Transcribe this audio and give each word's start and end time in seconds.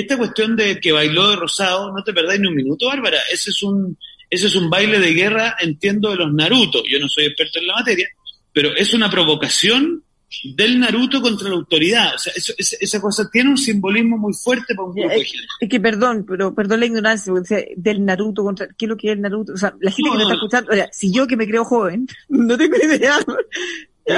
esta 0.00 0.16
cuestión 0.16 0.54
de 0.54 0.78
que 0.78 0.92
bailó 0.92 1.30
de 1.30 1.36
rosado, 1.36 1.92
no 1.92 2.04
te 2.04 2.12
perdáis 2.12 2.40
ni 2.40 2.46
un 2.46 2.54
minuto, 2.54 2.86
Bárbara. 2.86 3.18
Ese 3.32 3.50
es 3.50 3.62
un, 3.64 3.98
ese 4.30 4.46
es 4.46 4.54
un 4.54 4.70
baile 4.70 5.00
de 5.00 5.12
guerra, 5.12 5.56
entiendo, 5.60 6.10
de 6.10 6.16
los 6.16 6.32
Naruto. 6.32 6.82
Yo 6.88 7.00
no 7.00 7.08
soy 7.08 7.24
experto 7.24 7.58
en 7.58 7.66
la 7.66 7.74
materia, 7.74 8.06
pero 8.52 8.74
es 8.76 8.94
una 8.94 9.10
provocación 9.10 10.04
del 10.54 10.78
Naruto 10.78 11.20
contra 11.20 11.48
la 11.48 11.56
autoridad. 11.56 12.14
O 12.14 12.18
sea, 12.18 12.32
eso, 12.36 12.52
esa, 12.56 13.00
cosa 13.00 13.28
tiene 13.28 13.50
un 13.50 13.58
simbolismo 13.58 14.18
muy 14.18 14.34
fuerte 14.34 14.74
para 14.76 14.88
un 14.88 14.94
grupo 14.94 15.08
de 15.08 15.24
gente. 15.24 15.46
Es 15.60 15.68
que 15.68 15.80
perdón, 15.80 16.24
pero 16.28 16.54
perdón 16.54 16.78
la 16.78 16.86
ignorancia, 16.86 17.32
del 17.76 18.04
Naruto 18.04 18.44
contra, 18.44 18.68
¿qué 18.78 18.84
es 18.84 18.88
lo 18.88 18.96
que 18.96 19.08
es 19.08 19.14
el 19.14 19.20
Naruto? 19.20 19.54
O 19.54 19.56
sea, 19.56 19.74
la 19.80 19.90
gente 19.90 20.10
que 20.10 20.16
me 20.16 20.22
está 20.22 20.34
escuchando, 20.34 20.70
o 20.70 20.74
sea, 20.74 20.88
si 20.92 21.12
yo 21.12 21.26
que 21.26 21.36
me 21.36 21.48
creo 21.48 21.64
joven, 21.64 22.06
no 22.28 22.56
tengo 22.56 22.76
idea. 22.76 23.18
Sí, 24.06 24.14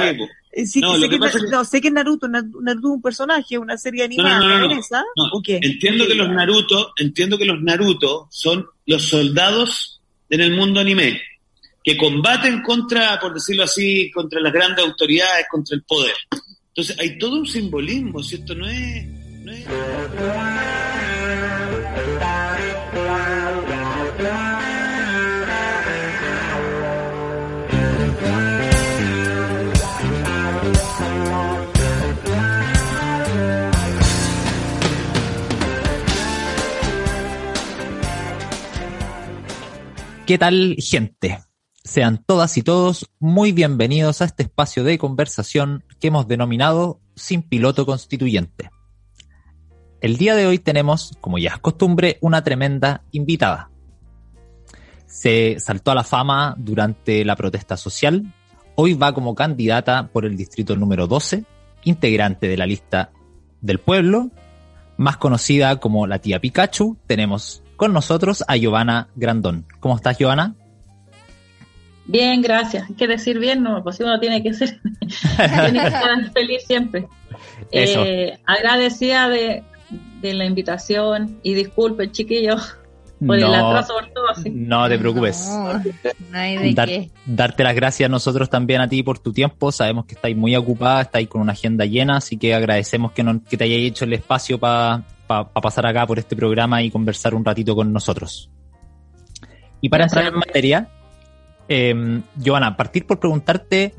no, 0.81 0.97
sé, 0.97 1.09
que, 1.09 1.19
no, 1.49 1.65
sé 1.65 1.81
que 1.81 1.91
Naruto, 1.91 2.27
Naruto 2.27 2.59
es 2.61 2.83
un 2.83 3.01
personaje, 3.01 3.57
una 3.57 3.77
serie 3.77 4.03
animada 4.03 4.39
no, 4.39 4.67
no, 5.15 5.41
Entiendo 5.47 6.05
que 6.07 6.15
los 6.15 6.29
Naruto, 6.29 6.93
entiendo 6.97 7.37
que 7.37 7.45
los 7.45 7.61
Naruto 7.61 8.27
son 8.29 8.67
los 8.85 9.07
soldados 9.07 10.01
en 10.29 10.41
el 10.41 10.55
mundo 10.55 10.79
anime 10.79 11.21
que 11.83 11.97
combaten 11.97 12.61
contra, 12.61 13.19
por 13.19 13.33
decirlo 13.33 13.63
así, 13.63 14.11
contra 14.11 14.39
las 14.39 14.53
grandes 14.53 14.85
autoridades, 14.85 15.47
contra 15.49 15.75
el 15.75 15.83
poder. 15.83 16.13
Entonces 16.67 16.99
hay 16.99 17.17
todo 17.17 17.37
un 17.37 17.47
simbolismo, 17.47 18.21
si 18.21 18.35
esto 18.35 18.53
no 18.55 18.67
es... 18.67 19.07
No 19.43 19.51
es... 19.51 19.65
¿Qué 40.31 40.37
tal, 40.37 40.77
gente? 40.79 41.39
Sean 41.83 42.23
todas 42.25 42.55
y 42.55 42.63
todos 42.63 43.05
muy 43.19 43.51
bienvenidos 43.51 44.21
a 44.21 44.25
este 44.25 44.43
espacio 44.43 44.85
de 44.85 44.97
conversación 44.97 45.83
que 45.99 46.07
hemos 46.07 46.25
denominado 46.25 47.01
Sin 47.17 47.41
Piloto 47.41 47.85
Constituyente. 47.85 48.69
El 49.99 50.15
día 50.15 50.33
de 50.33 50.47
hoy 50.47 50.57
tenemos, 50.57 51.17
como 51.19 51.37
ya 51.37 51.49
es 51.49 51.57
costumbre, 51.57 52.17
una 52.21 52.45
tremenda 52.45 53.03
invitada. 53.11 53.71
Se 55.05 55.59
saltó 55.59 55.91
a 55.91 55.95
la 55.95 56.05
fama 56.05 56.55
durante 56.57 57.25
la 57.25 57.35
protesta 57.35 57.75
social. 57.75 58.33
Hoy 58.75 58.93
va 58.93 59.13
como 59.13 59.35
candidata 59.35 60.07
por 60.13 60.23
el 60.23 60.37
distrito 60.37 60.77
número 60.77 61.07
12, 61.07 61.43
integrante 61.83 62.47
de 62.47 62.55
la 62.55 62.67
lista 62.67 63.11
del 63.59 63.79
pueblo, 63.79 64.31
más 64.95 65.17
conocida 65.17 65.81
como 65.81 66.07
la 66.07 66.19
tía 66.19 66.39
Pikachu. 66.39 66.95
Tenemos 67.05 67.60
con 67.81 67.93
nosotros 67.93 68.43
a 68.47 68.57
Giovanna 68.57 69.07
Grandón. 69.15 69.65
¿Cómo 69.79 69.95
estás, 69.95 70.15
Giovanna? 70.15 70.53
Bien, 72.05 72.39
gracias. 72.39 72.87
Hay 72.87 72.93
que 72.93 73.07
decir 73.07 73.39
bien, 73.39 73.63
no, 73.63 73.81
pues 73.81 73.99
uno 73.99 74.19
tiene 74.19 74.43
que 74.43 74.53
ser, 74.53 74.79
tiene 74.99 75.79
que 75.79 75.87
estar 75.87 76.31
feliz 76.31 76.63
siempre. 76.67 77.07
Eh, 77.71 78.37
agradecida 78.45 79.29
de, 79.29 79.63
la 80.21 80.45
invitación 80.45 81.39
y 81.41 81.55
disculpe, 81.55 82.11
chiquillos, 82.11 82.77
por 83.25 83.37
el 83.37 83.45
atraso 83.45 83.93
por 83.95 84.13
todo. 84.13 84.51
No 84.51 84.87
te 84.87 84.99
preocupes. 84.99 85.49
Darte 87.25 87.63
las 87.63 87.73
gracias 87.73 88.05
a 88.05 88.11
nosotros 88.11 88.47
también 88.47 88.81
a 88.81 88.87
ti 88.87 89.01
por 89.01 89.17
tu 89.17 89.33
tiempo. 89.33 89.71
Sabemos 89.71 90.05
que 90.05 90.13
estáis 90.13 90.37
muy 90.37 90.55
ocupada, 90.55 91.01
estáis 91.01 91.27
con 91.27 91.41
una 91.41 91.53
agenda 91.53 91.85
llena, 91.85 92.17
así 92.17 92.37
que 92.37 92.53
agradecemos 92.53 93.11
que, 93.13 93.25
que 93.49 93.57
te 93.57 93.63
hayáis 93.63 93.89
hecho 93.89 94.05
el 94.05 94.13
espacio 94.13 94.59
para 94.59 95.03
pasar 95.61 95.85
acá 95.85 96.05
por 96.05 96.19
este 96.19 96.35
programa 96.35 96.81
y 96.81 96.91
conversar 96.91 97.33
un 97.33 97.45
ratito 97.45 97.75
con 97.75 97.91
nosotros. 97.91 98.49
Y 99.81 99.89
para 99.89 100.03
entrar 100.03 100.25
en 100.25 100.35
materia, 100.35 100.89
eh, 101.67 102.21
Joana, 102.43 102.77
partir 102.77 103.07
por 103.07 103.19
preguntarte 103.19 103.93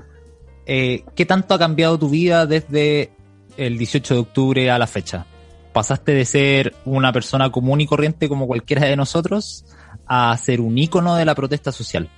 eh, 0.66 1.04
qué 1.16 1.26
tanto 1.26 1.54
ha 1.54 1.58
cambiado 1.58 1.98
tu 1.98 2.08
vida 2.08 2.46
desde 2.46 3.10
el 3.56 3.78
18 3.78 4.14
de 4.14 4.20
octubre 4.20 4.70
a 4.70 4.78
la 4.78 4.86
fecha. 4.86 5.26
¿Pasaste 5.72 6.12
de 6.12 6.24
ser 6.24 6.74
una 6.84 7.12
persona 7.12 7.50
común 7.50 7.80
y 7.80 7.86
corriente 7.86 8.28
como 8.28 8.46
cualquiera 8.46 8.86
de 8.86 8.96
nosotros 8.96 9.64
a 10.06 10.36
ser 10.36 10.60
un 10.60 10.76
ícono 10.78 11.16
de 11.16 11.24
la 11.24 11.34
protesta 11.34 11.72
social? 11.72 12.08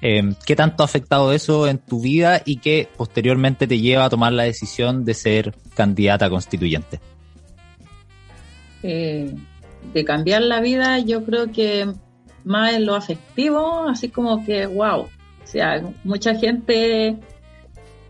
Em, 0.00 0.34
¿Qué 0.46 0.56
tanto 0.56 0.82
ha 0.82 0.86
afectado 0.86 1.32
eso 1.32 1.66
en 1.66 1.78
tu 1.78 2.00
vida 2.00 2.40
y 2.44 2.56
qué 2.56 2.88
posteriormente 2.96 3.66
te 3.66 3.80
lleva 3.80 4.06
a 4.06 4.10
tomar 4.10 4.32
la 4.32 4.44
decisión 4.44 5.04
de 5.04 5.14
ser 5.14 5.54
candidata 5.74 6.30
constituyente? 6.30 7.00
Eh, 8.82 9.34
de 9.92 10.04
cambiar 10.04 10.42
la 10.42 10.60
vida, 10.60 10.98
yo 10.98 11.24
creo 11.24 11.50
que 11.52 11.90
más 12.44 12.74
en 12.74 12.86
lo 12.86 12.94
afectivo, 12.94 13.88
así 13.88 14.08
como 14.08 14.44
que, 14.44 14.66
wow, 14.66 15.02
o 15.02 15.08
sea, 15.44 15.82
mucha 16.04 16.34
gente 16.34 17.16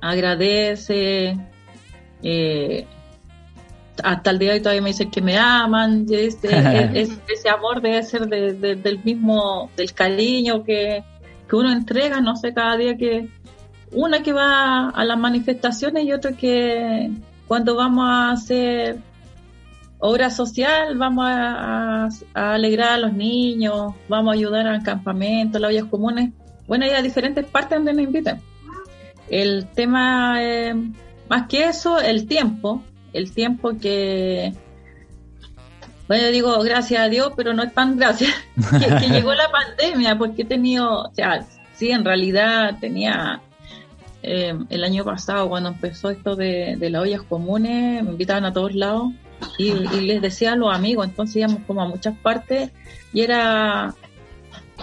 agradece, 0.01 1.37
eh, 2.23 2.87
hasta 4.03 4.31
el 4.31 4.39
día 4.39 4.51
de 4.51 4.55
hoy 4.55 4.61
todavía 4.61 4.83
me 4.83 4.91
dicen 4.91 5.11
que 5.11 5.21
me 5.21 5.39
aman, 5.39 6.07
ese 6.11 7.49
amor 7.49 7.81
debe 7.81 8.03
ser 8.03 8.27
del 8.27 9.01
mismo, 9.05 9.71
del 9.77 9.93
cariño 9.93 10.65
que, 10.65 11.05
que 11.49 11.57
uno 11.57 11.71
entrega, 11.71 12.21
no 12.21 12.37
sé, 12.37 12.53
cada 12.53 12.77
día 12.77 12.97
que, 12.97 13.29
una 13.93 14.23
que 14.23 14.33
va 14.33 14.91
a 14.91 15.05
las 15.05 15.19
manifestaciones 15.19 16.05
y 16.05 16.13
otra 16.13 16.33
que 16.33 17.11
cuando 17.47 17.75
vamos 17.75 18.05
a 18.09 18.31
hacer 18.31 18.99
obra 20.01 20.31
social, 20.31 20.97
vamos 20.97 21.27
a, 21.29 22.09
alegrar 22.35 22.93
a 22.93 22.99
los 22.99 23.13
niños, 23.13 23.95
vamos 24.09 24.33
a 24.33 24.35
ayudar 24.35 24.67
al 24.67 24.83
campamento, 24.83 25.59
las 25.59 25.71
ollas 25.71 25.85
comunes, 25.85 26.31
bueno, 26.67 26.87
hay 26.87 26.93
a 26.93 27.03
diferentes 27.03 27.45
partes 27.47 27.79
donde 27.79 27.93
nos 27.93 28.03
invitan. 28.03 28.41
El 29.29 29.67
tema, 29.67 30.39
más 31.29 31.47
que 31.49 31.65
eso, 31.65 32.01
el 32.01 32.27
tiempo, 32.27 32.83
el 33.13 33.33
tiempo 33.33 33.77
que, 33.79 34.55
bueno, 36.09 36.25
yo 36.25 36.31
digo 36.33 36.63
gracias 36.63 37.03
a 37.03 37.09
Dios, 37.09 37.33
pero 37.37 37.53
no 37.53 37.63
es 37.63 37.73
tan 37.75 37.97
gracias 37.97 38.33
que, 39.01 39.09
llegó 39.09 39.35
la 39.35 39.51
pandemia, 39.51 40.17
porque 40.17 40.43
he 40.43 40.47
tenido, 40.47 41.03
o 41.03 41.15
sea, 41.15 41.47
sí, 41.75 41.91
en 41.91 42.05
realidad 42.05 42.79
tenía 42.81 43.43
eh, 44.23 44.55
el 44.71 44.85
año 44.85 45.05
pasado, 45.05 45.49
cuando 45.49 45.69
empezó 45.69 46.09
esto 46.09 46.37
de, 46.37 46.77
de 46.79 46.91
las 46.91 47.03
ollas 47.03 47.23
comunes, 47.23 48.03
me 48.03 48.11
invitaban 48.11 48.47
a 48.47 48.53
todos 48.53 48.75
lados 48.75 49.13
y, 49.59 49.73
les 49.73 50.23
decía 50.23 50.53
a 50.53 50.57
los 50.57 50.75
amigos, 50.75 51.07
entonces 51.07 51.37
íbamos 51.37 51.61
como 51.67 51.83
a 51.83 51.89
muchas 51.89 52.17
partes 52.19 52.71
y 53.13 53.21
era 53.21 53.95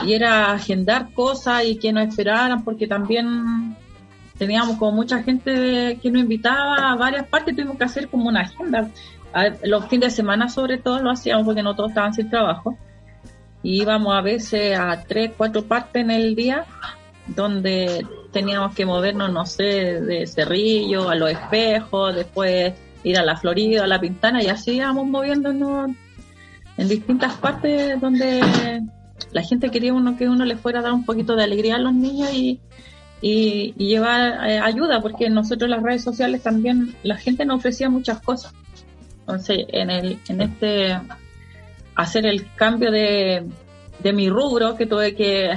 y 0.03 0.13
era 0.13 0.51
agendar 0.51 1.11
cosas 1.13 1.65
y 1.65 1.77
que 1.77 1.91
nos 1.91 2.07
esperaran 2.07 2.63
porque 2.63 2.85
también 2.87 3.75
teníamos 4.37 4.77
como 4.77 4.91
mucha 4.91 5.23
gente 5.23 5.97
que 6.01 6.11
nos 6.11 6.21
invitaba 6.21 6.91
a 6.91 6.95
varias 6.95 7.27
partes, 7.27 7.55
tuvimos 7.55 7.77
que 7.77 7.83
hacer 7.85 8.07
como 8.07 8.27
una 8.27 8.41
agenda. 8.41 8.89
los 9.63 9.87
fines 9.87 10.11
de 10.11 10.15
semana 10.15 10.49
sobre 10.49 10.77
todo 10.77 10.99
lo 11.01 11.11
hacíamos 11.11 11.45
porque 11.45 11.63
no 11.63 11.75
todos 11.75 11.89
estaban 11.89 12.13
sin 12.13 12.29
trabajo. 12.29 12.77
Y 13.63 13.81
íbamos 13.81 14.15
a 14.15 14.21
veces 14.21 14.77
a 14.77 15.03
tres, 15.03 15.31
cuatro 15.35 15.63
partes 15.63 16.03
en 16.03 16.11
el 16.11 16.35
día 16.35 16.65
donde 17.25 18.05
teníamos 18.31 18.75
que 18.75 18.85
movernos, 18.85 19.31
no 19.33 19.45
sé, 19.45 19.63
de 19.63 20.27
Cerrillo 20.27 21.09
a 21.09 21.15
los 21.15 21.31
espejos, 21.31 22.15
después 22.15 22.73
ir 23.03 23.17
a 23.17 23.23
la 23.23 23.37
Florida, 23.37 23.83
a 23.83 23.87
la 23.87 23.99
Pintana, 23.99 24.43
y 24.43 24.47
así 24.47 24.71
íbamos 24.73 25.07
moviéndonos 25.07 25.91
en 26.77 26.87
distintas 26.87 27.33
partes 27.35 27.99
donde 27.99 28.41
la 29.31 29.41
gente 29.41 29.71
quería 29.71 29.93
uno 29.93 30.15
que 30.17 30.29
uno 30.29 30.45
le 30.45 30.57
fuera 30.57 30.79
a 30.79 30.83
dar 30.83 30.93
un 30.93 31.05
poquito 31.05 31.35
de 31.35 31.43
alegría 31.43 31.75
a 31.75 31.79
los 31.79 31.93
niños 31.93 32.29
y, 32.33 32.59
llevar 33.21 34.47
eh, 34.47 34.59
ayuda, 34.59 35.01
porque 35.01 35.29
nosotros 35.29 35.69
las 35.69 35.81
redes 35.81 36.03
sociales 36.03 36.43
también 36.43 36.95
la 37.01 37.17
gente 37.17 37.45
nos 37.45 37.57
ofrecía 37.57 37.89
muchas 37.89 38.21
cosas. 38.21 38.53
Entonces, 39.21 39.65
en, 39.69 39.89
el, 39.89 40.19
en 40.29 40.41
este 40.41 40.99
hacer 41.95 42.27
el 42.27 42.47
cambio 42.55 42.91
de, 42.91 43.43
de 43.99 44.13
mi 44.13 44.29
rubro, 44.29 44.75
que 44.75 44.85
tuve 44.85 45.15
que 45.15 45.49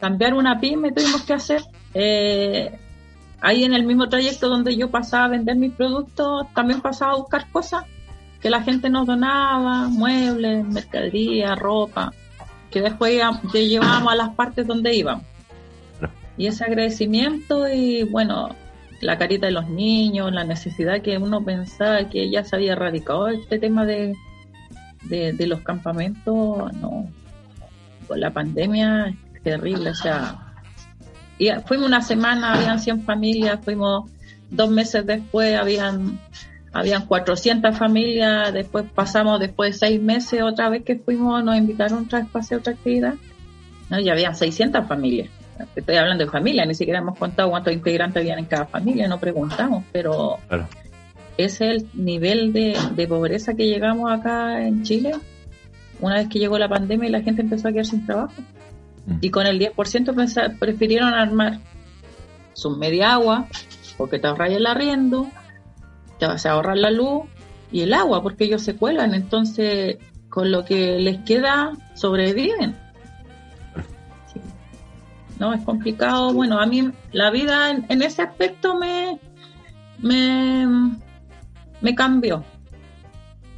cambiar 0.00 0.34
una 0.34 0.60
pyme, 0.60 0.92
tuvimos 0.92 1.22
que 1.22 1.32
hacer. 1.34 1.62
Eh, 1.94 2.78
ahí 3.44 3.62
en 3.62 3.74
el 3.74 3.84
mismo 3.84 4.08
trayecto 4.08 4.48
donde 4.48 4.74
yo 4.74 4.90
pasaba 4.90 5.26
a 5.26 5.28
vender 5.28 5.56
mis 5.56 5.72
productos, 5.72 6.46
también 6.54 6.80
pasaba 6.80 7.12
a 7.12 7.16
buscar 7.16 7.46
cosas 7.50 7.84
que 8.40 8.48
la 8.48 8.62
gente 8.62 8.88
nos 8.88 9.06
donaba, 9.06 9.88
muebles, 9.88 10.64
mercadería, 10.64 11.54
ropa, 11.54 12.10
que 12.70 12.80
después 12.80 13.20
llevábamos 13.52 14.12
a 14.12 14.16
las 14.16 14.30
partes 14.30 14.66
donde 14.66 14.94
íbamos. 14.94 15.24
Y 16.38 16.46
ese 16.46 16.64
agradecimiento 16.64 17.68
y 17.68 18.02
bueno, 18.02 18.56
la 19.00 19.18
carita 19.18 19.46
de 19.46 19.52
los 19.52 19.68
niños, 19.68 20.32
la 20.32 20.44
necesidad 20.44 21.02
que 21.02 21.18
uno 21.18 21.44
pensaba 21.44 22.08
que 22.08 22.30
ya 22.30 22.44
se 22.44 22.56
había 22.56 22.72
erradicado 22.72 23.28
este 23.28 23.58
tema 23.58 23.84
de, 23.84 24.14
de, 25.02 25.46
los 25.46 25.60
campamentos, 25.60 26.72
no, 26.74 27.06
con 28.08 28.20
la 28.20 28.30
pandemia 28.30 29.14
es 29.34 29.42
terrible, 29.42 29.90
o 29.90 29.94
sea, 29.94 30.43
y 31.38 31.50
fuimos 31.66 31.86
una 31.86 32.02
semana, 32.02 32.54
habían 32.54 32.78
100 32.78 33.02
familias, 33.02 33.60
fuimos 33.64 34.10
dos 34.50 34.70
meses 34.70 35.04
después, 35.04 35.56
habían 35.56 36.18
habían 36.74 37.06
400 37.06 37.78
familias, 37.78 38.52
después 38.52 38.84
pasamos, 38.92 39.38
después 39.38 39.72
de 39.72 39.86
seis 39.86 40.02
meses, 40.02 40.42
otra 40.42 40.68
vez 40.68 40.82
que 40.82 40.96
fuimos, 40.96 41.42
nos 41.44 41.56
invitaron 41.56 42.04
otra 42.04 42.18
vez 42.18 42.28
para 42.28 42.44
hacer 42.44 42.58
otra 42.58 42.72
actividad, 42.72 43.14
¿no? 43.88 44.00
y 44.00 44.08
habían 44.10 44.34
600 44.34 44.86
familias. 44.86 45.30
Estoy 45.76 45.94
hablando 45.94 46.24
de 46.24 46.30
familia, 46.30 46.66
ni 46.66 46.74
siquiera 46.74 46.98
hemos 46.98 47.16
contado 47.16 47.48
cuántos 47.50 47.72
integrantes 47.72 48.20
habían 48.20 48.40
en 48.40 48.46
cada 48.46 48.66
familia, 48.66 49.06
no 49.06 49.20
preguntamos, 49.20 49.84
pero 49.92 50.38
ese 51.38 51.46
es 51.46 51.60
el 51.60 51.88
nivel 51.94 52.52
de, 52.52 52.76
de 52.96 53.06
pobreza 53.06 53.54
que 53.54 53.68
llegamos 53.68 54.10
acá 54.10 54.66
en 54.66 54.82
Chile, 54.82 55.12
una 56.00 56.16
vez 56.16 56.28
que 56.28 56.40
llegó 56.40 56.58
la 56.58 56.68
pandemia 56.68 57.08
y 57.08 57.12
la 57.12 57.22
gente 57.22 57.42
empezó 57.42 57.68
a 57.68 57.72
quedar 57.72 57.86
sin 57.86 58.04
trabajo. 58.04 58.34
Y 59.20 59.30
con 59.30 59.46
el 59.46 59.60
10% 59.60 60.58
prefirieron 60.58 61.12
armar 61.12 61.60
su 62.54 62.70
media 62.70 63.14
agua, 63.14 63.46
porque 63.96 64.18
te 64.18 64.26
ahorras 64.26 64.50
el 64.50 64.66
arriendo, 64.66 65.28
te 66.18 66.26
vas 66.26 66.46
a 66.46 66.52
ahorrar 66.52 66.78
la 66.78 66.90
luz 66.90 67.24
y 67.70 67.82
el 67.82 67.92
agua, 67.92 68.22
porque 68.22 68.44
ellos 68.44 68.62
se 68.62 68.76
cuelan, 68.76 69.14
entonces 69.14 69.98
con 70.28 70.50
lo 70.50 70.64
que 70.64 70.98
les 70.98 71.18
queda 71.24 71.72
sobreviven. 71.94 72.76
No, 75.38 75.52
es 75.52 75.62
complicado. 75.62 76.32
Bueno, 76.32 76.60
a 76.60 76.66
mí 76.66 76.90
la 77.12 77.30
vida 77.30 77.70
en, 77.70 78.02
ese 78.02 78.22
aspecto 78.22 78.78
me, 78.78 79.18
me 81.80 81.94
cambió. 81.94 82.44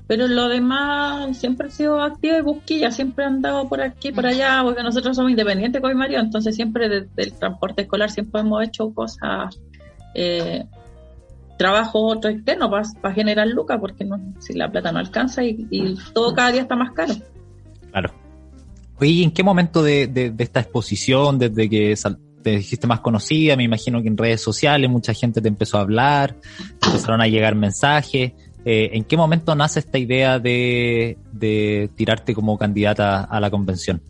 Pero 0.06 0.28
lo 0.28 0.48
demás 0.48 1.36
siempre 1.36 1.68
he 1.68 1.70
sido 1.70 2.00
activa 2.00 2.38
y 2.38 2.42
busquilla, 2.42 2.90
siempre 2.92 3.24
he 3.24 3.26
andado 3.26 3.68
por 3.68 3.80
aquí, 3.80 4.12
por 4.12 4.24
allá, 4.26 4.60
porque 4.62 4.82
nosotros 4.82 5.16
somos 5.16 5.32
independientes 5.32 5.80
con 5.80 5.90
mi 5.90 5.96
marido, 5.96 6.20
entonces 6.20 6.54
siempre 6.54 6.88
desde 6.88 7.10
el 7.16 7.32
transporte 7.32 7.82
escolar 7.82 8.10
siempre 8.10 8.40
hemos 8.40 8.64
hecho 8.64 8.90
cosas, 8.94 9.58
eh, 10.14 10.64
trabajo 11.58 12.06
otro 12.06 12.30
externo 12.30 12.70
para 12.70 13.14
generar 13.14 13.48
lucas, 13.48 13.78
porque 13.80 14.04
no, 14.04 14.20
si 14.38 14.52
la 14.52 14.70
plata 14.70 14.92
no 14.92 15.00
alcanza 15.00 15.42
y, 15.42 15.96
todo 16.12 16.34
cada 16.34 16.52
día 16.52 16.62
está 16.62 16.76
más 16.76 16.92
caro. 16.92 17.14
Claro. 17.90 18.12
Oye, 18.98 19.24
¿en 19.24 19.30
qué 19.30 19.42
momento 19.42 19.82
de, 19.82 20.34
esta 20.38 20.60
exposición, 20.60 21.38
desde 21.38 21.68
que 21.68 21.94
te 22.42 22.50
dijiste 22.50 22.86
más 22.86 23.00
conocida, 23.00 23.56
me 23.56 23.64
imagino 23.64 24.00
que 24.00 24.08
en 24.08 24.16
redes 24.16 24.40
sociales 24.40 24.88
mucha 24.88 25.12
gente 25.12 25.40
te 25.40 25.48
empezó 25.48 25.78
a 25.78 25.80
hablar, 25.80 26.36
empezaron 26.80 27.20
a 27.20 27.26
llegar 27.26 27.56
mensajes? 27.56 28.32
Eh, 28.68 28.96
¿En 28.96 29.04
qué 29.04 29.16
momento 29.16 29.54
nace 29.54 29.78
esta 29.78 29.96
idea 29.96 30.40
de, 30.40 31.16
tirarte 31.94 32.34
como 32.34 32.58
candidata 32.58 33.22
a 33.22 33.38
la 33.38 33.48
convención? 33.48 34.02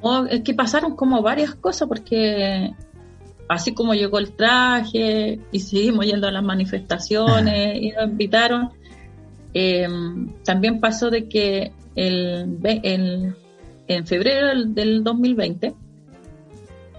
Oh, 0.00 0.24
es 0.26 0.42
que 0.42 0.54
pasaron 0.54 0.94
como 0.94 1.20
varias 1.20 1.56
cosas 1.56 1.88
porque 1.88 2.72
así 3.48 3.74
como 3.74 3.94
llegó 3.94 4.20
el 4.20 4.30
traje 4.30 5.40
y 5.50 5.58
seguimos 5.58 6.06
yendo 6.06 6.28
a 6.28 6.30
las 6.30 6.44
manifestaciones 6.44 7.78
y 7.82 7.90
nos 7.90 8.04
invitaron, 8.04 8.70
em, 9.54 10.28
también 10.44 10.78
pasó 10.78 11.10
de 11.10 11.28
que 11.28 11.72
el, 11.96 12.60
en 13.88 14.06
febrero 14.06 14.66
del 14.66 15.02
2020 15.02 15.74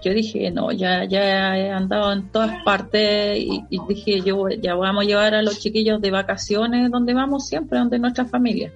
yo 0.02 0.14
dije, 0.14 0.50
no, 0.50 0.72
ya, 0.72 1.04
ya 1.04 1.56
he 1.58 1.70
andado 1.70 2.12
en 2.12 2.28
todas 2.28 2.62
partes 2.64 3.38
y, 3.38 3.62
dije, 3.88 4.22
yo 4.22 4.48
ya 4.48 4.74
vamos 4.74 5.04
a 5.04 5.06
llevar 5.06 5.34
a 5.34 5.42
los 5.42 5.60
chiquillos 5.60 6.00
de 6.00 6.10
vacaciones 6.10 6.90
donde 6.90 7.14
vamos 7.14 7.46
siempre, 7.46 7.78
donde 7.78 7.98
nuestra 7.98 8.24
familia. 8.24 8.72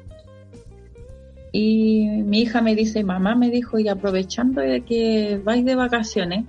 Y 1.52 2.06
mi 2.24 2.42
hija 2.42 2.60
me 2.60 2.74
dice, 2.74 3.04
mamá 3.04 3.34
me 3.36 3.50
dijo, 3.50 3.78
y 3.78 3.88
aprovechando 3.88 4.60
de 4.60 4.82
que 4.82 5.40
vais 5.42 5.64
de 5.64 5.74
vacaciones, 5.76 6.44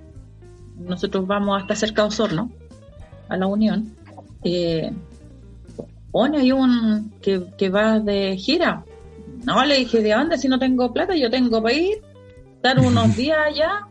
nosotros 0.78 1.26
vamos 1.26 1.62
hasta 1.62 1.76
cerca 1.76 2.02
de 2.02 2.08
Osorno, 2.10 2.52
a 3.30 3.38
la 3.38 3.48
Unión, 3.48 3.96
eh, 4.44 4.92
pone 6.12 6.40
ahí 6.40 6.52
un 6.52 7.14
que, 7.22 7.46
que 7.58 7.70
va 7.70 8.00
de 8.00 8.36
gira. 8.38 8.84
No, 9.46 9.64
le 9.64 9.78
dije, 9.78 10.02
¿de 10.02 10.14
dónde? 10.14 10.38
Si 10.38 10.48
no 10.48 10.60
tengo 10.60 10.92
plata, 10.92 11.16
yo 11.16 11.30
tengo 11.30 11.62
para 11.62 11.76
ir, 11.76 12.02
dar 12.62 12.80
unos 12.80 13.16
días 13.18 13.38
allá 13.46 13.88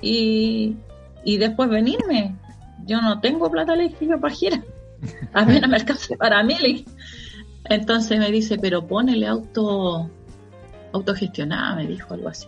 y, 0.00 0.76
y 1.24 1.38
después 1.38 1.68
venirme. 1.68 2.36
Yo 2.86 3.00
no 3.00 3.20
tengo 3.20 3.50
plata, 3.50 3.76
le 3.76 3.88
dije 3.88 4.06
yo 4.06 4.20
para 4.20 4.34
gira. 4.34 4.64
A 5.32 5.44
mí 5.44 5.58
no 5.60 5.68
me 5.68 5.76
alcanza 5.76 6.16
para 6.16 6.42
mí. 6.42 6.84
Entonces 7.64 8.18
me 8.18 8.30
dice, 8.30 8.58
pero 8.58 8.86
ponele 8.86 9.26
auto 9.26 10.10
autogestionada, 10.92 11.76
me 11.76 11.86
dijo 11.86 12.14
algo 12.14 12.28
así. 12.28 12.46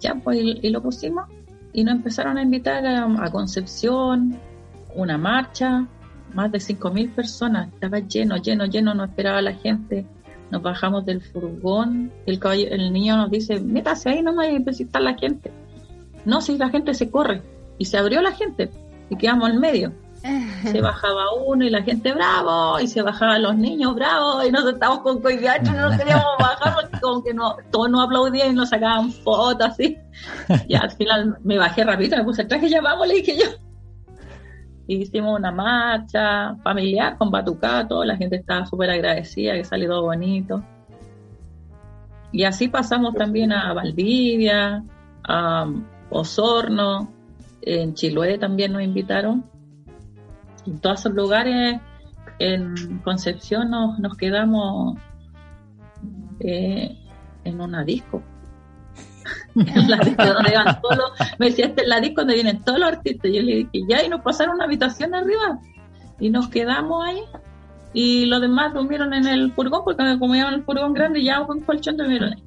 Ya, 0.00 0.14
pues, 0.14 0.38
y, 0.40 0.70
lo 0.70 0.82
pusimos 0.82 1.26
y 1.72 1.84
nos 1.84 1.94
empezaron 1.94 2.38
a 2.38 2.42
invitar 2.42 2.84
a, 2.86 3.30
Concepción, 3.30 4.38
una 4.94 5.18
marcha, 5.18 5.86
más 6.34 6.50
de 6.52 6.58
5.000 6.58 7.14
personas, 7.14 7.68
estaba 7.72 8.00
lleno, 8.00 8.36
lleno, 8.36 8.66
lleno, 8.66 8.94
no 8.94 9.04
esperaba 9.04 9.40
la 9.42 9.54
gente. 9.54 10.06
Nos 10.50 10.62
bajamos 10.62 11.06
del 11.06 11.20
furgón, 11.20 12.12
el, 12.26 12.40
el 12.44 12.92
niño 12.92 13.16
nos 13.16 13.30
dice, 13.30 13.60
métase 13.60 14.10
ahí, 14.10 14.22
no 14.22 14.32
me 14.32 14.58
necesita 14.58 14.98
la 14.98 15.14
gente. 15.14 15.52
No, 16.24 16.40
si 16.40 16.58
la 16.58 16.68
gente 16.70 16.94
se 16.94 17.10
corre. 17.10 17.42
Y 17.78 17.86
se 17.86 17.96
abrió 17.98 18.20
la 18.20 18.32
gente 18.32 18.70
y 19.08 19.16
quedamos 19.16 19.50
en 19.50 19.60
medio. 19.60 19.92
Se 20.62 20.80
bajaba 20.82 21.32
uno 21.46 21.64
y 21.64 21.70
la 21.70 21.82
gente 21.82 22.12
bravo, 22.12 22.78
y 22.78 22.86
se 22.86 23.02
bajaban 23.02 23.42
los 23.42 23.56
niños 23.56 23.94
bravos, 23.94 24.46
y 24.46 24.50
nosotros 24.50 24.74
estábamos 24.74 25.02
con 25.02 25.20
coiviacho, 25.20 25.72
no 25.72 25.96
queríamos 25.96 26.26
bajar 26.38 26.74
porque 26.74 27.00
como 27.00 27.22
que 27.22 27.34
no, 27.34 27.56
todos 27.70 27.90
nos 27.90 28.04
aplaudían 28.04 28.50
y 28.50 28.54
nos 28.54 28.68
sacaban 28.68 29.10
fotos 29.10 29.68
así. 29.68 29.96
Y 30.68 30.74
al 30.74 30.90
final 30.90 31.38
me 31.42 31.58
bajé 31.58 31.84
rápido, 31.84 32.18
me 32.18 32.24
puse 32.24 32.42
el 32.42 32.48
traje, 32.48 32.68
ya 32.68 32.80
vamos, 32.80 33.08
le 33.08 33.14
dije 33.14 33.36
yo. 33.36 33.46
hicimos 34.86 35.38
una 35.38 35.50
marcha 35.50 36.54
familiar 36.62 37.16
con 37.16 37.30
batucato, 37.30 38.04
la 38.04 38.16
gente 38.16 38.36
estaba 38.36 38.66
súper 38.66 38.90
agradecida, 38.90 39.54
que 39.54 39.64
salió 39.64 39.88
todo 39.88 40.02
bonito. 40.02 40.62
Y 42.32 42.44
así 42.44 42.68
pasamos 42.68 43.14
también 43.14 43.52
a 43.52 43.72
Valdivia, 43.72 44.84
a 45.24 45.66
Osorno, 46.10 47.12
en 47.62 47.94
Chiloé 47.94 48.38
también 48.38 48.72
nos 48.72 48.82
invitaron. 48.82 49.44
En 50.66 50.80
todos 50.80 51.00
esos 51.00 51.12
lugares, 51.12 51.80
en 52.38 52.98
Concepción 53.04 53.70
nos, 53.70 54.16
quedamos 54.16 54.98
eh, 56.40 56.96
en 57.44 57.60
una 57.60 57.84
disco. 57.84 58.22
la 59.54 59.98
disco 59.98 60.24
donde 60.24 60.50
iban 60.50 60.80
todos 60.80 60.96
los, 60.96 61.10
me 61.38 61.46
decía, 61.46 61.66
este 61.66 61.82
es 61.82 61.88
la 61.88 62.00
disco 62.00 62.22
donde 62.22 62.34
vienen 62.34 62.62
todos 62.62 62.78
los 62.78 62.88
artistas. 62.88 63.30
Yo 63.32 63.42
le 63.42 63.56
dije, 63.56 63.86
ya, 63.88 64.04
y 64.04 64.08
nos 64.08 64.22
pasaron 64.22 64.56
una 64.56 64.64
habitación 64.64 65.14
arriba. 65.14 65.58
Y 66.18 66.30
nos 66.30 66.48
quedamos 66.48 67.04
ahí. 67.04 67.22
Y 67.92 68.26
los 68.26 68.40
demás 68.40 68.72
durmieron 68.72 69.12
en 69.14 69.26
el 69.26 69.52
furgón, 69.52 69.82
porque 69.84 70.18
como 70.18 70.34
iban 70.34 70.54
el 70.54 70.62
furgón 70.62 70.94
grande, 70.94 71.22
ya 71.22 71.44
con 71.44 71.60
colchón 71.60 71.96
durmieron 71.96 72.34
ahí. 72.34 72.42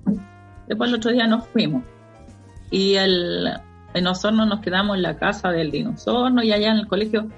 Después 0.67 0.89
el 0.89 0.95
otro 0.95 1.11
día 1.11 1.27
nos 1.27 1.47
fuimos. 1.47 1.83
Y 2.73 2.95
el, 2.95 3.47
en 3.93 4.07
Osorno 4.07 4.47
nos 4.47 4.61
quedamos 4.61 4.97
en 4.97 5.03
la 5.03 5.15
casa 5.15 5.51
del 5.51 5.69
dinosaurio 5.69 6.41
y 6.41 6.51
allá 6.51 6.71
en 6.71 6.77
el 6.77 6.87
colegio 6.87 7.29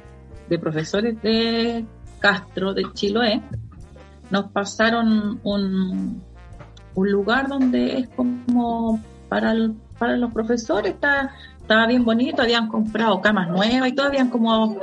de 0.48 0.58
profesores 0.58 1.22
de 1.22 1.86
Castro, 2.20 2.74
de 2.74 2.86
Chiloé, 2.94 3.42
nos 4.32 4.46
pasaron 4.52 5.42
un, 5.44 6.24
un 6.94 7.12
lugar 7.12 7.50
donde 7.50 8.00
es 8.00 8.08
como 8.16 9.04
para, 9.28 9.54
para 10.00 10.16
los 10.16 10.32
profesores, 10.32 10.94
está, 10.94 11.36
estaba 11.60 11.86
bien 11.86 12.06
bonito, 12.06 12.42
habían 12.42 12.70
comprado 12.70 13.20
camas 13.20 13.50
nuevas 13.50 13.90
y 13.90 13.92
todo, 13.92 14.08
habían 14.08 14.30
como 14.30 14.80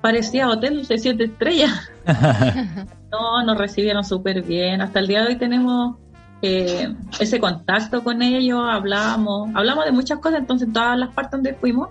parecía 0.00 0.48
hotel 0.48 0.86
de 0.86 0.96
siete 0.96 1.24
estrellas. 1.24 1.90
no, 3.12 3.44
nos 3.44 3.58
recibieron 3.58 4.02
súper 4.02 4.40
bien. 4.40 4.80
Hasta 4.80 5.00
el 5.00 5.08
día 5.08 5.20
de 5.20 5.28
hoy 5.28 5.36
tenemos 5.36 5.98
eh, 6.42 6.94
ese 7.20 7.40
contacto 7.40 8.02
con 8.02 8.22
ellos, 8.22 8.60
hablamos, 8.68 9.50
hablamos 9.54 9.84
de 9.84 9.92
muchas 9.92 10.18
cosas, 10.18 10.40
entonces 10.40 10.72
todas 10.72 10.98
las 10.98 11.14
partes 11.14 11.32
donde 11.32 11.54
fuimos, 11.54 11.88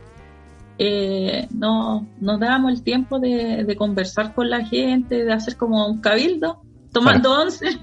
eh, 0.78 1.48
no, 1.52 2.08
nos 2.20 2.40
dábamos 2.40 2.74
el 2.74 2.84
tiempo 2.84 3.20
de, 3.20 3.76
conversar 3.78 4.34
con 4.34 4.50
la 4.50 4.66
gente, 4.66 5.24
de 5.24 5.34
hacer 5.34 5.56
como 5.56 5.88
un 5.88 6.02
cabildo, 6.02 6.62
tomando 6.92 7.32
once 7.32 7.80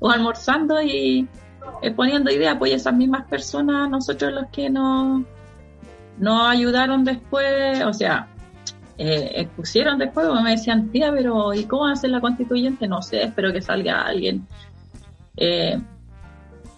o 0.00 0.10
almorzando 0.10 0.80
y 0.82 1.28
eh, 1.82 1.90
poniendo 1.90 2.30
ideas, 2.30 2.56
pues 2.58 2.72
esas 2.72 2.94
mismas 2.94 3.26
personas, 3.28 3.88
nosotros 3.90 4.32
los 4.32 4.46
que 4.50 4.70
nos, 4.70 5.22
nos 6.18 6.48
ayudaron 6.48 7.04
después, 7.04 7.82
o 7.84 7.92
sea, 7.92 8.28
eh, 8.98 9.32
expusieron 9.36 9.98
después, 9.98 10.26
me 10.42 10.52
decían, 10.52 10.90
tía, 10.90 11.12
pero 11.12 11.52
¿y 11.54 11.64
cómo 11.64 11.86
hacer 11.86 12.10
la 12.10 12.20
constituyente? 12.20 12.86
No 12.86 13.02
sé, 13.02 13.22
espero 13.22 13.52
que 13.52 13.62
salga 13.62 14.02
alguien 14.02 14.46
eh, 15.36 15.80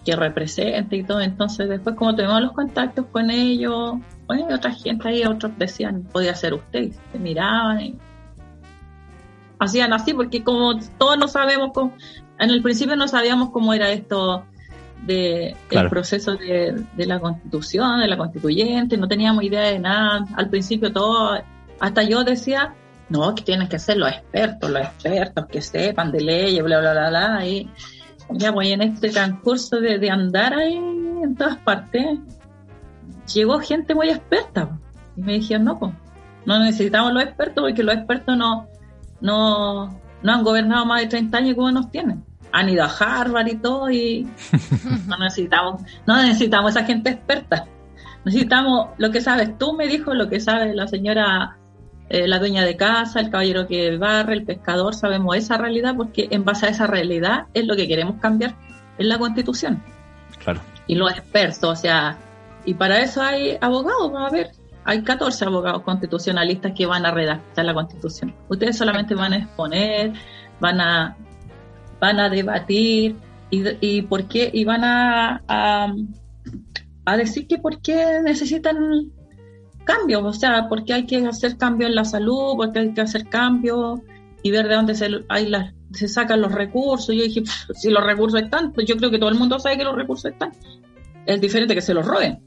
que 0.04 0.16
represente 0.16 0.96
y 0.96 1.04
todo. 1.04 1.20
Entonces, 1.20 1.68
después, 1.68 1.96
como 1.96 2.14
tuvimos 2.14 2.40
los 2.42 2.52
contactos 2.52 3.06
con 3.06 3.30
ellos, 3.30 3.94
bueno, 4.26 4.54
otra 4.54 4.72
gente 4.72 5.08
ahí, 5.08 5.24
otros 5.24 5.52
decían, 5.58 6.02
podía 6.04 6.34
ser 6.34 6.54
usted, 6.54 6.92
se 7.12 7.18
miraban 7.18 7.80
y 7.80 7.98
hacían 9.58 9.92
así, 9.92 10.12
porque 10.14 10.42
como 10.42 10.78
todos 10.98 11.18
no 11.18 11.28
sabemos, 11.28 11.70
cómo, 11.72 11.94
en 12.38 12.50
el 12.50 12.62
principio 12.62 12.96
no 12.96 13.08
sabíamos 13.08 13.50
cómo 13.50 13.72
era 13.72 13.90
esto 13.90 14.44
de 15.06 15.54
el 15.70 15.88
proceso 15.88 16.36
de, 16.36 16.84
de, 16.96 17.06
la 17.06 17.20
constitución, 17.20 18.00
de 18.00 18.08
la 18.08 18.16
constituyente, 18.16 18.96
no 18.96 19.08
teníamos 19.08 19.44
idea 19.44 19.62
de 19.62 19.78
nada. 19.78 20.26
Al 20.36 20.48
principio 20.48 20.92
todo, 20.92 21.38
hasta 21.80 22.02
yo 22.02 22.24
decía, 22.24 22.74
no, 23.08 23.34
que 23.34 23.42
tienen 23.42 23.68
que 23.68 23.78
ser 23.78 23.98
los 23.98 24.10
expertos, 24.10 24.70
los 24.70 24.82
expertos 24.82 25.46
que 25.46 25.60
sepan 25.60 26.10
de 26.10 26.20
leyes, 26.20 26.64
bla, 26.64 26.80
bla, 26.80 26.92
bla, 26.92 27.08
bla. 27.10 27.46
Y 27.46 27.70
ya 28.30 28.50
voy 28.50 28.72
en 28.72 28.82
este 28.82 29.10
transcurso 29.10 29.80
de, 29.80 29.98
de 29.98 30.10
andar 30.10 30.54
ahí 30.54 30.76
en 30.76 31.34
todas 31.34 31.56
partes, 31.58 32.18
llegó 33.32 33.58
gente 33.58 33.94
muy 33.94 34.10
experta. 34.10 34.78
Y 35.16 35.22
me 35.22 35.34
dijeron, 35.34 35.64
no, 35.64 35.78
pues, 35.78 35.92
no 36.46 36.58
necesitamos 36.58 37.12
los 37.12 37.22
expertos 37.22 37.64
porque 37.64 37.82
los 37.82 37.94
expertos 37.94 38.36
no, 38.36 38.68
no, 39.20 40.00
no 40.22 40.32
han 40.32 40.42
gobernado 40.42 40.86
más 40.86 41.02
de 41.02 41.08
30 41.08 41.38
años 41.38 41.54
como 41.54 41.70
nos 41.70 41.90
tienen. 41.90 42.24
Han 42.52 42.68
ido 42.68 42.84
a 42.84 42.88
Harvard 42.88 43.48
y 43.48 43.56
todo 43.56 43.90
y 43.90 44.28
no 45.06 45.16
necesitamos, 45.18 45.82
no 46.06 46.22
necesitamos 46.22 46.76
esa 46.76 46.84
gente 46.84 47.10
experta. 47.10 47.66
Necesitamos 48.24 48.88
lo 48.96 49.10
que 49.10 49.20
sabes 49.20 49.58
tú, 49.58 49.74
me 49.74 49.86
dijo, 49.86 50.14
lo 50.14 50.28
que 50.28 50.40
sabe 50.40 50.74
la 50.74 50.86
señora, 50.86 51.58
eh, 52.08 52.28
la 52.28 52.38
dueña 52.38 52.64
de 52.64 52.76
casa, 52.76 53.20
el 53.20 53.30
caballero 53.30 53.66
que 53.66 53.96
barre, 53.96 54.34
el 54.34 54.44
pescador, 54.44 54.94
sabemos 54.94 55.36
esa 55.36 55.56
realidad 55.56 55.94
porque 55.96 56.28
en 56.30 56.44
base 56.44 56.66
a 56.66 56.68
esa 56.70 56.86
realidad 56.86 57.46
es 57.54 57.66
lo 57.66 57.76
que 57.76 57.88
queremos 57.88 58.20
cambiar 58.20 58.54
en 58.98 59.08
la 59.08 59.18
constitución. 59.18 59.82
Claro. 60.42 60.60
Y 60.86 60.96
los 60.96 61.10
expertos, 61.10 61.64
o 61.64 61.76
sea, 61.76 62.18
y 62.64 62.74
para 62.74 63.00
eso 63.00 63.22
hay 63.22 63.56
abogados, 63.60 64.12
a 64.16 64.30
ver, 64.30 64.50
hay 64.84 65.02
14 65.02 65.44
abogados 65.46 65.82
constitucionalistas 65.82 66.72
que 66.72 66.86
van 66.86 67.06
a 67.06 67.10
redactar 67.10 67.64
la 67.64 67.74
constitución. 67.74 68.34
Ustedes 68.48 68.76
solamente 68.76 69.14
van 69.14 69.32
a 69.32 69.36
exponer, 69.38 70.12
van 70.60 70.80
a, 70.80 71.16
van 72.00 72.20
a 72.20 72.28
debatir 72.28 73.16
y, 73.50 73.64
y 73.80 74.02
por 74.02 74.28
qué, 74.28 74.50
y 74.52 74.64
van 74.64 74.84
a, 74.84 75.42
a, 77.06 77.16
decir 77.16 77.46
que 77.46 77.58
por 77.58 77.80
qué 77.80 78.20
necesitan 78.22 78.76
cambios, 79.84 80.22
o 80.24 80.32
sea, 80.32 80.68
por 80.68 80.84
qué 80.84 80.94
hay 80.94 81.06
que 81.06 81.26
hacer 81.26 81.56
cambios 81.56 81.90
en 81.90 81.96
la 81.96 82.04
salud, 82.04 82.56
por 82.56 82.72
qué 82.72 82.80
hay 82.80 82.94
que 82.94 83.00
hacer 83.00 83.28
cambios 83.28 84.00
y 84.42 84.50
ver 84.50 84.68
de 84.68 84.74
dónde 84.74 84.94
se, 84.94 85.08
hay 85.28 85.50
se 85.92 86.08
sacan 86.08 86.40
los 86.40 86.52
recursos. 86.52 87.14
Yo 87.14 87.22
dije, 87.22 87.42
si 87.74 87.90
los 87.90 88.04
recursos 88.04 88.42
están, 88.42 88.72
pues 88.72 88.86
yo 88.86 88.96
creo 88.96 89.10
que 89.10 89.18
todo 89.18 89.30
el 89.30 89.38
mundo 89.38 89.58
sabe 89.58 89.78
que 89.78 89.84
los 89.84 89.94
recursos 89.94 90.32
están. 90.32 90.52
Es 91.26 91.40
diferente 91.40 91.74
que 91.74 91.80
se 91.80 91.94
los 91.94 92.06
roben. 92.06 92.42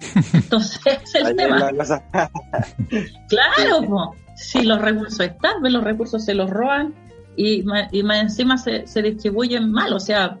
Entonces, 0.32 0.80
es 0.86 1.14
el 1.14 1.36
tema. 1.36 1.70
claro, 3.28 4.14
si 4.36 4.62
los 4.62 4.80
recursos 4.80 5.20
están, 5.20 5.60
pues, 5.60 5.72
los 5.72 5.84
recursos 5.84 6.24
se 6.24 6.34
los 6.34 6.50
roban 6.50 6.94
y, 7.36 7.62
más, 7.62 7.88
encima 7.92 8.56
se, 8.56 8.84
distribuyen 9.02 9.70
mal, 9.70 9.92
o 9.92 10.00
sea, 10.00 10.38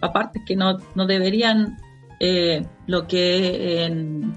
aparte 0.00 0.42
que 0.44 0.56
no, 0.56 0.78
no 0.94 1.06
deberían 1.06 1.78
eh, 2.18 2.66
lo 2.86 3.06
que 3.06 3.84
en 3.84 4.34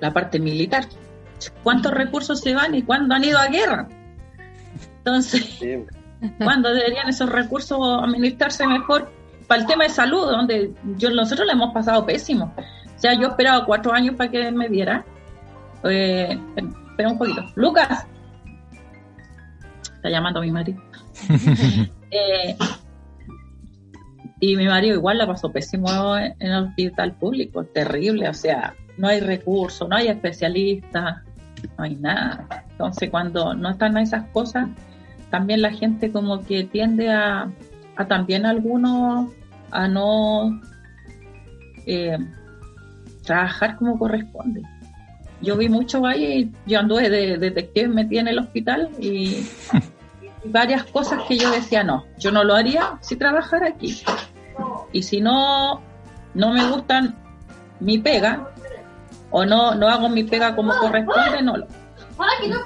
la 0.00 0.12
parte 0.12 0.38
militar. 0.38 0.86
¿Cuántos 1.62 1.92
recursos 1.92 2.40
se 2.40 2.54
van 2.54 2.74
y 2.74 2.82
cuándo 2.82 3.14
han 3.14 3.24
ido 3.24 3.38
a 3.38 3.46
guerra? 3.46 3.88
Entonces, 4.98 5.58
¿cuándo 6.38 6.72
deberían 6.72 7.08
esos 7.08 7.30
recursos 7.30 7.78
administrarse 8.02 8.66
mejor 8.66 9.10
para 9.46 9.62
el 9.62 9.66
tema 9.66 9.84
de 9.84 9.90
salud, 9.90 10.26
donde 10.30 10.72
yo, 10.96 11.10
nosotros 11.10 11.46
le 11.46 11.52
hemos 11.52 11.72
pasado 11.72 12.04
pésimo? 12.04 12.54
O 12.56 12.98
sea, 12.98 13.14
yo 13.14 13.28
esperaba 13.28 13.64
cuatro 13.64 13.92
años 13.92 14.16
para 14.16 14.30
que 14.30 14.50
me 14.50 14.68
viera. 14.68 15.04
Eh, 15.84 16.38
espera 16.56 17.08
un 17.08 17.18
poquito. 17.18 17.42
Lucas. 17.54 18.06
Está 19.96 20.10
llamando 20.10 20.40
a 20.40 20.42
mi 20.42 20.50
marido. 20.50 20.82
Eh, 22.12 22.56
y 24.40 24.56
mi 24.56 24.66
marido 24.66 24.96
igual 24.96 25.18
la 25.18 25.28
pasó 25.28 25.52
pésimo 25.52 26.16
en 26.16 26.34
el 26.40 26.64
hospital 26.64 27.12
público, 27.12 27.62
terrible, 27.66 28.28
o 28.28 28.34
sea, 28.34 28.74
no 29.00 29.08
hay 29.08 29.20
recursos, 29.20 29.88
no 29.88 29.96
hay 29.96 30.08
especialistas, 30.08 31.22
no 31.78 31.84
hay 31.84 31.96
nada. 31.96 32.66
Entonces, 32.70 33.08
cuando 33.08 33.54
no 33.54 33.70
están 33.70 33.96
esas 33.96 34.28
cosas, 34.28 34.68
también 35.30 35.62
la 35.62 35.72
gente 35.72 36.12
como 36.12 36.42
que 36.44 36.64
tiende 36.64 37.10
a, 37.10 37.50
a 37.96 38.06
también 38.06 38.44
algunos 38.44 39.32
a 39.70 39.88
no 39.88 40.60
eh, 41.86 42.18
trabajar 43.24 43.76
como 43.76 43.98
corresponde. 43.98 44.62
Yo 45.40 45.56
vi 45.56 45.70
mucho 45.70 46.04
ahí, 46.04 46.52
yo 46.66 46.80
anduve 46.80 47.08
de, 47.08 47.38
detective 47.38 47.88
metí 47.88 48.18
en 48.18 48.28
el 48.28 48.38
hospital 48.38 48.90
y, 49.00 49.46
varias 50.44 50.84
cosas 50.84 51.22
que 51.28 51.38
yo 51.38 51.50
decía, 51.50 51.84
no, 51.84 52.04
yo 52.18 52.32
no 52.32 52.44
lo 52.44 52.54
haría 52.54 52.98
si 53.00 53.16
trabajara 53.16 53.68
aquí. 53.68 54.02
Y 54.92 55.02
si 55.02 55.20
no, 55.20 55.80
no 56.34 56.52
me 56.52 56.70
gustan 56.70 57.16
mi 57.78 57.98
pega, 57.98 58.50
o 59.30 59.44
no, 59.44 59.74
no 59.74 59.88
hago 59.88 60.08
mi 60.08 60.24
pega 60.24 60.54
como 60.54 60.72
corresponde, 60.74 61.42
no, 61.42 61.54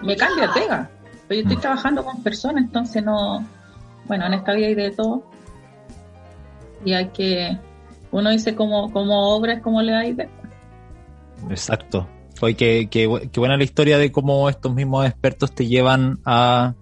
me 0.02 0.16
cambio 0.16 0.42
de 0.42 0.52
pega. 0.52 0.90
Pero 1.26 1.40
yo 1.40 1.48
estoy 1.48 1.60
trabajando 1.60 2.04
con 2.04 2.22
personas, 2.22 2.64
entonces 2.64 3.02
no, 3.02 3.46
bueno, 4.06 4.26
en 4.26 4.34
esta 4.34 4.52
vida 4.52 4.66
hay 4.66 4.74
de 4.74 4.90
todo. 4.90 5.24
Y 6.84 6.92
hay 6.92 7.08
que, 7.08 7.58
uno 8.10 8.30
dice 8.30 8.54
como, 8.54 8.92
como 8.92 9.34
obra 9.34 9.54
es 9.54 9.62
como 9.62 9.80
le 9.80 9.94
hay 9.94 10.12
de 10.12 10.28
Exacto. 11.50 12.08
Oye, 12.40 12.56
que, 12.56 12.88
que, 12.88 13.06
buena 13.06 13.56
la 13.56 13.64
historia 13.64 13.96
de 13.96 14.12
cómo 14.12 14.50
estos 14.50 14.74
mismos 14.74 15.06
expertos 15.06 15.54
te 15.54 15.66
llevan 15.66 16.18
a, 16.26 16.74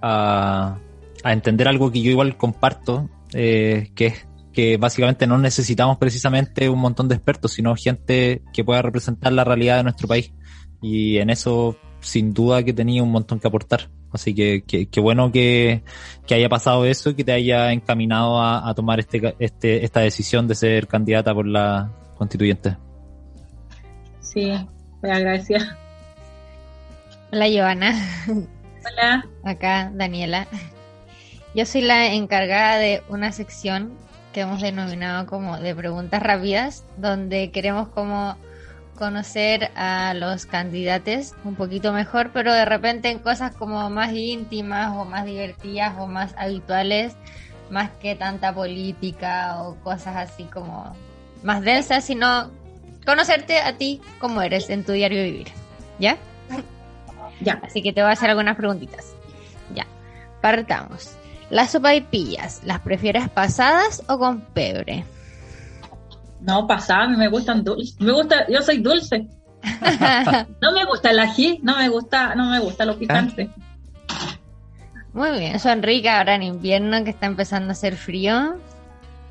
a, 0.00 0.78
entender 1.24 1.66
algo 1.66 1.90
que 1.90 2.00
yo 2.00 2.10
igual 2.12 2.36
comparto, 2.36 3.08
eh, 3.32 3.90
que 3.96 4.06
es 4.06 4.27
que 4.58 4.76
básicamente 4.76 5.24
no 5.28 5.38
necesitamos 5.38 5.98
precisamente 5.98 6.68
un 6.68 6.80
montón 6.80 7.06
de 7.06 7.14
expertos, 7.14 7.52
sino 7.52 7.76
gente 7.76 8.42
que 8.52 8.64
pueda 8.64 8.82
representar 8.82 9.32
la 9.32 9.44
realidad 9.44 9.76
de 9.76 9.84
nuestro 9.84 10.08
país. 10.08 10.32
Y 10.82 11.18
en 11.18 11.30
eso, 11.30 11.76
sin 12.00 12.34
duda, 12.34 12.64
que 12.64 12.72
tenía 12.72 13.00
un 13.04 13.12
montón 13.12 13.38
que 13.38 13.46
aportar. 13.46 13.88
Así 14.12 14.34
que 14.34 14.64
qué 14.64 15.00
bueno 15.00 15.30
que, 15.30 15.84
que, 16.26 16.34
haya 16.34 16.48
pasado 16.48 16.84
eso 16.86 17.10
y 17.10 17.14
que 17.14 17.22
te 17.22 17.30
haya 17.30 17.70
encaminado 17.70 18.40
a, 18.40 18.68
a 18.68 18.74
tomar 18.74 18.98
este, 18.98 19.36
este, 19.38 19.84
esta 19.84 20.00
decisión 20.00 20.48
de 20.48 20.56
ser 20.56 20.88
candidata 20.88 21.32
por 21.32 21.46
la 21.46 21.92
constituyente. 22.16 22.76
Sí, 24.18 24.52
me 25.02 25.12
agradecida. 25.12 25.78
Hola, 27.30 27.46
Joana. 27.48 27.94
Hola. 28.26 29.24
Acá, 29.44 29.92
Daniela. 29.94 30.48
Yo 31.54 31.64
soy 31.64 31.82
la 31.82 32.12
encargada 32.12 32.78
de 32.78 33.04
una 33.08 33.30
sección 33.30 34.07
que 34.38 34.42
hemos 34.42 34.60
denominado 34.60 35.26
como 35.26 35.58
de 35.58 35.74
preguntas 35.74 36.22
rápidas, 36.22 36.84
donde 36.96 37.50
queremos 37.50 37.88
como 37.88 38.36
conocer 38.94 39.72
a 39.74 40.14
los 40.14 40.46
candidatos 40.46 41.34
un 41.42 41.56
poquito 41.56 41.92
mejor, 41.92 42.30
pero 42.32 42.54
de 42.54 42.64
repente 42.64 43.10
en 43.10 43.18
cosas 43.18 43.52
como 43.56 43.90
más 43.90 44.12
íntimas 44.12 44.92
o 44.96 45.04
más 45.04 45.24
divertidas 45.24 45.94
o 45.98 46.06
más 46.06 46.36
habituales, 46.38 47.16
más 47.68 47.90
que 48.00 48.14
tanta 48.14 48.54
política 48.54 49.60
o 49.60 49.74
cosas 49.82 50.14
así 50.14 50.44
como 50.44 50.94
más 51.42 51.60
densas, 51.62 52.04
sino 52.04 52.52
conocerte 53.04 53.58
a 53.58 53.76
ti 53.76 54.00
como 54.20 54.40
eres 54.40 54.70
en 54.70 54.84
tu 54.84 54.92
diario 54.92 55.20
vivir. 55.20 55.48
¿Ya? 55.98 56.16
Ya. 57.40 57.60
Así 57.64 57.82
que 57.82 57.92
te 57.92 58.02
voy 58.02 58.10
a 58.10 58.12
hacer 58.12 58.30
algunas 58.30 58.56
preguntitas. 58.56 59.16
Ya. 59.74 59.84
Partamos. 60.40 61.17
Las 61.50 61.72
sopaipillas, 61.72 62.60
¿las 62.64 62.80
prefieres 62.80 63.28
pasadas 63.30 64.02
o 64.08 64.18
con 64.18 64.40
pebre? 64.40 65.04
No, 66.40 66.66
pasadas, 66.66 67.16
me 67.16 67.28
gustan 67.28 67.64
dulces. 67.64 67.98
Me 68.00 68.12
gusta, 68.12 68.46
yo 68.48 68.62
soy 68.62 68.78
dulce. 68.78 69.26
no 70.60 70.72
me 70.72 70.84
gusta 70.84 71.10
el 71.10 71.18
ají, 71.18 71.58
no 71.62 71.76
me 71.76 71.88
gusta, 71.88 72.34
no 72.34 72.50
me 72.50 72.60
gusta 72.60 72.84
lo 72.84 72.98
picante. 72.98 73.50
Muy 75.12 75.30
bien, 75.38 75.58
son 75.58 75.82
ricas 75.82 76.18
ahora 76.18 76.34
en 76.34 76.42
invierno 76.42 77.02
que 77.02 77.10
está 77.10 77.26
empezando 77.26 77.70
a 77.70 77.72
hacer 77.72 77.96
frío. 77.96 78.56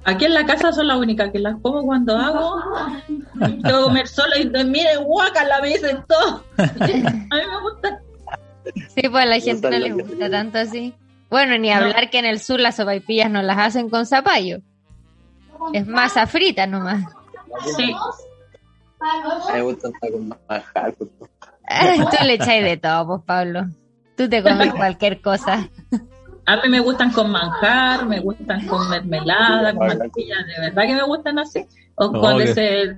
Aquí 0.03 0.25
en 0.25 0.33
la 0.33 0.45
casa 0.45 0.73
son 0.73 0.87
la 0.87 0.97
única 0.97 1.31
que 1.31 1.39
las 1.39 1.55
como 1.61 1.83
cuando 1.83 2.17
hago. 2.17 2.61
Tengo 3.39 3.83
comer 3.83 4.07
sola 4.07 4.37
y 4.37 4.45
mire, 4.65 4.89
la 4.95 5.61
me 5.61 5.67
dicen 5.67 6.03
todo. 6.07 6.43
A 6.57 6.63
mí 6.65 7.03
me 7.29 7.61
gusta. 7.61 8.01
Sí, 8.95 9.07
pues 9.09 9.23
a 9.23 9.25
la 9.25 9.39
gente 9.39 9.69
no 9.69 9.77
le 9.77 9.93
gusta 9.93 10.29
tanto 10.29 10.57
así. 10.57 10.93
Bueno, 11.29 11.57
ni 11.57 11.71
hablar 11.71 12.09
que 12.09 12.19
en 12.19 12.25
el 12.25 12.39
sur 12.39 12.59
las 12.59 12.77
sopaipillas 12.77 13.29
no 13.29 13.41
las 13.41 13.57
hacen 13.57 13.89
con 13.89 14.05
zapallo. 14.05 14.59
Es 15.73 15.87
masa 15.87 16.27
frita 16.27 16.67
nomás. 16.67 17.03
Sí. 17.75 17.93
Me 19.53 19.61
gusta 19.61 19.89
con 19.99 20.29
manjar. 20.47 20.93
Pues. 20.95 21.09
Tú 22.11 22.25
le 22.25 22.33
echáis 22.33 22.63
de 22.63 22.77
todo, 22.77 23.07
pues, 23.07 23.21
Pablo. 23.25 23.65
Tú 24.15 24.29
te 24.29 24.41
comes 24.41 24.73
cualquier 24.75 25.21
cosa. 25.21 25.69
A 26.45 26.55
mí 26.57 26.69
me 26.69 26.79
gustan 26.79 27.11
con 27.11 27.29
manjar, 27.29 28.05
me 28.05 28.21
gustan 28.21 28.65
con 28.67 28.89
mermelada, 28.89 29.73
con 29.75 29.87
mantequilla, 29.87 30.35
de 30.43 30.61
verdad 30.61 30.83
que 30.83 30.95
me 30.95 31.03
gustan 31.03 31.39
así. 31.39 31.65
O 31.95 32.11
con 32.11 32.41
ese, 32.41 32.97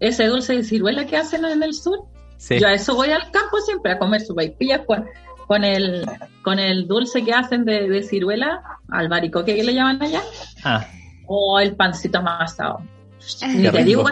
ese 0.00 0.26
dulce 0.26 0.56
de 0.56 0.64
ciruela 0.64 1.06
que 1.06 1.16
hacen 1.16 1.44
en 1.44 1.62
el 1.62 1.74
sur. 1.74 2.06
Yo 2.50 2.66
a 2.66 2.72
eso 2.72 2.94
voy 2.94 3.10
al 3.10 3.30
campo 3.30 3.58
siempre, 3.60 3.92
a 3.92 3.98
comer 3.98 4.20
su 4.20 4.34
con, 4.86 5.06
con 5.48 5.64
el 5.64 6.06
con 6.42 6.60
el 6.60 6.86
dulce 6.86 7.24
que 7.24 7.32
hacen 7.32 7.64
de, 7.64 7.88
de 7.88 8.02
ciruela, 8.04 8.62
albaricoque 8.90 9.56
que 9.56 9.64
le 9.64 9.74
llaman 9.74 10.00
allá, 10.00 10.22
ah. 10.62 10.86
o 11.26 11.58
el 11.58 11.74
pancito 11.74 12.18
amasado. 12.18 12.80
Y 13.42 13.68
te 13.68 13.82
digo 13.82 14.04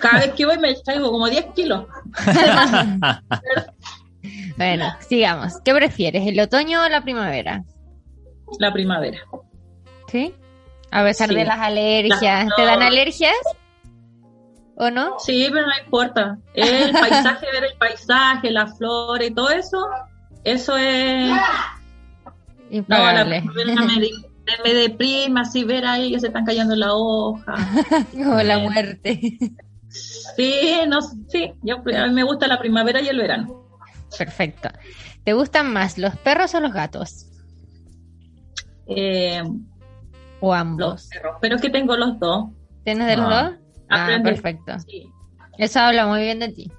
cada 0.00 0.20
vez 0.20 0.32
que 0.32 0.46
voy 0.46 0.58
me 0.58 0.74
traigo 0.74 1.10
como 1.10 1.28
10 1.28 1.46
kilos. 1.54 1.84
Bueno, 4.56 4.94
sigamos. 5.00 5.54
¿Qué 5.64 5.74
prefieres, 5.74 6.26
el 6.26 6.38
otoño 6.38 6.84
o 6.84 6.88
la 6.88 7.00
primavera? 7.00 7.64
La 8.60 8.72
primavera. 8.72 9.18
¿Sí? 10.06 10.32
A 10.92 11.02
pesar 11.02 11.30
de 11.30 11.44
las 11.44 11.58
alergias. 11.58 12.48
¿Te 12.54 12.64
dan 12.64 12.82
alergias? 12.82 13.34
¿O 14.76 14.90
no? 14.90 15.18
Sí, 15.18 15.48
pero 15.50 15.66
no 15.66 15.72
importa. 15.84 16.38
El 16.54 16.92
paisaje, 16.92 17.46
ver 17.52 17.64
el 17.64 17.76
paisaje, 17.78 18.50
la 18.50 18.68
flora 18.68 19.24
y 19.24 19.34
todo 19.34 19.50
eso, 19.50 19.84
eso 20.44 20.76
es... 20.76 21.30
Impagable. 22.70 23.42
No, 23.42 23.52
la 23.64 23.74
me, 23.84 24.10
me 24.64 24.74
deprime 24.74 25.40
así 25.40 25.64
ver 25.64 25.84
ahí 25.84 26.12
que 26.12 26.20
se 26.20 26.28
están 26.28 26.44
cayendo 26.44 26.74
la 26.74 26.94
hoja. 26.94 27.54
Como 28.12 28.42
la 28.42 28.58
muerte. 28.58 29.38
Sí, 30.36 30.80
no, 30.88 31.00
sí, 31.28 31.52
yo, 31.62 31.76
a 31.76 32.06
mí 32.06 32.14
me 32.14 32.22
gusta 32.22 32.46
la 32.46 32.58
primavera 32.58 33.00
y 33.00 33.08
el 33.08 33.18
verano. 33.18 33.68
Perfecto. 34.16 34.70
¿Te 35.24 35.34
gustan 35.34 35.72
más 35.72 35.98
los 35.98 36.16
perros 36.16 36.54
o 36.54 36.60
los 36.60 36.72
gatos? 36.72 37.26
Eh, 38.86 39.42
o 40.40 40.54
ambos. 40.54 40.80
Los 40.80 41.06
perros, 41.08 41.36
pero 41.40 41.58
que 41.58 41.70
tengo 41.70 41.96
los 41.96 42.18
dos. 42.18 42.46
¿Tienes 42.84 43.06
de 43.06 43.16
los 43.16 43.26
ah. 43.28 43.42
dos? 43.42 43.58
Ah, 43.90 44.20
perfecto. 44.22 44.72
Eso 45.58 45.80
habla 45.80 46.06
muy 46.06 46.22
bien 46.22 46.38
de 46.38 46.48
ti. 46.48 46.72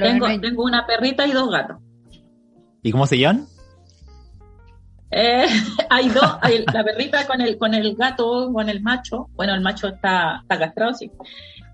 tengo, 0.00 0.40
tengo 0.40 0.64
una 0.64 0.86
perrita 0.86 1.26
y 1.26 1.32
dos 1.32 1.50
gatos. 1.50 1.78
¿Y 2.82 2.92
cómo 2.92 3.06
se 3.06 3.18
llaman? 3.18 3.46
Eh, 5.10 5.46
hay 5.90 6.08
dos, 6.08 6.36
hay 6.40 6.64
la 6.72 6.84
perrita 6.84 7.26
con 7.26 7.40
el, 7.40 7.58
con 7.58 7.74
el 7.74 7.94
gato, 7.96 8.50
con 8.52 8.68
el 8.68 8.82
macho. 8.82 9.28
Bueno, 9.34 9.54
el 9.54 9.60
macho 9.60 9.88
está, 9.88 10.40
está 10.42 10.58
castrado, 10.58 10.94
sí. 10.94 11.10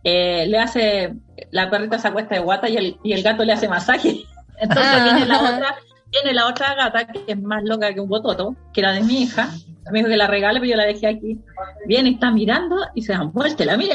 Eh, 0.04 0.46
le 0.46 0.58
hace, 0.58 1.14
la 1.50 1.68
perrita 1.68 1.98
se 1.98 2.08
acuesta 2.08 2.34
de 2.34 2.40
guata 2.40 2.68
y 2.68 2.76
el, 2.76 2.98
y 3.02 3.12
el 3.12 3.22
gato 3.22 3.44
le 3.44 3.52
hace 3.52 3.68
masaje. 3.68 4.24
Entonces 4.58 5.04
viene 5.04 5.26
la 5.26 5.40
otra, 5.40 5.76
viene 6.10 6.32
la 6.32 6.46
otra 6.46 6.74
gata 6.74 7.06
que 7.06 7.24
es 7.26 7.42
más 7.42 7.62
loca 7.64 7.92
que 7.92 8.00
un 8.00 8.08
bototo, 8.08 8.54
que 8.72 8.80
era 8.80 8.92
de 8.92 9.02
mi 9.02 9.22
hija. 9.22 9.50
Me 9.90 9.98
dijo 9.98 10.08
que 10.08 10.16
la 10.16 10.26
regale, 10.26 10.58
pero 10.58 10.70
yo 10.70 10.76
la 10.76 10.84
dejé 10.84 11.06
aquí. 11.06 11.38
Viene 11.86 12.10
y 12.10 12.14
está 12.14 12.30
mirando 12.30 12.76
y 12.94 13.02
se 13.02 13.12
dan 13.12 13.32
vuelta 13.32 13.64
la 13.64 13.76
mira 13.76 13.94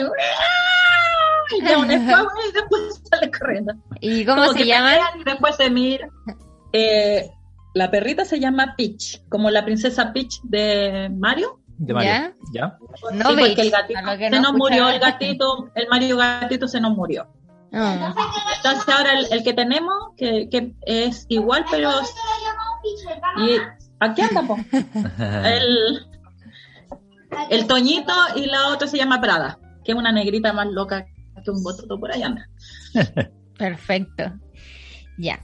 y 1.54 1.62
da 1.66 1.78
un 1.78 1.92
y 1.92 2.52
después 2.54 3.02
sale 3.10 3.32
corriendo. 3.32 3.74
¿Y 4.00 4.26
cómo 4.26 4.54
se 4.54 4.66
llama? 4.66 4.94
Y 5.20 5.24
después 5.24 5.56
se 5.56 5.70
mira. 5.70 6.08
Eh, 6.74 7.30
la 7.74 7.90
perrita 7.90 8.26
se 8.26 8.40
llama 8.40 8.76
Peach, 8.78 9.22
como 9.30 9.50
la 9.50 9.64
princesa 9.64 10.12
Peach 10.14 10.42
de 10.44 11.10
Mario. 11.18 11.60
De 11.78 11.94
Mario. 11.94 12.36
¿Ya? 12.54 12.78
No 13.14 13.30
sí, 13.30 13.36
porque 13.40 13.62
el 13.62 13.72
gatito 13.72 14.18
se 14.18 14.40
nos 14.40 14.54
murió, 14.54 14.90
el 14.90 15.00
gatito, 15.00 15.72
el 15.76 15.88
Mario 15.88 16.18
gatito 16.18 16.68
se 16.68 16.82
nos 16.82 16.96
murió. 16.96 17.28
Ah. 17.74 18.14
Entonces 18.58 18.90
ahora 18.94 19.12
el, 19.32 19.44
que 19.44 19.54
tenemos, 19.54 19.94
que, 20.18 20.50
que, 20.50 20.74
es 20.82 21.26
igual, 21.30 21.66
pero... 21.72 21.92
Y 23.38 23.58
aquí 24.00 24.22
anda, 24.22 24.44
El, 25.46 26.06
el 27.50 27.68
Toñito 27.68 28.14
y 28.36 28.46
la 28.48 28.68
otra 28.68 28.88
se 28.88 28.98
llama 28.98 29.22
Prada, 29.22 29.58
que 29.86 29.94
es 29.94 29.98
una 29.98 30.12
negrita 30.12 30.52
más 30.52 30.68
loca 30.68 31.06
que 31.44 31.52
un 31.52 31.64
bototo 31.64 32.00
por 32.00 32.12
ahí 32.12 32.22
anda. 32.22 32.48
Perfecto. 33.58 34.34
Ya. 35.18 35.44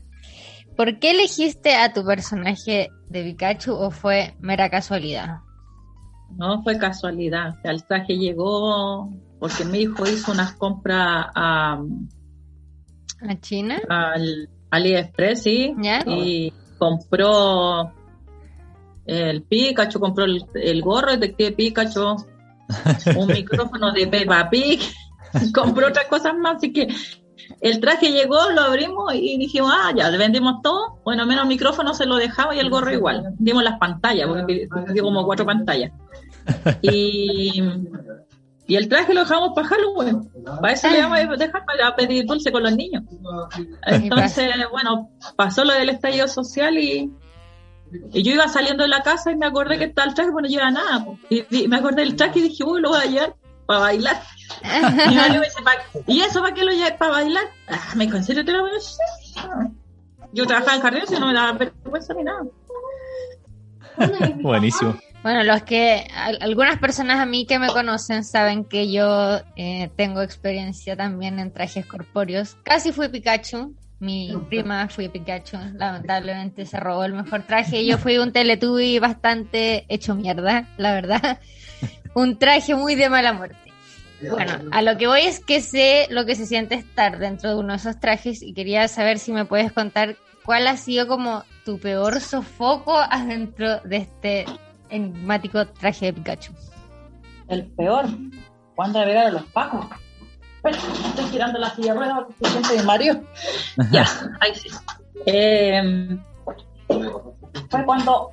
¿Por 0.78 1.00
qué 1.00 1.12
elegiste 1.12 1.76
a 1.76 1.92
tu 1.92 2.06
personaje 2.06 2.90
de 3.10 3.24
Pikachu 3.24 3.74
o 3.74 3.90
fue 3.90 4.36
mera 4.40 4.70
casualidad? 4.70 5.40
No, 6.38 6.62
fue 6.62 6.78
casualidad. 6.78 7.56
El 7.64 7.84
traje 7.84 8.16
llegó 8.16 9.10
porque 9.40 9.66
mi 9.66 9.80
hijo 9.80 10.08
hizo 10.08 10.32
unas 10.32 10.54
compras 10.54 11.28
a, 11.34 11.82
¿A 13.22 13.40
China? 13.40 13.82
Al 13.90 14.50
AliExpress, 14.70 15.42
sí. 15.42 15.76
Y 16.06 16.54
compró 16.78 17.92
el 19.06 19.42
Pikachu, 19.44 20.00
compró 20.00 20.26
el, 20.26 20.82
gorro 20.82 21.12
de 21.12 21.18
detective 21.18 21.52
Pikachu, 21.54 22.18
un 23.18 23.28
micrófono 23.28 23.92
de 23.94 24.06
Peppa 24.08 24.50
Pig, 24.50 24.82
compró 25.54 25.88
otras 25.88 26.06
cosas 26.08 26.36
más, 26.38 26.58
así 26.58 26.72
que 26.72 26.88
el 27.62 27.80
traje 27.80 28.12
llegó, 28.12 28.50
lo 28.52 28.62
abrimos 28.62 29.14
y 29.14 29.38
dijimos, 29.38 29.72
ah, 29.74 29.92
ya, 29.96 30.10
le 30.10 30.18
vendimos 30.18 30.62
todo, 30.62 31.00
bueno, 31.04 31.26
menos 31.26 31.44
el 31.44 31.50
micrófono 31.50 31.94
se 31.94 32.06
lo 32.06 32.16
dejaba 32.16 32.56
y 32.56 32.60
el 32.60 32.70
gorro 32.70 32.92
igual, 32.92 33.34
dimos 33.40 33.64
las 33.64 33.80
pantallas, 33.80 34.28
porque 34.28 34.68
dio 34.94 35.04
como 35.04 35.26
cuatro 35.26 35.46
pantallas. 35.46 35.92
Y 36.82 37.62
y 38.68 38.76
el 38.76 38.90
traje 38.90 39.14
lo 39.14 39.22
dejamos 39.22 39.54
para 39.56 39.70
Halloween. 39.70 40.30
Para 40.62 40.74
eso 40.74 40.90
le 40.90 41.02
vamos 41.02 41.20
a 41.20 41.66
para 41.66 41.96
pedir 41.96 42.26
dulce 42.26 42.52
con 42.52 42.64
los 42.64 42.76
niños. 42.76 43.04
Entonces, 43.86 44.54
bueno, 44.70 45.10
pasó 45.38 45.64
lo 45.64 45.74
del 45.74 45.90
estallido 45.90 46.28
social 46.28 46.78
y, 46.78 47.10
y 48.12 48.24
yo 48.24 48.34
iba 48.34 48.50
saliendo 48.50 48.84
de 48.84 48.90
la 48.90 49.04
casa 49.04 49.32
y 49.32 49.38
me 49.38 49.46
acordé 49.46 49.78
que 49.78 49.86
estaba 49.86 50.10
el 50.10 50.14
traje, 50.14 50.32
bueno, 50.32 50.50
no 50.50 50.54
lleva 50.54 50.70
nada. 50.70 51.06
Y, 51.30 51.68
me 51.70 51.78
acordé 51.78 52.02
del 52.02 52.18
traje 52.18 52.40
y 52.40 52.44
dije, 52.44 52.66
uy, 52.66 52.82
lo 52.82 52.90
voy 52.90 53.00
a 53.00 53.06
llevar 53.06 53.36
para 53.67 53.80
bailar. 53.82 54.23
y, 54.63 55.15
me 55.15 55.39
dice, 55.39 55.60
¿y 56.08 56.21
eso 56.21 56.41
para 56.41 56.53
qué 56.53 56.63
lo 56.63 56.71
llevas 56.71 56.93
para 56.93 57.12
bailar? 57.12 57.43
Ah, 57.67 57.93
me 57.95 58.10
considero 58.10 58.43
que 58.45 58.51
lo 58.51 58.62
voy 58.62 58.71
a 58.71 59.69
Yo 60.34 60.45
trabajaba 60.45 60.75
en 60.75 60.82
jardín 60.82 61.03
y 61.10 61.19
no 61.19 61.27
me 61.27 61.34
daba 61.34 61.51
vergüenza 61.53 62.13
ni 62.15 62.23
nada. 62.23 62.43
Buenísimo. 64.41 64.97
Bueno, 65.23 65.43
los 65.43 65.63
que 65.63 66.08
algunas 66.39 66.80
personas 66.80 67.19
a 67.19 67.25
mí 67.25 67.45
que 67.45 67.60
me 67.60 67.67
conocen 67.67 68.23
saben 68.23 68.63
que 68.63 68.91
yo 68.91 69.41
eh, 69.56 69.89
tengo 69.95 70.21
experiencia 70.21 70.95
también 70.95 71.39
en 71.39 71.51
trajes 71.51 71.86
corpóreos. 71.86 72.56
Casi 72.63 72.93
fui 72.93 73.10
Pikachu, 73.10 73.75
mi 73.99 74.32
prima 74.47 74.88
fue 74.89 75.10
Pikachu, 75.10 75.58
lamentablemente 75.73 76.65
se 76.65 76.80
robó 76.80 77.03
el 77.03 77.13
mejor 77.13 77.43
traje. 77.43 77.86
Yo 77.86 77.97
fui 77.97 78.19
un 78.19 78.32
Teletubby 78.32 78.99
bastante 78.99 79.86
hecho 79.89 80.15
mierda, 80.15 80.67
la 80.77 80.93
verdad. 80.93 81.39
Un 82.13 82.38
traje 82.38 82.76
muy 82.76 82.96
de 82.96 83.10
mala 83.10 83.34
muerte. 83.34 83.58
Bueno, 84.30 84.54
a 84.72 84.82
lo 84.82 84.98
que 84.98 85.08
voy 85.08 85.22
es 85.22 85.39
que 85.39 85.62
sé 85.62 86.08
lo 86.10 86.26
que 86.26 86.36
se 86.36 86.46
siente 86.46 86.76
estar 86.76 87.20
dentro 87.20 87.52
de 87.52 87.56
uno 87.58 87.74
de 87.74 87.78
esos 87.78 88.00
trajes 88.00 88.41
y 88.41 88.54
quería 88.54 88.88
saber 88.88 89.20
si 89.20 89.32
me 89.32 89.46
puedes 89.46 89.72
contar 89.72 90.15
cuál 90.43 90.67
ha 90.67 90.78
sido 90.78 91.08
como 91.08 91.43
tu 91.65 91.80
peor 91.80 92.20
sofoco 92.20 92.98
adentro 92.98 93.80
de 93.82 93.98
este 93.98 94.46
enigmático 94.89 95.67
traje 95.67 96.08
de 96.08 96.13
Pikachu. 96.13 96.54
El 97.48 97.65
peor. 97.67 98.06
¿Cuándo 98.76 99.04
le 99.04 99.17
a 99.17 99.30
los 99.30 99.43
pacos? 99.46 99.86
estoy 100.63 101.26
tirando 101.32 101.60
la 101.60 101.70
silla 101.76 101.93
rueda 101.93 102.15
porque 102.15 102.34
se 102.41 102.52
siente 102.52 102.74
de 102.76 102.84
Mario. 102.84 103.24
ya, 103.91 104.06
ahí 104.41 104.56
sí. 104.56 104.70
Eh, 105.26 106.17
fue 107.70 107.86
cuando. 107.86 108.32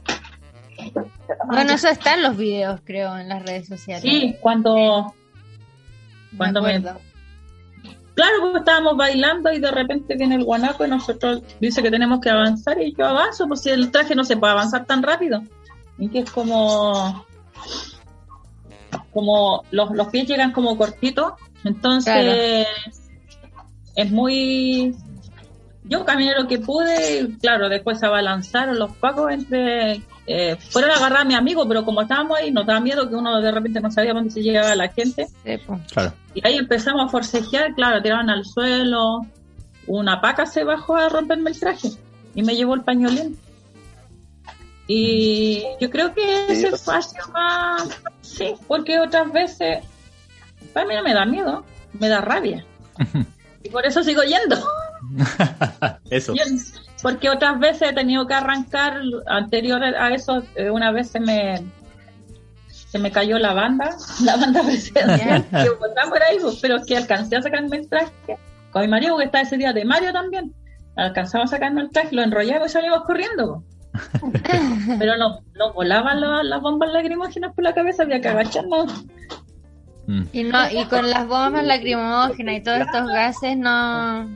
Bueno, 1.46 1.72
eso 1.72 1.88
está 1.88 2.14
en 2.14 2.22
los 2.22 2.36
videos, 2.36 2.80
creo, 2.84 3.16
en 3.16 3.28
las 3.28 3.42
redes 3.42 3.68
sociales. 3.68 4.02
Sí, 4.02 4.36
cuando. 4.40 5.14
Cuando 6.36 6.62
me. 6.62 6.80
Claro, 8.14 8.36
porque 8.42 8.58
estábamos 8.58 8.96
bailando 8.96 9.52
y 9.52 9.58
de 9.58 9.70
repente 9.70 10.14
viene 10.16 10.36
el 10.36 10.44
guanaco 10.44 10.86
y 10.86 10.88
nosotros 10.88 11.42
dice 11.60 11.82
que 11.82 11.90
tenemos 11.90 12.20
que 12.20 12.30
avanzar 12.30 12.80
y 12.80 12.94
yo 12.96 13.06
avanzo, 13.06 13.48
pues 13.48 13.62
si 13.62 13.70
el 13.70 13.90
traje 13.90 14.14
no 14.14 14.22
se 14.24 14.36
puede 14.36 14.52
avanzar 14.52 14.84
tan 14.84 15.02
rápido 15.02 15.42
y 15.98 16.08
que 16.08 16.20
es 16.20 16.30
como 16.30 17.26
como 19.12 19.64
los, 19.72 19.90
los 19.90 20.08
pies 20.08 20.28
llegan 20.28 20.52
como 20.52 20.76
cortitos, 20.78 21.32
entonces 21.64 22.68
es 23.96 24.10
muy 24.12 24.94
yo 25.84 26.04
caminé 26.04 26.34
lo 26.34 26.46
que 26.46 26.58
pude 26.58 27.20
y 27.20 27.36
claro, 27.38 27.68
después 27.68 27.98
se 27.98 28.06
abalanzaron 28.06 28.78
los 28.78 28.92
pacos 28.96 29.32
entre 29.32 30.02
eh, 30.26 30.56
fueron 30.70 30.90
a 30.90 30.94
agarrar 30.94 31.22
a 31.22 31.24
mi 31.24 31.34
amigo, 31.34 31.68
pero 31.68 31.84
como 31.84 32.02
estábamos 32.02 32.38
ahí, 32.38 32.50
nos 32.50 32.66
daba 32.66 32.80
miedo 32.80 33.08
que 33.08 33.14
uno 33.14 33.40
de 33.40 33.52
repente 33.52 33.80
no 33.80 33.90
sabía 33.90 34.14
dónde 34.14 34.30
se 34.30 34.42
llegaba 34.42 34.74
la 34.74 34.88
gente. 34.88 35.26
Y 36.34 36.46
ahí 36.46 36.56
empezamos 36.56 37.06
a 37.06 37.08
forcejear, 37.08 37.74
claro, 37.74 38.02
tiraban 38.02 38.30
al 38.30 38.44
suelo, 38.44 39.26
una 39.86 40.20
paca 40.20 40.46
se 40.46 40.64
bajó 40.64 40.96
a 40.96 41.08
romperme 41.08 41.50
el 41.50 41.60
traje 41.60 41.90
y 42.34 42.42
me 42.42 42.56
llevó 42.56 42.74
el 42.74 42.82
pañolín. 42.82 43.38
Y 44.86 45.64
yo 45.80 45.90
creo 45.90 46.12
que 46.14 46.46
ese 46.48 46.76
fue 46.76 46.98
más, 47.32 47.88
sí, 48.20 48.54
porque 48.66 48.98
otras 48.98 49.32
veces, 49.32 49.82
para 50.72 50.86
mí 50.86 50.94
no 50.94 51.02
me 51.02 51.14
da 51.14 51.24
miedo, 51.24 51.64
me 51.98 52.08
da 52.08 52.20
rabia. 52.20 52.64
y 53.62 53.68
por 53.68 53.86
eso 53.86 54.02
sigo 54.02 54.22
yendo. 54.22 54.56
Eso. 56.10 56.34
Porque 57.02 57.28
otras 57.28 57.58
veces 57.58 57.90
he 57.90 57.92
tenido 57.92 58.26
que 58.26 58.34
arrancar, 58.34 59.00
anterior 59.26 59.82
a 59.82 60.14
eso, 60.14 60.42
eh, 60.54 60.70
una 60.70 60.90
vez 60.90 61.10
se 61.10 61.20
me, 61.20 61.62
se 62.68 62.98
me 62.98 63.10
cayó 63.10 63.38
la 63.38 63.52
banda, 63.52 63.90
la 64.24 64.36
banda 64.36 64.62
presidencial, 64.62 65.44
que 65.44 65.70
por 66.08 66.22
ahí, 66.22 66.38
pero 66.62 66.82
que 66.84 66.96
alcancé 66.96 67.36
a 67.36 67.42
sacarme 67.42 67.76
el 67.78 67.88
traje. 67.88 68.12
Con 68.70 68.82
mi 68.82 68.88
marido, 68.88 69.18
que 69.18 69.24
está 69.24 69.40
ese 69.40 69.56
día 69.56 69.72
de 69.72 69.84
Mario 69.84 70.12
también, 70.12 70.52
alcanzamos 70.96 71.52
a 71.52 71.56
sacarme 71.56 71.82
el 71.82 71.90
traje, 71.90 72.14
lo 72.14 72.22
enrollamos 72.22 72.68
y 72.68 72.72
salimos 72.72 73.04
corriendo. 73.04 73.62
Pero 74.98 75.16
no, 75.16 75.40
no 75.54 75.72
volaban 75.72 76.20
las 76.20 76.60
bombas 76.60 76.92
lacrimógenas 76.92 77.54
por 77.54 77.64
la 77.64 77.74
cabeza, 77.74 78.02
había 78.02 78.20
que 78.20 78.28
agacharnos. 78.28 79.04
Mm. 80.06 80.22
Y, 80.32 80.44
no, 80.44 80.70
y 80.70 80.84
con 80.86 81.08
las 81.08 81.26
bombas 81.26 81.64
lacrimógenas 81.64 82.56
y 82.56 82.62
todos 82.62 82.80
estos 82.80 83.08
gases 83.08 83.56
no, 83.56 84.28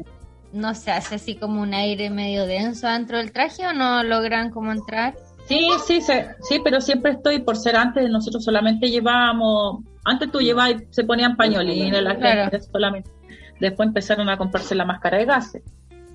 no 0.52 0.74
se 0.74 0.90
hace 0.90 1.16
así 1.16 1.36
como 1.36 1.60
un 1.60 1.74
aire 1.74 2.10
medio 2.10 2.46
denso 2.46 2.88
dentro 2.88 3.18
del 3.18 3.32
traje 3.32 3.66
o 3.66 3.72
no 3.72 4.02
logran 4.02 4.50
como 4.50 4.72
entrar? 4.72 5.14
Sí, 5.46 5.70
sí, 5.86 6.00
sí, 6.02 6.60
pero 6.62 6.80
siempre 6.80 7.12
estoy 7.12 7.40
por 7.40 7.56
ser 7.56 7.76
antes, 7.76 8.08
nosotros 8.10 8.44
solamente 8.44 8.90
llevábamos, 8.90 9.82
antes 10.04 10.30
tú 10.30 10.40
llevabas, 10.40 10.82
se 10.90 11.04
ponían 11.04 11.36
pañolines, 11.36 12.02
la 12.02 12.14
gente 12.16 12.60
solamente. 12.60 13.10
Después 13.58 13.88
empezaron 13.88 14.28
a 14.28 14.36
comprarse 14.36 14.74
la 14.74 14.84
máscara 14.84 15.18
de 15.18 15.24
gases. 15.24 15.62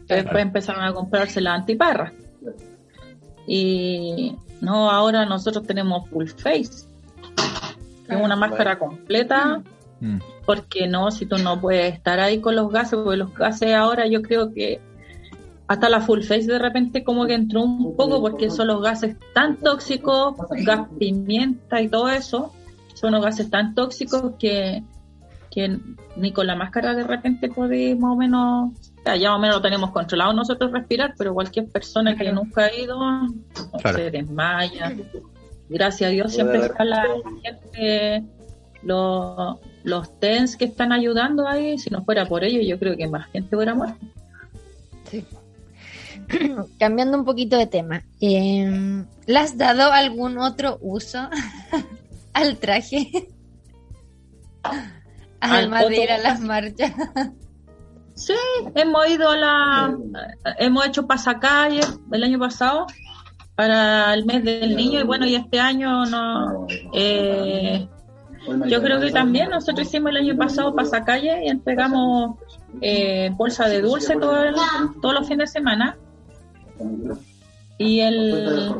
Después 0.07 0.43
empezaron 0.43 0.83
a 0.83 0.93
comprarse 0.93 1.41
la 1.41 1.55
antiparra. 1.55 2.13
Y 3.47 4.35
no, 4.61 4.89
ahora 4.89 5.25
nosotros 5.25 5.65
tenemos 5.65 6.07
full 6.09 6.27
face. 6.27 6.87
Es 8.07 8.21
una 8.21 8.35
máscara 8.35 8.77
completa. 8.77 9.61
Mm. 10.03 10.19
Porque 10.45 10.85
no, 10.85 11.11
si 11.11 11.25
tú 11.25 11.37
no 11.37 11.61
puedes 11.61 11.93
estar 11.93 12.19
ahí 12.19 12.41
con 12.41 12.57
los 12.57 12.69
gases, 12.69 12.99
porque 12.99 13.17
los 13.17 13.33
gases 13.33 13.73
ahora 13.73 14.05
yo 14.05 14.21
creo 14.21 14.53
que 14.53 14.81
hasta 15.67 15.87
la 15.87 16.01
full 16.01 16.21
face 16.23 16.43
de 16.43 16.59
repente 16.59 17.05
como 17.05 17.25
que 17.25 17.35
entró 17.35 17.63
un 17.63 17.95
poco 17.95 18.19
porque 18.21 18.51
son 18.51 18.67
los 18.67 18.81
gases 18.81 19.15
tan 19.33 19.55
tóxicos, 19.57 20.35
gas 20.65 20.89
pimienta 20.99 21.81
y 21.81 21.87
todo 21.87 22.09
eso, 22.09 22.51
son 22.95 23.13
los 23.13 23.23
gases 23.23 23.49
tan 23.49 23.73
tóxicos 23.75 24.33
que, 24.37 24.83
que 25.49 25.79
ni 26.17 26.33
con 26.33 26.47
la 26.47 26.55
máscara 26.55 26.93
de 26.93 27.03
repente 27.03 27.47
podemos 27.47 28.01
más 28.01 28.11
o 28.11 28.15
menos 28.17 28.71
ya 29.05 29.29
más 29.29 29.37
o 29.37 29.39
menos 29.39 29.55
lo 29.55 29.61
tenemos 29.61 29.91
controlado 29.91 30.33
nosotros 30.33 30.73
respirar, 30.73 31.13
pero 31.17 31.33
cualquier 31.33 31.69
persona 31.69 32.13
que 32.17 32.29
nunca 32.33 32.65
ha 32.65 32.75
ido 32.75 32.99
se 33.95 34.11
desmaya. 34.11 34.93
Gracias 35.69 36.09
a 36.09 36.11
Dios 36.11 36.33
siempre 36.33 36.59
está 36.59 36.83
la 36.83 37.05
gente, 37.41 38.25
los, 38.83 39.59
los 39.83 40.19
TENS 40.19 40.57
que 40.57 40.65
están 40.65 40.91
ayudando 40.91 41.47
ahí. 41.47 41.77
Si 41.77 41.89
no 41.89 42.03
fuera 42.03 42.25
por 42.25 42.43
ellos, 42.43 42.65
yo 42.65 42.79
creo 42.79 42.97
que 42.97 43.07
más 43.07 43.27
gente 43.31 43.55
hubiera 43.55 43.75
muerto. 43.75 44.05
Sí. 45.09 45.25
Cambiando 46.79 47.17
un 47.17 47.25
poquito 47.25 47.57
de 47.57 47.67
tema, 47.67 48.03
eh, 48.21 49.03
¿le 49.25 49.39
has 49.39 49.57
dado 49.57 49.91
algún 49.91 50.37
otro 50.37 50.79
uso 50.81 51.29
al 52.33 52.57
traje? 52.57 53.29
Además 55.39 55.89
de 55.89 56.03
ir 56.03 56.11
a 56.11 56.17
las 56.17 56.39
marchas. 56.39 56.93
Sí, 58.15 58.33
hemos 58.75 59.09
ido 59.09 59.29
a 59.29 59.37
la. 59.37 59.97
Hemos 60.59 60.85
hecho 60.85 61.07
pasacalles 61.07 61.99
el 62.11 62.23
año 62.23 62.39
pasado 62.39 62.85
para 63.55 64.13
el 64.13 64.25
mes 64.25 64.43
del 64.43 64.75
niño 64.75 65.01
y 65.01 65.03
bueno, 65.03 65.25
y 65.25 65.35
este 65.35 65.59
año 65.59 66.05
no. 66.05 66.67
Eh, 66.93 67.87
yo 68.67 68.81
creo 68.81 68.99
que 68.99 69.11
también 69.11 69.49
nosotros 69.49 69.87
hicimos 69.87 70.11
el 70.11 70.17
año 70.17 70.37
pasado 70.37 70.75
pasacalles 70.75 71.43
y 71.43 71.49
entregamos 71.49 72.37
eh, 72.81 73.29
bolsa 73.33 73.67
de 73.67 73.81
dulce 73.81 74.15
todo 74.15 74.35
todos 75.01 75.13
los 75.13 75.27
fines 75.27 75.51
de 75.51 75.59
semana. 75.59 75.97
Y 77.77 77.99
el. 77.99 78.73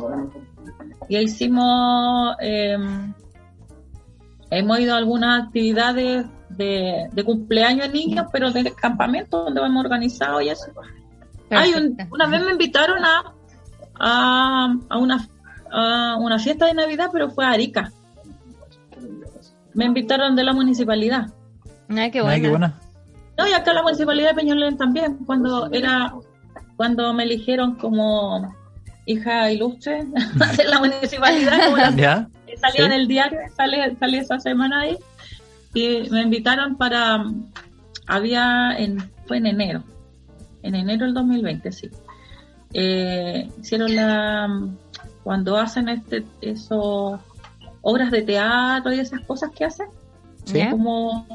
Y 1.08 1.16
hicimos. 1.18 2.36
Eh, 2.40 2.76
hemos 4.50 4.80
ido 4.80 4.94
a 4.94 4.98
algunas 4.98 5.44
actividades 5.44 6.26
de, 6.50 7.08
de 7.12 7.24
cumpleaños 7.24 7.88
de 7.88 7.92
niños, 7.92 8.26
pero 8.32 8.50
de 8.50 8.72
campamento 8.72 9.44
donde 9.44 9.60
hemos 9.60 9.84
organizado 9.84 10.40
y 10.40 10.48
eso. 10.48 10.66
Hay 11.50 11.72
una 12.10 12.26
vez 12.26 12.44
me 12.44 12.52
invitaron 12.52 13.04
a, 13.04 13.34
a, 13.98 14.98
una, 14.98 15.28
a 15.70 16.16
una 16.18 16.38
fiesta 16.38 16.66
de 16.66 16.74
Navidad, 16.74 17.10
pero 17.12 17.30
fue 17.30 17.44
a 17.44 17.50
Arica. 17.50 17.92
Me 19.74 19.84
invitaron 19.84 20.36
de 20.36 20.44
la 20.44 20.52
municipalidad. 20.52 21.26
Ay, 21.88 22.10
qué 22.10 22.22
buena. 22.22 22.80
No, 23.36 23.48
y 23.48 23.52
acá 23.52 23.72
la 23.72 23.82
municipalidad 23.82 24.30
de 24.30 24.34
Peñolén 24.34 24.76
también, 24.76 25.18
cuando 25.26 25.68
era 25.72 26.14
cuando 26.76 27.12
me 27.12 27.24
eligieron 27.24 27.76
como 27.76 28.54
hija 29.06 29.50
ilustre 29.50 30.04
de 30.56 30.64
la 30.64 30.78
municipalidad, 30.78 31.64
como 31.66 31.76
la, 31.76 32.28
salió 32.56 32.86
en 32.86 32.92
el 32.92 33.08
diario, 33.08 33.38
sale, 33.56 33.96
sale 33.96 34.18
esa 34.18 34.38
semana 34.40 34.80
ahí 34.82 34.96
y 35.74 36.08
me 36.10 36.22
invitaron 36.22 36.76
para, 36.76 37.24
había, 38.06 38.72
en, 38.76 38.98
fue 39.26 39.38
en 39.38 39.46
enero, 39.46 39.82
en 40.62 40.74
enero 40.74 41.04
del 41.04 41.14
2020, 41.14 41.72
sí. 41.72 41.90
Eh, 42.72 43.50
hicieron 43.60 43.94
la, 43.94 44.48
cuando 45.22 45.56
hacen 45.56 45.88
este, 45.88 46.24
eso, 46.40 47.20
obras 47.84 48.10
de 48.10 48.22
teatro 48.22 48.92
y 48.92 48.98
esas 48.98 49.20
cosas 49.20 49.50
que 49.56 49.64
hacen, 49.64 49.86
como 50.70 51.26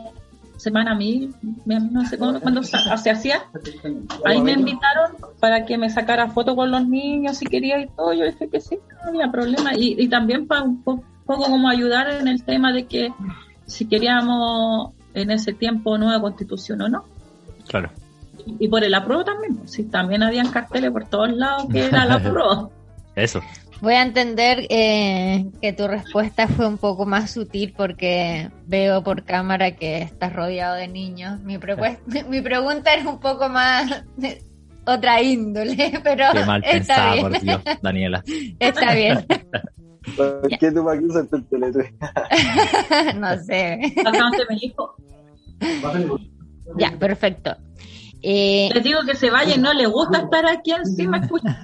semana 0.57 0.93
mil, 0.93 1.33
no 1.65 2.05
sé 2.05 2.17
cuándo, 2.17 2.63
se, 2.63 3.09
hacía. 3.09 3.43
Ahí 4.25 4.41
me 4.41 4.51
invitaron 4.51 5.15
para 5.39 5.65
que 5.65 5.77
me 5.77 5.89
sacara 5.89 6.27
fotos 6.29 6.55
con 6.55 6.69
los 6.69 6.85
niños 6.85 7.37
si 7.37 7.45
quería 7.45 7.79
y 7.79 7.87
todo. 7.87 8.13
Yo 8.13 8.25
dije 8.25 8.49
que 8.49 8.59
sí, 8.59 8.77
no 9.03 9.09
había 9.09 9.31
problema. 9.31 9.73
Y, 9.75 9.95
y 9.97 10.09
también 10.09 10.47
para 10.47 10.63
un 10.63 10.83
poco 10.83 11.03
como 11.25 11.69
ayudar 11.69 12.09
en 12.09 12.27
el 12.27 12.43
tema 12.43 12.73
de 12.73 12.85
que 12.87 13.13
si 13.65 13.85
queríamos 13.85 14.91
en 15.13 15.31
ese 15.31 15.53
tiempo 15.53 15.97
nueva 15.97 16.19
constitución 16.19 16.81
o 16.81 16.89
no. 16.89 17.05
Claro. 17.67 17.91
Y, 18.45 18.67
por 18.67 18.83
el 18.83 18.93
apruebo 18.95 19.23
también, 19.23 19.67
sí, 19.67 19.83
también 19.83 20.23
habían 20.23 20.49
carteles 20.49 20.91
por 20.91 21.07
todos 21.07 21.31
lados 21.31 21.67
que 21.71 21.85
era 21.85 22.03
el 22.03 22.11
apruebo. 22.11 22.71
Eso. 23.15 23.41
Voy 23.81 23.93
a 23.93 24.01
entender 24.01 24.65
eh, 24.69 25.45
que 25.61 25.71
tu 25.71 25.87
respuesta 25.87 26.47
fue 26.47 26.67
un 26.67 26.77
poco 26.77 27.05
más 27.05 27.31
sutil 27.31 27.73
porque 27.75 28.49
veo 28.67 29.03
por 29.03 29.23
cámara 29.23 29.71
que 29.71 30.01
estás 30.01 30.33
rodeado 30.33 30.75
de 30.75 30.87
niños. 30.87 31.39
Mi, 31.41 31.57
mi 32.29 32.41
pregunta 32.41 32.93
es 32.93 33.05
un 33.05 33.19
poco 33.19 33.47
más 33.47 34.03
otra 34.85 35.21
índole, 35.21 35.99
pero 36.03 36.25
Qué 36.33 36.45
mal 36.45 36.63
está 36.65 37.13
bien. 37.13 37.23
por 37.29 37.39
Dios, 37.39 37.61
Daniela. 37.81 38.23
Está 38.59 38.93
bien. 38.93 39.25
¿Por 40.17 40.49
qué 40.59 40.71
tú 40.71 40.83
para 40.83 40.99
qué 40.99 41.05
usaste 41.05 41.35
el 41.37 41.45
teletre? 41.45 41.93
no 43.15 43.37
sé. 43.43 43.79
me 44.49 44.55
dijo. 44.55 44.95
Ya, 46.77 46.91
perfecto. 46.97 47.55
Eh, 48.21 48.69
Les 48.73 48.83
digo 48.83 48.99
que 49.05 49.15
se 49.15 49.29
vaya 49.29 49.55
y 49.55 49.59
no 49.59 49.73
le 49.73 49.85
gusta 49.87 50.19
estar 50.19 50.45
aquí 50.45 50.71
encima 50.71 51.19
escuchando. 51.19 51.59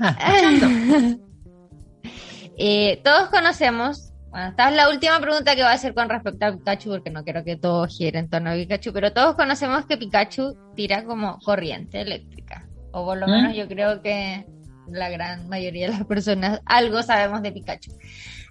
Eh, 2.57 3.01
todos 3.03 3.29
conocemos, 3.29 4.11
bueno, 4.29 4.49
esta 4.49 4.69
es 4.69 4.75
la 4.75 4.89
última 4.89 5.19
pregunta 5.19 5.55
que 5.55 5.63
va 5.63 5.71
a 5.71 5.73
hacer 5.73 5.93
con 5.93 6.09
respecto 6.09 6.45
a 6.45 6.51
Pikachu, 6.51 6.89
porque 6.89 7.09
no 7.09 7.23
quiero 7.23 7.43
que 7.43 7.55
todo 7.55 7.87
gire 7.87 8.19
en 8.19 8.29
torno 8.29 8.51
a 8.51 8.53
Pikachu, 8.53 8.91
pero 8.93 9.13
todos 9.13 9.35
conocemos 9.35 9.85
que 9.85 9.97
Pikachu 9.97 10.57
tira 10.75 11.03
como 11.05 11.39
corriente 11.39 12.01
eléctrica, 12.01 12.67
o 12.91 13.05
por 13.05 13.17
lo 13.17 13.27
¿Mm? 13.27 13.31
menos 13.31 13.55
yo 13.55 13.67
creo 13.67 14.01
que 14.01 14.45
la 14.87 15.09
gran 15.09 15.47
mayoría 15.49 15.87
de 15.87 15.93
las 15.93 16.05
personas 16.05 16.61
algo 16.65 17.01
sabemos 17.01 17.41
de 17.41 17.51
Pikachu. 17.51 17.91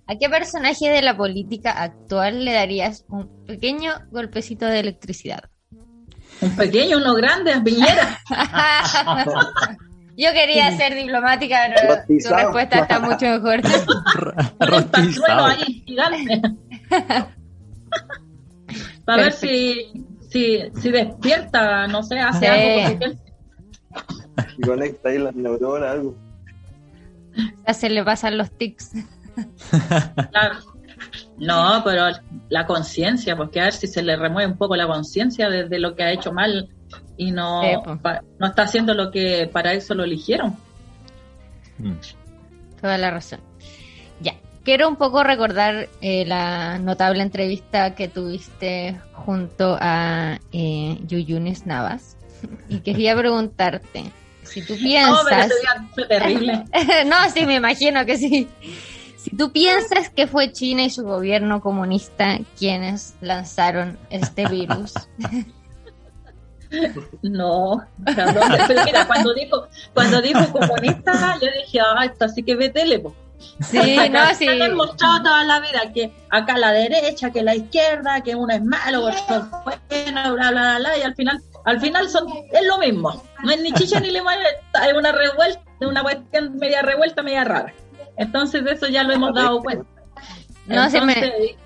¿A 0.07 0.17
qué 0.17 0.29
personaje 0.29 0.91
de 0.91 1.01
la 1.01 1.17
política 1.17 1.71
actual 1.71 2.45
le 2.45 2.53
darías 2.53 3.07
un 3.09 3.47
pequeño 3.47 3.95
golpecito 4.11 4.67
de 4.67 4.81
electricidad? 4.81 5.45
Un 6.43 6.55
pequeño, 6.57 6.99
uno 6.99 7.15
grande, 7.15 7.59
Piñera. 7.63 8.21
Yo 10.17 10.33
quería 10.33 10.77
ser 10.77 10.95
diplomática, 10.95 11.59
pero 11.75 11.95
tu 12.07 12.35
respuesta 12.35 12.81
está 12.81 13.01
mucho 13.01 13.27
mejor. 13.27 13.61
ahí, 15.49 15.85
Para 19.05 19.23
ver 19.25 19.33
si, 19.33 20.07
si, 20.31 20.63
si 20.81 20.91
despierta, 20.91 21.87
no 21.89 22.03
sé, 22.03 22.21
hace 22.21 22.49
algo. 22.49 23.07
Y 24.57 24.63
conecta 24.63 25.09
ahí 25.09 25.19
las 25.19 25.35
neuronas, 25.35 25.91
algo. 25.91 26.17
Ya 27.67 27.75
se 27.75 27.91
le 27.91 28.05
pasan 28.05 28.39
los 28.39 28.51
tics. 28.53 28.93
Claro. 30.31 30.59
No, 31.39 31.83
pero 31.85 32.07
la 32.49 32.67
conciencia, 32.67 33.37
porque 33.37 33.61
a 33.61 33.65
ver 33.65 33.73
si 33.73 33.89
se 33.89 34.03
le 34.03 34.17
remueve 34.17 34.51
un 34.51 34.57
poco 34.57 34.77
la 34.77 34.87
conciencia 34.87 35.51
de, 35.51 35.79
lo 35.81 35.97
que 35.97 36.05
ha 36.05 36.13
hecho 36.13 36.33
mal 36.33 36.69
y 37.17 37.31
no, 37.31 37.63
no 38.39 38.47
está 38.47 38.63
haciendo 38.63 38.95
lo 38.95 39.11
que 39.11 39.49
para 39.53 39.73
eso 39.73 39.95
lo 39.95 40.05
eligieron. 40.05 40.57
Mm. 41.79 41.95
Toda 42.81 42.99
la 42.99 43.11
razón. 43.11 43.41
Ya, 44.21 44.35
quiero 44.65 44.89
un 44.89 44.97
poco 44.97 45.23
recordar 45.23 45.89
eh, 46.01 46.25
la 46.27 46.79
notable 46.79 47.23
entrevista 47.23 47.95
que 47.95 48.09
tuviste 48.09 49.01
junto 49.13 49.77
a 49.81 50.39
eh, 50.53 50.99
Yuyunis 51.07 51.67
Navas 51.67 52.17
y 52.69 52.81
quería 52.81 53.17
preguntarte 53.17 54.13
si 54.45 54.63
tú 54.63 54.77
piensas... 54.77 55.51
No, 55.97 56.07
terrible. 56.07 56.65
no, 57.07 57.31
sí, 57.33 57.47
me 57.47 57.55
imagino 57.55 58.05
que 58.05 58.19
sí. 58.19 58.49
Si 59.17 59.31
tú 59.31 59.51
piensas 59.53 60.11
que 60.11 60.27
fue 60.27 60.53
China 60.53 60.83
y 60.83 60.91
su 60.91 61.03
gobierno 61.03 61.61
comunista 61.61 62.39
quienes 62.59 63.15
lanzaron 63.21 63.99
este 64.11 64.47
virus. 64.47 64.93
No, 67.23 67.85
mira, 68.85 69.07
cuando 69.07 69.35
dijo, 69.35 69.69
cuando 69.93 70.21
dijo 70.21 70.41
comunista, 70.53 71.39
yo 71.41 71.49
dije, 71.61 71.81
ah, 71.81 72.05
esto 72.05 72.29
sí 72.29 72.43
que 72.43 72.57
ve 72.57 72.71
tele, 72.71 73.03
Sí, 73.61 73.97
no, 74.11 74.35
sí. 74.35 74.49
Han 74.49 74.75
mostrado 74.75 75.23
toda 75.23 75.45
la 75.45 75.61
vida 75.61 75.93
que 75.93 76.13
acá 76.31 76.57
la 76.59 76.73
derecha, 76.73 77.31
que 77.31 77.43
la 77.43 77.55
izquierda, 77.55 78.23
que 78.23 78.35
uno 78.35 78.53
es 78.55 78.65
malo, 78.65 79.03
bueno, 79.03 80.35
bla, 80.35 80.51
bla, 80.51 80.79
bla, 80.79 80.99
y 80.99 81.03
al 81.03 81.15
final 81.15 81.41
al 81.65 81.81
final 81.81 82.09
son 82.09 82.27
es 82.53 82.67
lo 82.67 82.79
mismo. 82.79 83.23
No 83.43 83.51
es 83.51 83.61
ni 83.61 83.73
chicha 83.73 84.01
ni 84.01 84.11
limón, 84.11 84.35
es 84.35 84.95
una 84.95 85.13
revuelta, 85.13 85.63
una 85.81 86.03
cuestión 86.03 86.57
media 86.57 86.83
revuelta, 86.83 87.23
media 87.23 87.45
rara. 87.45 87.73
Entonces 88.17 88.65
de 88.65 88.73
eso 88.73 88.87
ya 88.89 89.03
lo 89.03 89.15
hemos 89.15 89.35
dado 89.35 89.63
cuenta. 89.63 89.87
No, 90.67 90.89
se 90.91 91.01
me... 91.01 91.57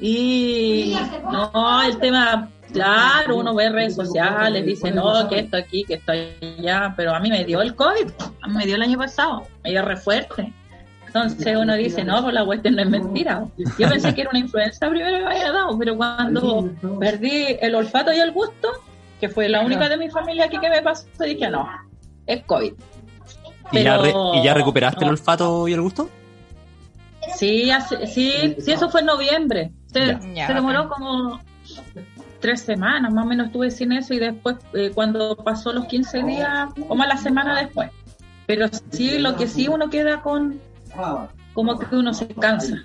y 0.00 0.96
no, 1.30 1.82
el 1.82 1.98
tema, 1.98 2.50
claro, 2.74 3.36
uno 3.38 3.54
ve 3.54 3.70
redes 3.70 3.94
sociales, 3.94 4.66
dice, 4.66 4.90
no, 4.90 5.28
que 5.28 5.38
esto 5.38 5.56
aquí, 5.56 5.84
que 5.84 5.94
esto 5.94 6.12
allá, 6.12 6.92
pero 6.96 7.14
a 7.14 7.20
mí 7.20 7.30
me 7.30 7.44
dio 7.44 7.62
el 7.62 7.74
COVID, 7.74 8.10
a 8.42 8.48
mí 8.48 8.54
me 8.54 8.66
dio 8.66 8.76
el 8.76 8.82
año 8.82 8.98
pasado, 8.98 9.46
me 9.62 9.70
dio 9.70 9.82
re 9.82 9.96
fuerte. 9.96 10.52
Entonces 11.06 11.56
uno 11.56 11.74
dice, 11.76 12.02
no, 12.02 12.22
pues 12.22 12.34
la 12.34 12.44
cuestión 12.44 12.74
no 12.74 12.82
es 12.82 12.90
mentira. 12.90 13.44
Yo 13.78 13.88
pensé 13.88 14.12
que 14.14 14.22
era 14.22 14.30
una 14.30 14.40
influenza 14.40 14.88
primero 14.88 15.16
que 15.16 15.24
me 15.24 15.30
había 15.30 15.52
dado, 15.52 15.78
pero 15.78 15.96
cuando 15.96 16.68
perdí 16.98 17.56
el 17.60 17.76
olfato 17.76 18.12
y 18.12 18.18
el 18.18 18.32
gusto, 18.32 18.68
que 19.20 19.28
fue 19.28 19.48
la 19.48 19.60
única 19.60 19.88
de 19.88 19.96
mi 19.96 20.10
familia 20.10 20.46
aquí 20.46 20.58
que 20.58 20.68
me 20.68 20.82
pasó, 20.82 21.06
dije, 21.20 21.48
no, 21.48 21.68
es 22.26 22.42
COVID. 22.44 22.72
¿Y, 23.72 23.82
ya, 23.82 24.54
recuperaste 24.54 25.04
el 25.04 25.10
olfato 25.12 25.68
y 25.68 25.72
el 25.72 25.80
gusto? 25.80 26.10
Sí, 27.36 27.70
sí, 28.06 28.56
sí, 28.58 28.72
eso 28.72 28.90
fue 28.90 29.00
en 29.00 29.06
noviembre. 29.06 29.72
Se, 29.92 30.18
demoró 30.52 30.88
como 30.88 31.40
tres 32.44 32.60
semanas, 32.60 33.10
más 33.10 33.24
o 33.24 33.26
menos 33.26 33.46
estuve 33.46 33.70
sin 33.70 33.90
eso 33.92 34.12
y 34.12 34.18
después 34.18 34.56
eh, 34.74 34.90
cuando 34.94 35.34
pasó 35.34 35.72
los 35.72 35.86
15 35.86 36.24
días, 36.24 36.68
como 36.86 37.02
a 37.02 37.06
la 37.06 37.16
semana 37.16 37.58
después. 37.58 37.90
Pero 38.44 38.66
sí, 38.90 39.18
lo 39.18 39.34
que 39.34 39.46
sí 39.46 39.66
uno 39.66 39.88
queda 39.88 40.20
con, 40.20 40.60
como 41.54 41.78
que 41.78 41.96
uno 41.96 42.12
se 42.12 42.28
cansa. 42.28 42.84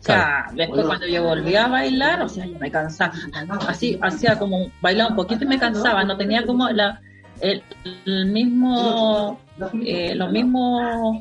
O 0.00 0.02
sea, 0.02 0.46
después 0.54 0.84
cuando 0.86 1.06
yo 1.06 1.22
volví 1.22 1.54
a 1.54 1.68
bailar, 1.68 2.20
o 2.20 2.28
sea, 2.28 2.46
yo 2.46 2.58
me 2.58 2.68
cansaba. 2.68 3.14
Así, 3.68 3.96
hacía 4.02 4.36
como 4.40 4.72
bailaba 4.80 5.10
un 5.10 5.16
poquito 5.16 5.44
y 5.44 5.46
me 5.46 5.60
cansaba, 5.60 6.02
no 6.02 6.16
tenía 6.16 6.44
como 6.44 6.68
la, 6.70 7.00
el, 7.40 7.62
mismo, 8.26 9.38
eh, 9.84 10.16
lo 10.16 10.30
mismo 10.30 11.20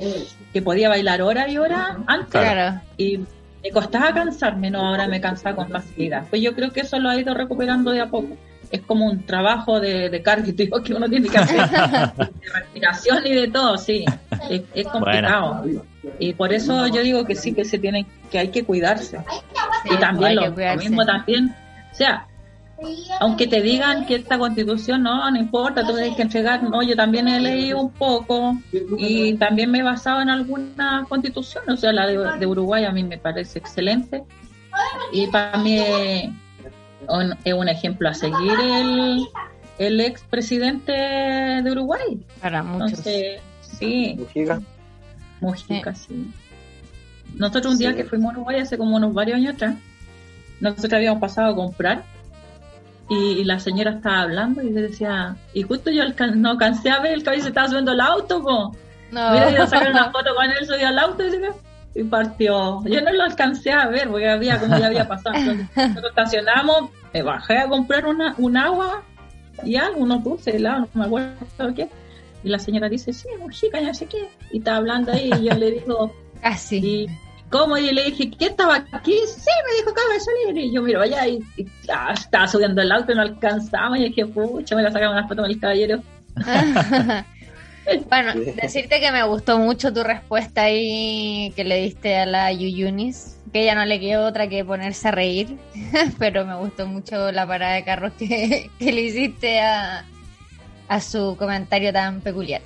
que 0.51 0.61
podía 0.63 0.89
bailar 0.89 1.21
hora 1.21 1.47
y 1.47 1.59
hora 1.59 1.99
antes. 2.07 2.81
Y 2.97 3.19
me 3.65 3.71
costaba 3.71 4.13
cansarme, 4.13 4.69
no, 4.69 4.87
ahora 4.87 5.07
me 5.07 5.19
cansaba 5.19 5.55
con 5.55 5.69
facilidad. 5.69 6.27
Pues 6.29 6.39
yo 6.41 6.53
creo 6.53 6.71
que 6.71 6.81
eso 6.81 6.99
lo 6.99 7.09
ha 7.09 7.19
ido 7.19 7.33
recuperando 7.33 7.91
de 7.91 8.01
a 8.01 8.05
poco. 8.07 8.37
Es 8.69 8.81
como 8.81 9.07
un 9.07 9.25
trabajo 9.25 9.79
de, 9.79 10.09
de 10.09 10.21
cardio 10.21 10.53
que 10.83 10.93
uno 10.93 11.09
tiene 11.09 11.27
que 11.27 11.37
hacer, 11.37 11.67
de 11.69 12.51
respiración 12.53 13.25
y 13.25 13.33
de 13.33 13.47
todo, 13.47 13.77
sí. 13.77 14.05
Es, 14.75 14.87
complicado. 14.87 15.65
Y 16.19 16.33
por 16.33 16.53
eso 16.53 16.85
yo 16.87 17.01
digo 17.01 17.25
que 17.25 17.33
sí, 17.33 17.53
que 17.53 17.65
se 17.65 17.79
tiene, 17.79 18.05
que 18.29 18.37
hay 18.37 18.49
que 18.49 18.63
cuidarse. 18.63 19.19
y 19.85 19.97
también 19.97 20.35
lo, 20.35 20.49
lo 20.49 20.75
mismo 20.77 21.03
también, 21.03 21.55
o 21.91 21.95
sea, 21.95 22.27
aunque 23.19 23.47
te 23.47 23.61
digan 23.61 24.05
que 24.05 24.15
esta 24.15 24.37
constitución 24.37 25.03
no, 25.03 25.29
no 25.31 25.37
importa, 25.37 25.85
tú 25.85 25.93
tienes 25.93 26.15
que 26.15 26.23
entregar, 26.23 26.63
no, 26.63 26.83
yo 26.83 26.95
también 26.95 27.27
he 27.27 27.39
leído 27.39 27.79
un 27.79 27.91
poco 27.91 28.57
y 28.97 29.35
también 29.35 29.71
me 29.71 29.79
he 29.79 29.83
basado 29.83 30.21
en 30.21 30.29
alguna 30.29 31.05
constitución, 31.07 31.63
o 31.69 31.77
sea, 31.77 31.93
la 31.93 32.07
de, 32.07 32.45
Uruguay 32.45 32.83
a 32.85 32.91
mí 32.91 33.03
me 33.03 33.17
parece 33.17 33.59
excelente 33.59 34.23
y 35.11 35.27
para 35.27 35.57
mí 35.57 35.79
es 35.79 37.53
un, 37.53 37.69
ejemplo 37.69 38.09
a 38.09 38.13
seguir 38.13 38.59
el, 38.59 39.25
el 39.77 40.01
expresidente 40.01 40.91
de 40.91 41.71
Uruguay. 41.71 42.25
Para 42.41 42.63
muchos. 42.63 42.99
sí. 42.99 44.17
Mujica. 45.41 45.93
sí. 45.93 46.31
Nosotros 47.35 47.73
un 47.73 47.79
día 47.79 47.95
que 47.95 48.05
fuimos 48.05 48.31
a 48.31 48.37
Uruguay 48.37 48.59
hace 48.59 48.77
como 48.77 48.95
unos 48.95 49.13
varios 49.13 49.37
años 49.37 49.55
atrás, 49.55 49.75
nosotros 50.59 50.93
habíamos 50.93 51.19
pasado 51.19 51.51
a 51.51 51.55
comprar 51.55 52.03
y, 53.07 53.43
la 53.43 53.59
señora 53.59 53.91
estaba 53.91 54.21
hablando 54.21 54.61
y 54.63 54.71
le 54.71 54.83
decía, 54.83 55.35
y 55.53 55.61
justo 55.61 55.91
yo 55.91 56.03
no 56.35 56.51
alcancé 56.51 56.89
a 56.89 56.99
ver, 56.99 57.13
el 57.13 57.23
cabello 57.23 57.43
se 57.43 57.49
estaba 57.49 57.67
subiendo 57.67 57.91
al 57.91 58.01
auto, 58.01 58.41
po. 58.41 58.75
No. 59.11 59.31
Mira, 59.31 59.51
ido 59.51 59.63
a 59.63 59.67
sacar 59.67 59.91
una 59.91 60.11
foto 60.11 60.33
con 60.35 60.45
él, 60.45 60.65
subió 60.65 60.87
al 60.87 60.97
auto 60.97 61.23
y, 61.93 62.03
partió. 62.03 62.83
Yo 62.85 63.01
no 63.01 63.13
lo 63.13 63.23
alcancé 63.23 63.71
a 63.71 63.87
ver 63.87 64.09
porque 64.09 64.27
había, 64.27 64.59
como 64.59 64.77
ya 64.77 64.87
había 64.87 65.07
pasado. 65.07 65.35
nosotros 65.37 66.09
estacionamos, 66.09 66.89
me 67.13 67.21
bajé 67.21 67.59
a 67.59 67.67
comprar 67.69 68.05
una, 68.05 68.35
un 68.37 68.57
agua 68.57 69.03
y 69.63 69.75
algo, 69.75 69.99
unos 70.01 70.23
dulces, 70.23 70.55
helado, 70.55 70.89
no 70.93 71.01
me 71.01 71.05
acuerdo 71.05 71.75
qué. 71.75 71.89
Y 72.43 72.49
la 72.49 72.59
señora 72.59 72.89
dice, 72.89 73.13
sí, 73.13 73.27
chica, 73.51 73.79
ya 73.79 73.93
sé 73.93 74.07
qué. 74.07 74.29
Y 74.51 74.57
está 74.57 74.75
hablando 74.75 75.11
ahí 75.11 75.29
y 75.39 75.45
yo 75.45 75.55
le 75.55 75.71
digo, 75.71 76.13
casi. 76.41 77.07
¿Cómo? 77.55 77.77
Y 77.77 77.89
le 77.93 78.03
dije, 78.03 78.29
¿qué 78.31 78.47
estaba 78.47 78.85
aquí? 78.91 79.17
Sí, 79.27 79.49
me 79.65 79.77
dijo, 79.77 79.91
acaba 79.91 80.13
de 80.13 80.19
salir. 80.19 80.57
Y 80.57 80.73
yo 80.73 80.81
miro 80.81 81.01
allá 81.01 81.25
y, 81.25 81.39
ah, 81.87 82.13
estaba 82.13 82.49
subiendo 82.49 82.81
el 82.81 82.91
auto 82.91 83.13
y 83.13 83.15
no 83.15 83.21
alcanzamos. 83.21 83.97
Y 83.97 84.09
dije, 84.09 84.25
pucha, 84.25 84.75
me 84.75 84.83
la 84.83 84.91
sacaron 84.91 85.15
las 85.15 85.25
fotos 85.25 85.47
del 85.47 85.57
caballero. 85.57 86.03
bueno, 88.09 88.33
decirte 88.61 88.99
que 88.99 89.09
me 89.09 89.23
gustó 89.23 89.57
mucho 89.57 89.93
tu 89.93 90.03
respuesta 90.03 90.63
ahí 90.63 91.53
que 91.55 91.63
le 91.63 91.77
diste 91.77 92.17
a 92.17 92.25
la 92.25 92.51
Yuyunis, 92.51 93.37
que 93.53 93.61
ella 93.61 93.75
no 93.75 93.85
le 93.85 94.01
quedó 94.01 94.25
otra 94.25 94.49
que 94.49 94.65
ponerse 94.65 95.07
a 95.07 95.11
reír, 95.11 95.57
pero 96.19 96.45
me 96.45 96.55
gustó 96.55 96.87
mucho 96.87 97.31
la 97.31 97.47
parada 97.47 97.75
de 97.75 97.85
carros 97.85 98.11
que, 98.19 98.69
le 98.81 99.01
hiciste 99.01 99.61
a, 99.61 100.03
a, 100.89 100.99
su 100.99 101.37
comentario 101.39 101.93
tan 101.93 102.19
peculiar. 102.19 102.61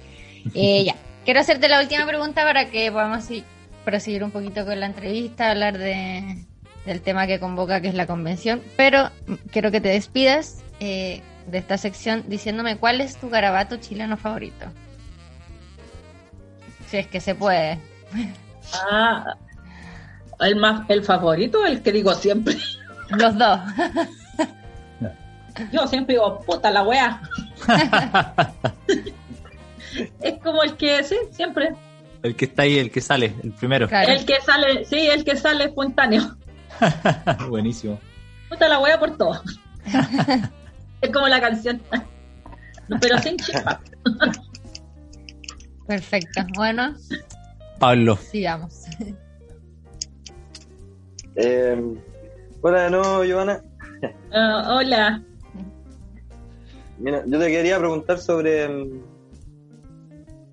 Eh, 0.56 0.84
ya, 0.84 0.95
quiero 1.25 1.41
hacerte 1.41 1.69
la 1.69 1.80
última 1.80 2.08
pregunta 2.08 2.41
para 2.43 2.71
que 2.71 2.91
podamos 2.91 3.30
ir 3.30 3.43
proseguir 3.86 4.24
un 4.24 4.32
poquito 4.32 4.65
con 4.65 4.80
la 4.80 4.86
entrevista, 4.86 5.52
hablar 5.52 5.78
de, 5.78 6.46
del 6.86 7.02
tema 7.02 7.28
que 7.28 7.39
convoca, 7.39 7.82
que 7.82 7.88
es 7.88 7.96
la 7.96 8.08
convención, 8.08 8.62
pero 8.78 9.10
quiero 9.52 9.72
que 9.72 9.82
te 9.82 9.89
despidas 9.89 10.63
eh, 10.80 11.22
de 11.48 11.58
esta 11.58 11.78
sección 11.78 12.24
diciéndome 12.28 12.78
cuál 12.78 13.02
es 13.02 13.18
tu 13.18 13.30
garabato 13.30 13.78
chileno 13.78 14.18
favorito. 14.18 14.68
Si 16.88 16.98
es 16.98 17.08
que 17.08 17.20
se 17.20 17.36
puede. 17.36 17.80
Ah, 18.74 19.36
el 20.39 20.56
más, 20.56 20.89
el 20.89 21.04
favorito, 21.04 21.65
el 21.65 21.82
que 21.82 21.92
digo 21.92 22.13
siempre. 22.13 22.58
Los 23.10 23.38
dos. 23.38 23.60
Yo 25.72 25.88
siempre 25.88 26.15
digo, 26.15 26.39
puta 26.42 26.72
la 26.72 26.84
wea. 26.84 27.22
es 30.22 30.39
como 30.42 30.63
el 30.63 30.78
que, 30.78 31.04
sí, 31.04 31.18
siempre. 31.32 31.76
El 32.21 32.36
que 32.36 32.45
está 32.45 32.63
ahí, 32.63 32.77
el 32.77 32.91
que 32.91 33.01
sale, 33.01 33.34
el 33.43 33.51
primero. 33.53 33.88
El 33.89 34.25
que 34.25 34.41
sale, 34.41 34.86
sí, 34.86 35.08
el 35.08 35.23
que 35.23 35.38
sale 35.38 35.65
espontáneo. 35.65 36.36
Buenísimo. 37.49 37.99
Puta 38.49 38.67
la 38.67 38.79
wea 38.79 38.99
por 38.99 39.17
todo. 39.17 39.41
es 41.01 41.12
como 41.12 41.27
la 41.27 41.39
canción. 41.39 41.82
Pero 42.99 43.17
sin 43.19 43.38
chispa. 43.38 43.79
Perfecto. 45.88 46.41
Bueno. 46.55 46.95
Pablo. 47.79 48.17
Sigamos. 48.17 48.86
Eh, 51.36 51.82
hola 52.62 52.84
de 52.84 52.89
nuevo, 52.89 53.23
Giovanna. 53.23 53.63
Ah, 54.34 54.75
hola. 54.75 55.23
Mira, 56.97 57.23
yo 57.25 57.39
te 57.39 57.47
quería 57.47 57.79
preguntar 57.79 58.17
sobre 58.19 58.67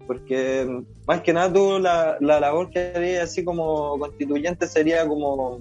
porque 0.06 0.84
más 1.06 1.20
que 1.20 1.32
nada 1.32 1.52
tú 1.52 1.78
la, 1.78 2.16
la 2.20 2.40
labor 2.40 2.70
que 2.70 2.92
harías 2.94 3.24
así 3.24 3.44
como 3.44 3.98
constituyente 3.98 4.66
sería 4.66 5.06
como, 5.06 5.60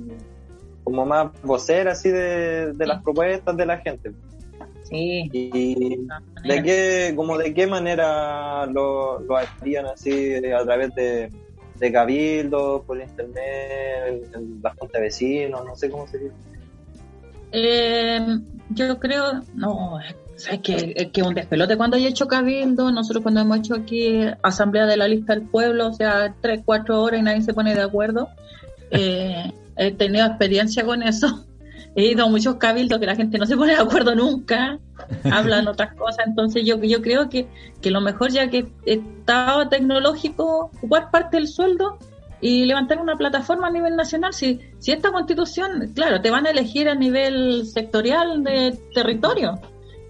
como 0.83 1.05
más 1.05 1.31
vocera 1.43 1.91
así 1.91 2.09
de, 2.09 2.73
las 2.79 3.03
propuestas 3.03 3.55
de 3.55 3.65
la 3.65 3.77
gente. 3.77 4.11
Sí. 4.83 5.29
Y 5.31 5.97
de 6.43 6.63
qué, 6.63 7.13
como 7.15 7.37
de 7.37 7.53
qué 7.53 7.67
manera 7.67 8.65
lo, 8.67 9.19
lo 9.19 9.37
harían 9.37 9.87
así 9.87 10.35
a 10.35 10.63
través 10.63 10.93
de, 10.95 11.29
de 11.79 11.91
cabildo, 11.91 12.83
por 12.85 12.99
internet, 12.99 14.31
en, 14.33 14.61
la 14.61 14.73
junta 14.75 14.97
de 14.97 15.05
vecinos, 15.05 15.65
no 15.65 15.75
sé 15.75 15.89
cómo 15.89 16.07
sería. 16.07 16.31
Eh, 17.51 18.19
yo 18.69 18.99
creo, 18.99 19.41
no, 19.53 19.99
es 20.35 20.59
que, 20.61 21.11
que 21.13 21.23
un 21.23 21.33
despelote 21.33 21.77
cuando 21.77 21.97
he 21.97 22.05
hecho 22.07 22.27
cabildo, 22.27 22.91
nosotros 22.91 23.23
cuando 23.23 23.41
hemos 23.41 23.57
hecho 23.59 23.75
aquí 23.75 24.19
asamblea 24.43 24.85
de 24.85 24.97
la 24.97 25.07
lista 25.07 25.33
del 25.33 25.43
pueblo, 25.43 25.87
o 25.87 25.93
sea, 25.93 26.35
tres, 26.41 26.61
cuatro 26.65 27.01
horas 27.01 27.21
y 27.21 27.23
nadie 27.23 27.41
se 27.41 27.53
pone 27.53 27.73
de 27.73 27.81
acuerdo, 27.81 28.29
eh, 28.91 29.53
he 29.77 29.91
tenido 29.91 30.25
experiencia 30.25 30.85
con 30.85 31.03
eso. 31.03 31.45
He 31.97 32.07
ido 32.07 32.25
a 32.25 32.29
muchos 32.29 32.55
cabildos 32.55 32.99
que 32.99 33.05
la 33.05 33.15
gente 33.15 33.37
no 33.37 33.45
se 33.45 33.55
pone 33.55 33.73
de 33.73 33.81
acuerdo 33.81 34.15
nunca, 34.15 34.79
hablan 35.31 35.69
otras 35.69 35.95
cosas, 35.95 36.27
entonces 36.27 36.63
yo, 36.65 36.77
yo 36.81 37.01
creo 37.01 37.29
que, 37.29 37.47
que 37.81 37.89
lo 37.89 38.01
mejor 38.01 38.31
ya 38.31 38.49
que 38.49 38.67
Estado 38.85 39.69
tecnológico, 39.69 40.71
ocupar 40.75 41.09
parte 41.09 41.37
del 41.37 41.47
sueldo 41.47 41.97
y 42.41 42.65
levantar 42.65 42.99
una 42.99 43.15
plataforma 43.15 43.67
a 43.67 43.71
nivel 43.71 43.95
nacional. 43.95 44.33
Si, 44.33 44.59
si 44.79 44.91
esta 44.91 45.13
constitución, 45.13 45.93
claro, 45.95 46.19
te 46.19 46.29
van 46.29 46.45
a 46.45 46.51
elegir 46.51 46.89
a 46.89 46.95
nivel 46.95 47.65
sectorial 47.65 48.43
de 48.43 48.77
territorio, 48.93 49.61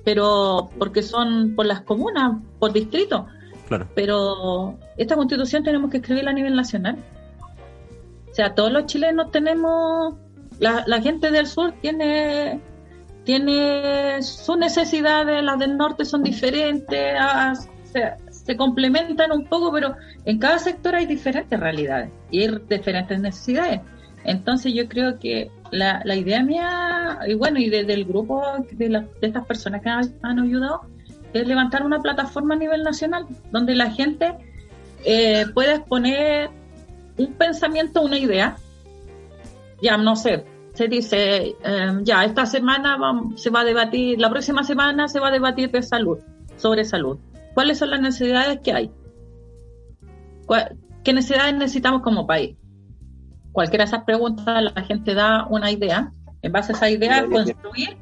pero 0.06 0.70
porque 0.80 1.04
son 1.04 1.54
por 1.56 1.65
las 1.65 1.82
comunas, 1.82 2.38
por 2.60 2.72
distrito. 2.72 3.28
Claro. 3.68 3.88
Pero 3.96 4.78
esta 4.96 5.15
constitución 5.15 5.63
tenemos 5.63 5.91
que 5.91 5.98
escribirla 5.98 6.32
a 6.32 6.34
nivel 6.34 6.56
nacional. 6.56 7.04
O 8.32 8.34
sea, 8.34 8.56
todos 8.56 8.72
los 8.72 8.86
chilenos 8.86 9.32
tenemos, 9.32 10.15
la, 10.60 10.84
la 10.88 11.02
gente 11.02 11.32
del 11.32 11.48
sur 11.48 11.74
tiene 11.82 12.62
tiene 13.26 14.22
sus 14.22 14.58
necesidades, 14.58 15.44
las 15.44 15.60
del 15.60 15.76
norte 15.78 16.06
son 16.06 16.24
diferentes, 16.24 17.18
se, 18.30 18.56
complementan 18.56 19.32
un 19.32 19.46
poco, 19.46 19.72
pero 19.72 19.96
en 20.24 20.38
cada 20.38 20.60
sector 20.60 20.96
hay 20.96 21.08
diferentes 21.08 21.60
realidades 21.60 22.12
y 22.30 22.48
diferentes 22.70 23.20
necesidades. 23.20 23.82
Entonces 24.26 24.74
yo 24.74 24.90
creo 24.90 25.20
que 25.20 25.52
la, 25.72 26.04
idea 26.16 26.44
mía, 26.44 27.20
y 27.28 27.36
bueno, 27.36 27.60
y 27.60 27.70
desde 27.70 27.94
el 27.94 28.06
grupo 28.06 28.42
de, 28.72 29.08
estas 29.22 29.46
personas 29.46 29.82
que 29.82 29.90
han, 29.90 30.40
ayudado, 30.40 30.82
es 31.34 31.48
levantar 31.48 31.84
una 31.84 32.00
plataforma 32.00 32.56
a 32.56 32.58
nivel 32.58 32.84
nacional 32.84 33.28
donde 33.52 33.76
la 33.76 33.92
gente 33.92 34.36
eh, 35.04 35.46
pueda 35.54 35.76
exponer 35.76 36.50
un 37.18 37.34
pensamiento, 37.34 38.02
una 38.02 38.18
idea, 38.18 38.58
ya 39.82 39.98
no 39.98 40.16
sé, 40.16 40.46
se 40.74 40.88
dice, 40.88 41.56
em, 41.64 42.04
ya, 42.04 42.26
esta 42.26 42.46
semana 42.46 42.98
se 43.36 43.50
va 43.50 43.62
a 43.62 43.64
debatir, 43.64 44.20
la 44.20 44.30
próxima 44.30 44.64
semana 44.64 45.08
se 45.08 45.20
va 45.20 45.28
a 45.28 45.32
debatir 45.32 45.72
de 45.72 45.84
salud, 45.84 46.18
sobre 46.58 46.84
salud. 46.84 47.18
¿Cuáles 47.54 47.78
son 47.78 47.92
las 47.92 48.02
necesidades 48.02 48.60
que 48.62 48.74
hay? 48.74 48.92
¿Qué 51.04 51.14
necesidades 51.14 51.54
necesitamos 51.56 52.02
como 52.02 52.28
país? 52.28 52.58
Cualquiera 53.56 53.86
de 53.86 53.88
esas 53.88 54.04
preguntas, 54.04 54.62
la 54.76 54.82
gente 54.82 55.13
da 55.13 55.48
una 55.50 55.72
idea. 55.72 56.12
En 56.41 56.52
base 56.52 56.74
a 56.74 56.76
esa 56.76 56.89
idea, 56.89 57.26
construir 57.26 57.98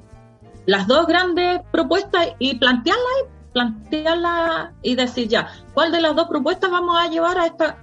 las 0.66 0.88
dos 0.88 1.06
grandes 1.06 1.62
propuestas 1.72 2.30
y 2.39 2.58
plantearlas, 2.58 3.26
plantearlas 3.54 4.72
y 4.82 4.96
decir 4.96 5.28
ya, 5.28 5.48
¿cuál 5.76 5.92
de 5.92 6.02
las 6.02 6.16
dos 6.16 6.28
propuestas 6.28 6.72
vamos 6.72 6.98
a 7.00 7.08
llevar 7.08 7.38
a 7.38 7.46
esta, 7.46 7.78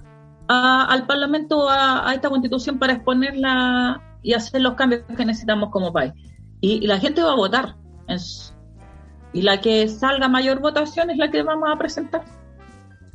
al 0.49 1.05
Parlamento, 1.07 1.69
a, 1.69 2.11
esta 2.13 2.29
constitución 2.29 2.77
para 2.77 2.91
exponerla 2.91 4.01
y 4.21 4.33
hacer 4.33 4.61
los 4.61 4.73
cambios 4.73 5.03
que 5.15 5.23
necesitamos 5.23 5.69
como 5.69 5.93
país. 5.93 6.11
Y, 6.59 6.85
la 6.87 6.99
gente 6.99 7.23
va 7.23 7.31
a 7.31 7.35
votar. 7.35 7.75
y 9.31 9.43
la 9.43 9.61
que 9.61 9.87
salga 9.87 10.27
mayor 10.27 10.59
votación 10.59 11.09
es 11.09 11.17
la 11.17 11.31
que 11.31 11.41
vamos 11.41 11.69
a 11.73 11.77
presentar. 11.77 12.25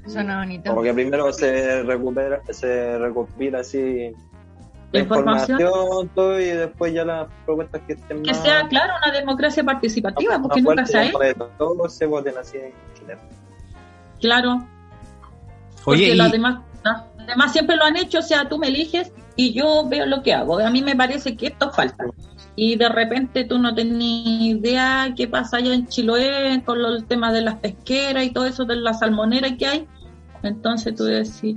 Suena 0.07 0.39
bonito. 0.39 0.71
Como 0.71 0.83
que 0.83 0.95
primero 0.95 1.31
se 1.31 1.83
recupera, 1.83 2.41
se 2.49 2.97
recopila 2.99 3.59
así 3.59 4.15
la 4.93 5.01
información, 5.01 5.59
todo, 6.15 6.41
y 6.41 6.47
después 6.47 6.95
ya 6.95 7.05
las 7.05 7.29
propuestas 7.45 7.83
que 7.87 7.95
estén 7.95 8.23
Que 8.23 8.35
sea, 8.35 8.67
claro, 8.69 8.95
una 9.05 9.13
democracia 9.13 9.65
participativa, 9.65 10.41
porque 10.41 10.63
nunca 10.63 10.87
se 10.87 10.99
ha 10.99 11.13
Todos 11.59 11.93
se 11.93 12.07
voten 12.07 12.35
así 12.39 12.59
en 12.59 12.73
Chile. 12.99 13.19
Claro. 14.21 14.67
Oye, 15.85 16.17
porque 16.17 16.33
demás, 16.33 16.61
además 17.19 17.53
siempre 17.53 17.77
lo 17.77 17.85
han 17.85 17.97
hecho, 17.97 18.19
o 18.19 18.23
sea, 18.23 18.49
tú 18.49 18.59
me 18.59 18.69
eliges 18.69 19.13
y 19.37 19.53
yo 19.53 19.87
veo 19.89 20.07
lo 20.07 20.23
que 20.23 20.33
hago. 20.35 20.59
A 20.59 20.71
mí 20.71 20.83
me 20.83 20.97
parece 20.97 21.37
que 21.37 21.49
esto 21.49 21.71
falta. 21.71 22.05
Y 22.55 22.77
de 22.77 22.89
repente 22.89 23.45
tú 23.45 23.59
no 23.59 23.75
tenías 23.75 24.41
idea 24.41 25.13
qué 25.15 25.29
pasa 25.29 25.59
allá 25.59 25.75
en 25.75 25.87
Chiloé 25.87 26.63
con 26.65 26.79
el 26.79 27.05
tema 27.05 27.31
de 27.31 27.43
las 27.43 27.57
pesqueras 27.57 28.25
y 28.25 28.31
todo 28.31 28.47
eso 28.47 28.65
de 28.65 28.77
la 28.77 28.95
salmonera 28.95 29.55
que 29.57 29.67
hay. 29.67 29.87
Entonces 30.43 30.95
tú 30.95 31.05
decís, 31.05 31.57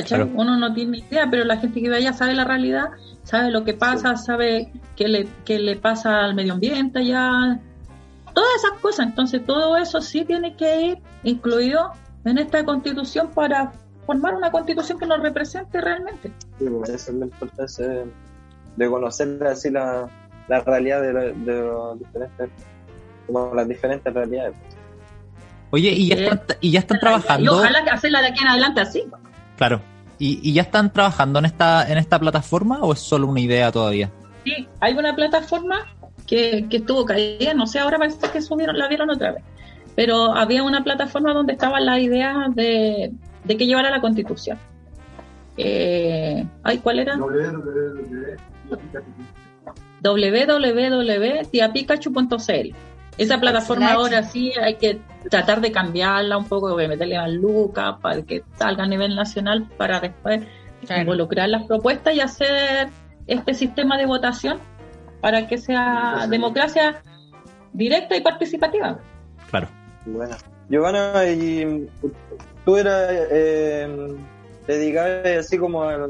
¿cachai? 0.00 0.22
Uno 0.34 0.56
no 0.56 0.72
tiene 0.72 0.98
idea, 0.98 1.28
pero 1.30 1.44
la 1.44 1.56
gente 1.58 1.80
que 1.80 1.88
ve 1.88 1.96
allá 1.96 2.12
sabe 2.12 2.34
la 2.34 2.44
realidad, 2.44 2.90
sabe 3.22 3.50
lo 3.50 3.64
que 3.64 3.74
pasa, 3.74 4.16
sabe 4.16 4.72
qué 4.96 5.08
le, 5.08 5.28
qué 5.44 5.58
le 5.58 5.76
pasa 5.76 6.24
al 6.24 6.34
medio 6.34 6.54
ambiente 6.54 7.00
allá, 7.00 7.60
todas 8.34 8.50
esas 8.56 8.78
cosas. 8.80 9.06
Entonces 9.06 9.44
todo 9.44 9.76
eso 9.76 10.00
sí 10.00 10.24
tiene 10.24 10.56
que 10.56 10.80
ir 10.82 10.98
incluido 11.24 11.92
en 12.24 12.38
esta 12.38 12.64
constitución 12.64 13.30
para 13.34 13.72
formar 14.06 14.34
una 14.34 14.50
constitución 14.50 14.98
que 14.98 15.06
nos 15.06 15.20
represente 15.20 15.80
realmente. 15.80 16.32
Sí, 16.58 16.66
pues, 16.68 16.90
esa 16.90 17.10
es 17.10 17.16
la 17.16 17.24
importancia 17.24 17.86
de, 18.76 18.88
conocer 18.88 19.42
así 19.44 19.70
la, 19.70 20.08
la 20.48 20.60
realidad 20.60 21.02
de, 21.02 21.34
los 21.44 21.98
diferentes, 21.98 22.50
como 23.26 23.54
las 23.54 23.66
diferentes 23.66 24.12
realidades. 24.12 24.54
Oye, 25.70 25.90
¿y 25.90 26.08
ya, 26.08 26.16
están, 26.16 26.40
y 26.60 26.70
ya 26.70 26.78
están 26.80 27.00
trabajando? 27.00 27.44
Y 27.44 27.48
ojalá 27.48 27.80
hacerla 27.90 28.20
de 28.20 28.28
aquí 28.28 28.40
en 28.40 28.48
adelante 28.48 28.80
así. 28.80 29.04
Claro. 29.56 29.80
¿Y, 30.18 30.40
¿Y, 30.48 30.54
ya 30.54 30.62
están 30.62 30.90
trabajando 30.92 31.38
en 31.38 31.44
esta, 31.44 31.86
en 31.90 31.98
esta 31.98 32.18
plataforma 32.18 32.80
o 32.80 32.94
es 32.94 33.00
solo 33.00 33.26
una 33.26 33.40
idea 33.40 33.70
todavía? 33.70 34.10
Sí, 34.44 34.66
hay 34.80 34.94
una 34.94 35.14
plataforma 35.14 35.86
que, 36.26 36.66
que 36.70 36.78
estuvo 36.78 37.04
caída, 37.04 37.52
no 37.52 37.66
sé, 37.66 37.80
ahora 37.80 37.98
parece 37.98 38.30
que 38.30 38.40
subieron, 38.40 38.78
la 38.78 38.88
vieron 38.88 39.10
otra 39.10 39.32
vez. 39.32 39.44
Pero 39.94 40.34
había 40.34 40.62
una 40.62 40.82
plataforma 40.82 41.34
donde 41.34 41.52
estaban 41.52 41.84
las 41.84 42.00
ideas 42.00 42.54
de, 42.54 43.12
de 43.44 43.56
qué 43.56 43.66
llevar 43.66 43.84
a 43.86 43.90
la 43.90 44.00
constitución. 44.00 44.58
Eh, 45.56 46.46
ay, 46.62 46.78
¿cuál 46.78 46.98
era? 46.98 47.16
www.tiapikachu.cl 50.02 52.74
Esa 53.18 53.40
plataforma 53.40 53.92
ahora 53.92 54.22
sí 54.22 54.52
hay 54.62 54.74
que 54.74 55.00
tratar 55.30 55.60
de 55.60 55.72
cambiarla 55.72 56.36
un 56.36 56.44
poco, 56.44 56.76
de 56.76 56.88
meterle 56.88 57.18
más 57.18 57.30
lucas 57.30 57.96
para 58.02 58.22
que 58.22 58.42
salga 58.56 58.84
a 58.84 58.86
nivel 58.86 59.16
nacional 59.16 59.66
para 59.76 60.00
después 60.00 60.42
involucrar 60.96 61.48
las 61.48 61.64
propuestas 61.64 62.14
y 62.14 62.20
hacer 62.20 62.88
este 63.26 63.54
sistema 63.54 63.96
de 63.96 64.06
votación 64.06 64.58
para 65.20 65.48
que 65.48 65.58
sea 65.58 66.26
democracia 66.28 67.02
directa 67.72 68.16
y 68.16 68.20
participativa. 68.20 68.98
Claro. 69.50 69.68
Bueno. 70.04 70.36
Giovanna, 70.68 71.24
y 71.26 71.88
tú 72.64 72.76
eras 72.76 73.08
eh, 73.30 74.16
dedicada 74.66 75.38
así 75.38 75.58
como 75.58 75.82
a, 75.84 76.08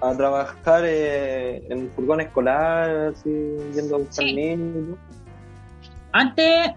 a 0.00 0.16
trabajar 0.16 0.84
eh, 0.84 1.66
en 1.68 1.90
furgón 1.90 2.20
escolar, 2.20 3.12
así, 3.12 3.30
yendo 3.74 3.96
a 3.96 3.98
buscar 3.98 4.24
niños. 4.24 4.98
Antes, 6.12 6.72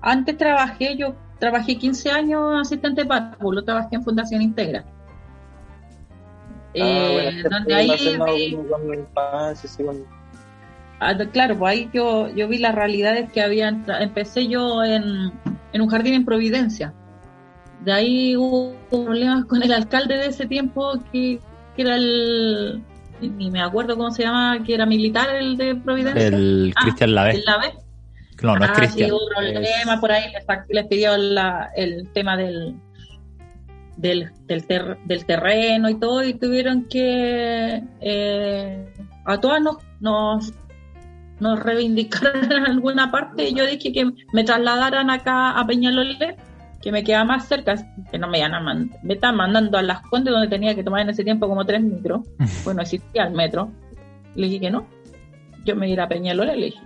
antes 0.00 0.36
trabajé, 0.36 0.96
yo 0.96 1.14
trabajé 1.38 1.76
15 1.76 2.10
años 2.10 2.60
asistente 2.60 3.04
de 3.04 3.08
lo 3.40 3.64
trabajé 3.64 3.96
en 3.96 4.02
Fundación 4.02 4.42
Integra. 4.42 4.84
Ah, 6.74 6.74
eh, 6.74 7.42
donde 7.50 7.74
ahí 7.74 8.56
Ah, 11.00 11.14
claro, 11.32 11.56
pues 11.56 11.72
ahí 11.72 11.90
yo, 11.92 12.28
yo 12.28 12.48
vi 12.48 12.58
las 12.58 12.74
realidades 12.74 13.30
que 13.32 13.40
habían. 13.40 13.84
Empecé 14.00 14.48
yo 14.48 14.82
en, 14.82 15.32
en 15.72 15.80
un 15.80 15.88
jardín 15.88 16.14
en 16.14 16.24
Providencia. 16.24 16.92
De 17.84 17.92
ahí 17.92 18.36
hubo 18.36 18.74
problemas 18.90 19.44
con 19.44 19.62
el 19.62 19.72
alcalde 19.72 20.16
de 20.16 20.26
ese 20.26 20.46
tiempo, 20.46 20.94
que, 21.12 21.40
era 21.82 21.96
el. 21.96 22.82
Ni 23.20 23.50
me 23.50 23.60
acuerdo 23.60 23.96
cómo 23.96 24.10
se 24.10 24.22
llama, 24.22 24.62
que 24.64 24.74
era 24.74 24.86
militar 24.86 25.34
el 25.34 25.56
de 25.56 25.74
Providencia. 25.74 26.28
El 26.28 26.72
ah, 26.76 26.80
Cristian 26.82 27.14
Lave. 27.14 27.42
No, 28.42 28.56
no 28.56 28.64
es 28.64 28.70
ah, 28.70 28.74
Cristian. 28.74 29.08
Sí, 29.08 29.12
hubo 29.12 30.00
por 30.00 30.12
ahí, 30.12 30.32
les, 30.68 30.86
pidió 30.86 31.16
la, 31.16 31.70
el 31.74 32.08
tema 32.12 32.36
del, 32.36 32.76
del, 33.96 34.30
del, 34.46 34.64
del, 35.04 35.24
terreno 35.26 35.88
y 35.90 35.98
todo, 35.98 36.22
y 36.22 36.34
tuvieron 36.34 36.84
que. 36.84 37.82
Eh, 38.00 38.92
a 39.24 39.40
todas 39.40 39.60
nos, 39.60 39.76
nos 40.00 40.52
nos 41.40 41.58
reivindicaron 41.60 42.44
en 42.52 42.66
alguna 42.66 43.10
parte 43.10 43.48
y 43.48 43.54
yo 43.54 43.66
dije 43.66 43.92
que 43.92 44.10
me 44.32 44.44
trasladaran 44.44 45.10
acá 45.10 45.50
a 45.58 45.66
Peñalolén, 45.66 46.36
que 46.80 46.92
me 46.92 47.02
queda 47.02 47.24
más 47.24 47.48
cerca, 47.48 47.74
que 48.10 48.18
no 48.18 48.28
me 48.28 48.38
iban 48.38 48.54
a 48.54 48.60
mandar, 48.60 48.98
me 49.02 49.14
estaban 49.14 49.36
mandando 49.36 49.78
a 49.78 49.82
Las 49.82 50.02
Condes 50.02 50.32
donde 50.32 50.48
tenía 50.48 50.74
que 50.74 50.84
tomar 50.84 51.02
en 51.02 51.10
ese 51.10 51.24
tiempo 51.24 51.48
como 51.48 51.64
tres 51.64 51.82
metros, 51.82 52.22
bueno, 52.64 52.82
existía 52.82 53.24
el 53.24 53.34
metro, 53.34 53.70
le 54.34 54.46
dije 54.46 54.60
que 54.60 54.70
no, 54.70 54.86
yo 55.64 55.76
me 55.76 55.88
iba 55.88 56.04
a 56.04 56.08
Peñalolén, 56.08 56.60
le 56.60 56.66
dije. 56.66 56.80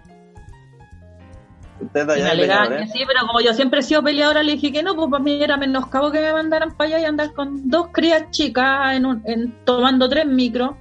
¿Usted 1.80 2.08
allá 2.08 2.86
sí, 2.86 3.00
pero 3.06 3.26
como 3.26 3.40
yo 3.40 3.52
siempre 3.54 3.80
he 3.80 3.82
sido 3.82 4.04
peleadora, 4.04 4.44
le 4.44 4.52
dije 4.52 4.70
que 4.70 4.84
no, 4.84 4.94
pues 4.94 5.10
para 5.10 5.22
mí 5.22 5.42
era 5.42 5.56
menos 5.56 5.88
cabo 5.88 6.12
que 6.12 6.20
me 6.20 6.32
mandaran 6.32 6.76
para 6.76 6.88
allá 6.88 7.00
y 7.00 7.04
andar 7.06 7.32
con 7.32 7.68
dos 7.68 7.88
crías 7.90 8.30
chicas 8.30 8.94
en, 8.94 9.20
en 9.24 9.52
tomando 9.64 10.08
tres 10.08 10.26
micros 10.26 10.76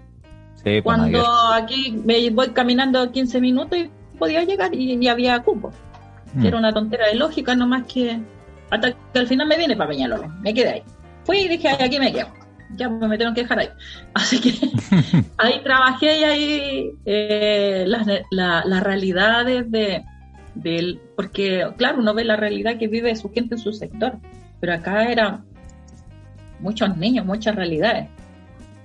pues, 0.64 0.84
Cuando 0.84 1.26
aquí 1.52 2.00
me 2.06 2.30
voy 2.30 2.50
caminando 2.50 3.12
15 3.12 3.42
minutos 3.42 3.78
y 3.80 3.90
podía 4.18 4.44
llegar 4.44 4.74
y, 4.74 5.08
había 5.08 5.42
cupo. 5.42 5.72
Mm. 6.34 6.46
Era 6.46 6.58
una 6.58 6.74
tontera 6.74 7.08
de 7.08 7.16
lógica, 7.16 7.56
nomás 7.56 7.86
que 7.88 8.20
hasta 8.72 8.92
que 8.92 9.20
al 9.20 9.28
final 9.28 9.48
me 9.48 9.58
viene 9.58 9.76
para 9.76 9.90
Peñalolén, 9.90 10.42
me 10.42 10.54
quedé 10.54 10.70
ahí. 10.70 10.84
Fui 11.26 11.40
y 11.40 11.48
dije, 11.48 11.70
aquí 11.70 12.00
me 12.00 12.12
quedo. 12.12 12.28
Ya 12.78 12.90
pues, 12.90 13.10
me 13.10 13.18
tengo 13.18 13.34
que 13.34 13.42
dejar 13.42 13.60
ahí. 13.60 13.70
Así 14.14 14.40
que 14.40 14.54
ahí 15.38 15.62
trabajé 15.64 16.20
y 16.20 16.24
ahí 16.24 16.92
eh, 17.06 17.86
las, 17.88 18.08
las 18.32 18.84
realidades 18.84 19.70
de, 19.70 20.04
del... 20.56 21.00
Porque, 21.16 21.68
claro, 21.78 22.00
uno 22.00 22.14
ve 22.14 22.24
la 22.24 22.38
realidad 22.38 22.78
que 22.78 22.88
vive 22.88 23.16
su 23.16 23.32
gente 23.32 23.56
en 23.56 23.62
su 23.62 23.74
sector, 23.74 24.18
pero 24.60 24.74
acá 24.74 25.12
eran 25.12 25.46
muchos 26.60 26.96
niños, 26.98 27.26
muchas 27.26 27.56
realidades. 27.56 28.08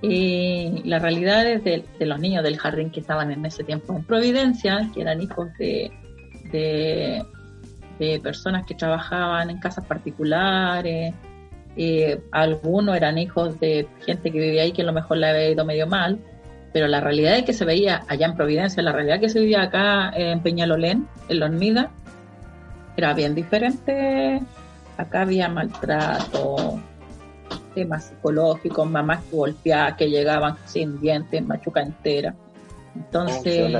Y 0.01 0.83
la 0.83 0.99
realidad 0.99 1.49
es 1.49 1.63
de, 1.63 1.83
los 2.05 2.19
niños 2.19 2.43
del 2.43 2.57
jardín 2.57 2.91
que 2.91 2.99
estaban 2.99 3.31
en 3.31 3.45
ese 3.45 3.63
tiempo 3.63 3.95
en 3.95 4.03
Providencia, 4.03 4.89
que 4.93 5.01
eran 5.01 5.21
hijos 5.21 5.47
de, 5.57 5.91
de, 6.51 7.23
personas 8.21 8.65
que 8.65 8.75
trabajaban 8.75 9.49
en 9.49 9.59
casas 9.59 9.85
particulares, 9.85 11.13
algunos 12.31 12.95
eran 12.95 13.17
hijos 13.17 13.59
de 13.59 13.87
gente 14.05 14.31
que 14.31 14.39
vivía 14.39 14.63
ahí 14.63 14.71
que 14.71 14.81
a 14.81 14.85
lo 14.85 14.93
mejor 14.93 15.17
le 15.17 15.27
había 15.27 15.49
ido 15.49 15.65
medio 15.65 15.87
mal, 15.87 16.19
pero 16.73 16.87
la 16.87 17.01
realidad 17.01 17.43
que 17.43 17.53
se 17.53 17.65
veía 17.65 18.03
allá 18.07 18.27
en 18.27 18.35
Providencia, 18.35 18.83
la 18.83 18.91
realidad 18.91 19.19
que 19.19 19.29
se 19.29 19.39
vivía 19.39 19.63
acá 19.63 20.11
en 20.15 20.41
Peñalolén, 20.41 21.07
en 21.29 21.43
Hormida, 21.43 21.91
era 22.95 23.13
bien 23.13 23.35
diferente. 23.35 24.41
Acá 24.97 25.21
había 25.21 25.47
maltrato, 25.49 26.79
temas 27.75 28.05
psicológicos, 28.05 28.89
mamás 28.89 29.23
que 29.25 29.35
golpeaban, 29.35 29.95
que 29.95 30.09
llegaban 30.09 30.55
sin 30.65 30.99
dientes, 30.99 31.45
machuca 31.45 31.81
entera. 31.81 32.33
Entonces, 32.95 33.71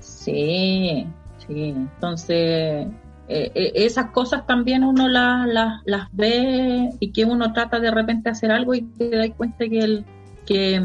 sí, 0.00 1.06
sí, 1.50 1.70
entonces 1.70 2.86
eh, 3.28 3.52
eh, 3.54 3.72
esas 3.74 4.06
cosas 4.06 4.46
también 4.46 4.84
uno 4.84 5.08
las, 5.08 5.46
las, 5.84 6.08
ve 6.12 6.90
y 6.98 7.12
que 7.12 7.24
uno 7.24 7.52
trata 7.52 7.78
de 7.78 7.90
repente 7.90 8.30
hacer 8.30 8.50
algo 8.50 8.74
y 8.74 8.82
te 8.82 9.10
da 9.10 9.28
cuenta 9.34 9.68
que, 9.68 10.04
que 10.46 10.80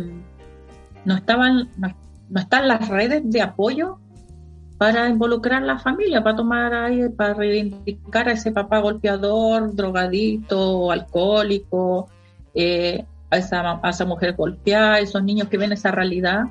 no, 1.05 1.15
estaban, 1.15 1.69
no, 1.77 1.95
están 2.39 2.67
las 2.67 2.87
redes 2.87 3.23
de 3.25 3.41
apoyo 3.41 3.99
para 4.77 5.07
involucrar 5.07 5.63
a 5.63 5.65
la 5.65 5.79
familia, 5.79 6.23
para 6.23 6.35
tomar 6.35 6.73
ahí, 6.73 7.09
para 7.09 7.33
reivindicar 7.33 8.27
a 8.27 8.33
ese 8.33 8.51
papá 8.51 8.79
golpeador, 8.79 9.73
drogadito, 9.73 10.91
alcohólico, 10.91 12.09
eh, 12.53 13.05
a, 13.31 13.37
esa, 13.37 13.79
a 13.81 13.89
esa 13.89 14.05
mujer 14.05 14.35
golpeada, 14.35 14.99
esos 14.99 15.23
niños 15.23 15.47
que 15.47 15.57
ven 15.57 15.71
esa 15.71 15.91
realidad. 15.91 16.43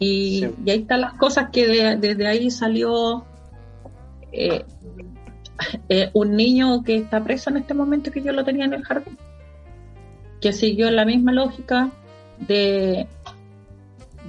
Y, 0.00 0.44
ahí 0.66 0.80
están 0.80 1.02
las 1.02 1.12
cosas 1.14 1.50
que 1.52 1.96
desde 1.96 2.26
ahí 2.26 2.50
salió 2.50 3.24
eh, 4.32 4.64
eh, 5.88 6.10
un 6.14 6.36
niño 6.36 6.82
que 6.82 6.96
está 6.96 7.22
preso 7.22 7.50
en 7.50 7.58
este 7.58 7.74
momento 7.74 8.10
que 8.10 8.22
yo 8.22 8.32
lo 8.32 8.44
tenía 8.44 8.64
en 8.64 8.72
el 8.72 8.82
jardín, 8.82 9.18
que 10.40 10.52
siguió 10.54 10.90
la 10.90 11.04
misma 11.04 11.32
lógica 11.32 11.90
de, 12.38 13.06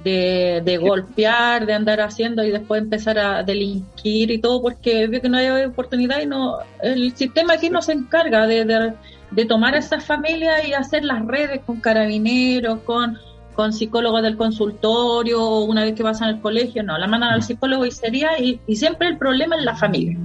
de, 0.04 0.78
golpear, 0.78 1.64
de 1.64 1.72
andar 1.72 2.00
haciendo 2.00 2.44
y 2.44 2.50
después 2.50 2.82
empezar 2.82 3.18
a 3.18 3.42
delinquir 3.42 4.30
y 4.30 4.38
todo, 4.38 4.60
porque 4.60 5.06
vio 5.06 5.22
que 5.22 5.28
no 5.28 5.38
hay 5.38 5.64
oportunidad 5.64 6.20
y 6.20 6.26
no 6.26 6.58
el 6.82 7.16
sistema 7.16 7.54
aquí 7.54 7.70
no 7.70 7.80
se 7.82 7.92
encarga 7.92 8.46
de, 8.46 8.94
de, 9.30 9.44
tomar 9.46 9.74
a 9.74 9.78
esas 9.78 10.04
familias 10.04 10.68
y 10.68 10.74
hacer 10.74 11.04
las 11.04 11.24
redes 11.26 11.60
con 11.64 11.80
carabineros, 11.80 12.80
con 12.80 13.18
con 13.54 13.72
psicólogos 13.72 14.22
del 14.22 14.36
consultorio, 14.36 15.60
una 15.60 15.84
vez 15.84 15.94
que 15.94 16.02
pasan 16.02 16.28
al 16.28 16.40
colegio, 16.40 16.82
no, 16.82 16.96
la 16.98 17.06
mandan 17.06 17.30
al 17.30 17.42
psicólogo 17.42 17.84
y 17.84 17.90
sería, 17.90 18.38
y, 18.38 18.60
y 18.66 18.76
siempre 18.76 19.08
el 19.08 19.18
problema 19.18 19.56
es 19.56 19.64
la 19.64 19.76
familia. 19.76 20.18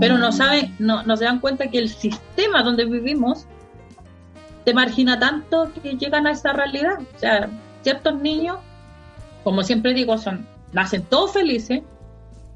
Pero 0.00 0.18
no 0.18 0.32
saben, 0.32 0.74
no, 0.78 1.02
no 1.02 1.16
se 1.16 1.24
dan 1.24 1.40
cuenta 1.40 1.68
que 1.68 1.78
el 1.78 1.88
sistema 1.88 2.62
donde 2.62 2.84
vivimos 2.84 3.46
te 4.64 4.74
margina 4.74 5.18
tanto 5.18 5.70
que 5.82 5.96
llegan 5.96 6.26
a 6.26 6.32
esa 6.32 6.52
realidad. 6.52 6.98
O 7.14 7.18
sea, 7.18 7.48
ciertos 7.82 8.20
niños, 8.20 8.58
como 9.44 9.62
siempre 9.62 9.94
digo, 9.94 10.18
son, 10.18 10.46
nacen 10.72 11.02
todos 11.02 11.32
felices, 11.32 11.82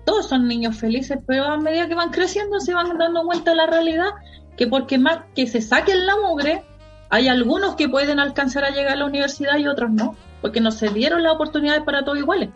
todos 0.05 0.29
son 0.29 0.49
niños 0.49 0.77
felices, 0.77 1.19
pero 1.27 1.45
a 1.45 1.57
medida 1.57 1.87
que 1.89 1.95
van 1.95 2.11
creciendo 2.11 2.59
se 2.61 2.75
van 2.75 2.99
dando 2.99 3.25
cuenta 3.25 3.53
de 3.53 3.57
la 3.59 3.67
realidad 3.67 4.09
que 4.57 4.67
porque 4.67 4.99
más 4.99 5.21
que 5.35 5.47
se 5.47 5.61
saquen 5.61 6.05
la 6.05 6.17
mugre, 6.17 6.65
hay 7.11 7.29
algunos 7.29 7.77
que 7.77 7.89
pueden 7.89 8.19
alcanzar 8.21 8.65
a 8.65 8.71
llegar 8.71 8.93
a 8.93 8.97
la 8.97 9.07
universidad 9.07 9.59
y 9.59 9.67
otros 9.67 9.91
no, 9.91 10.17
porque 10.41 10.61
no 10.61 10.71
se 10.71 10.89
dieron 10.89 11.23
las 11.23 11.35
oportunidades 11.35 11.83
para 11.83 12.05
todos 12.05 12.19
iguales. 12.19 12.51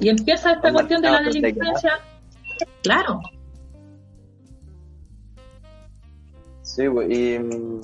Y 0.00 0.08
empieza 0.08 0.52
esta 0.52 0.72
cuestión 0.72 1.00
de 1.00 1.10
la 1.10 1.20
delincuencia, 1.22 2.00
claro, 2.82 3.20
Sí, 6.68 6.82
y 6.84 7.38
mm, 7.38 7.80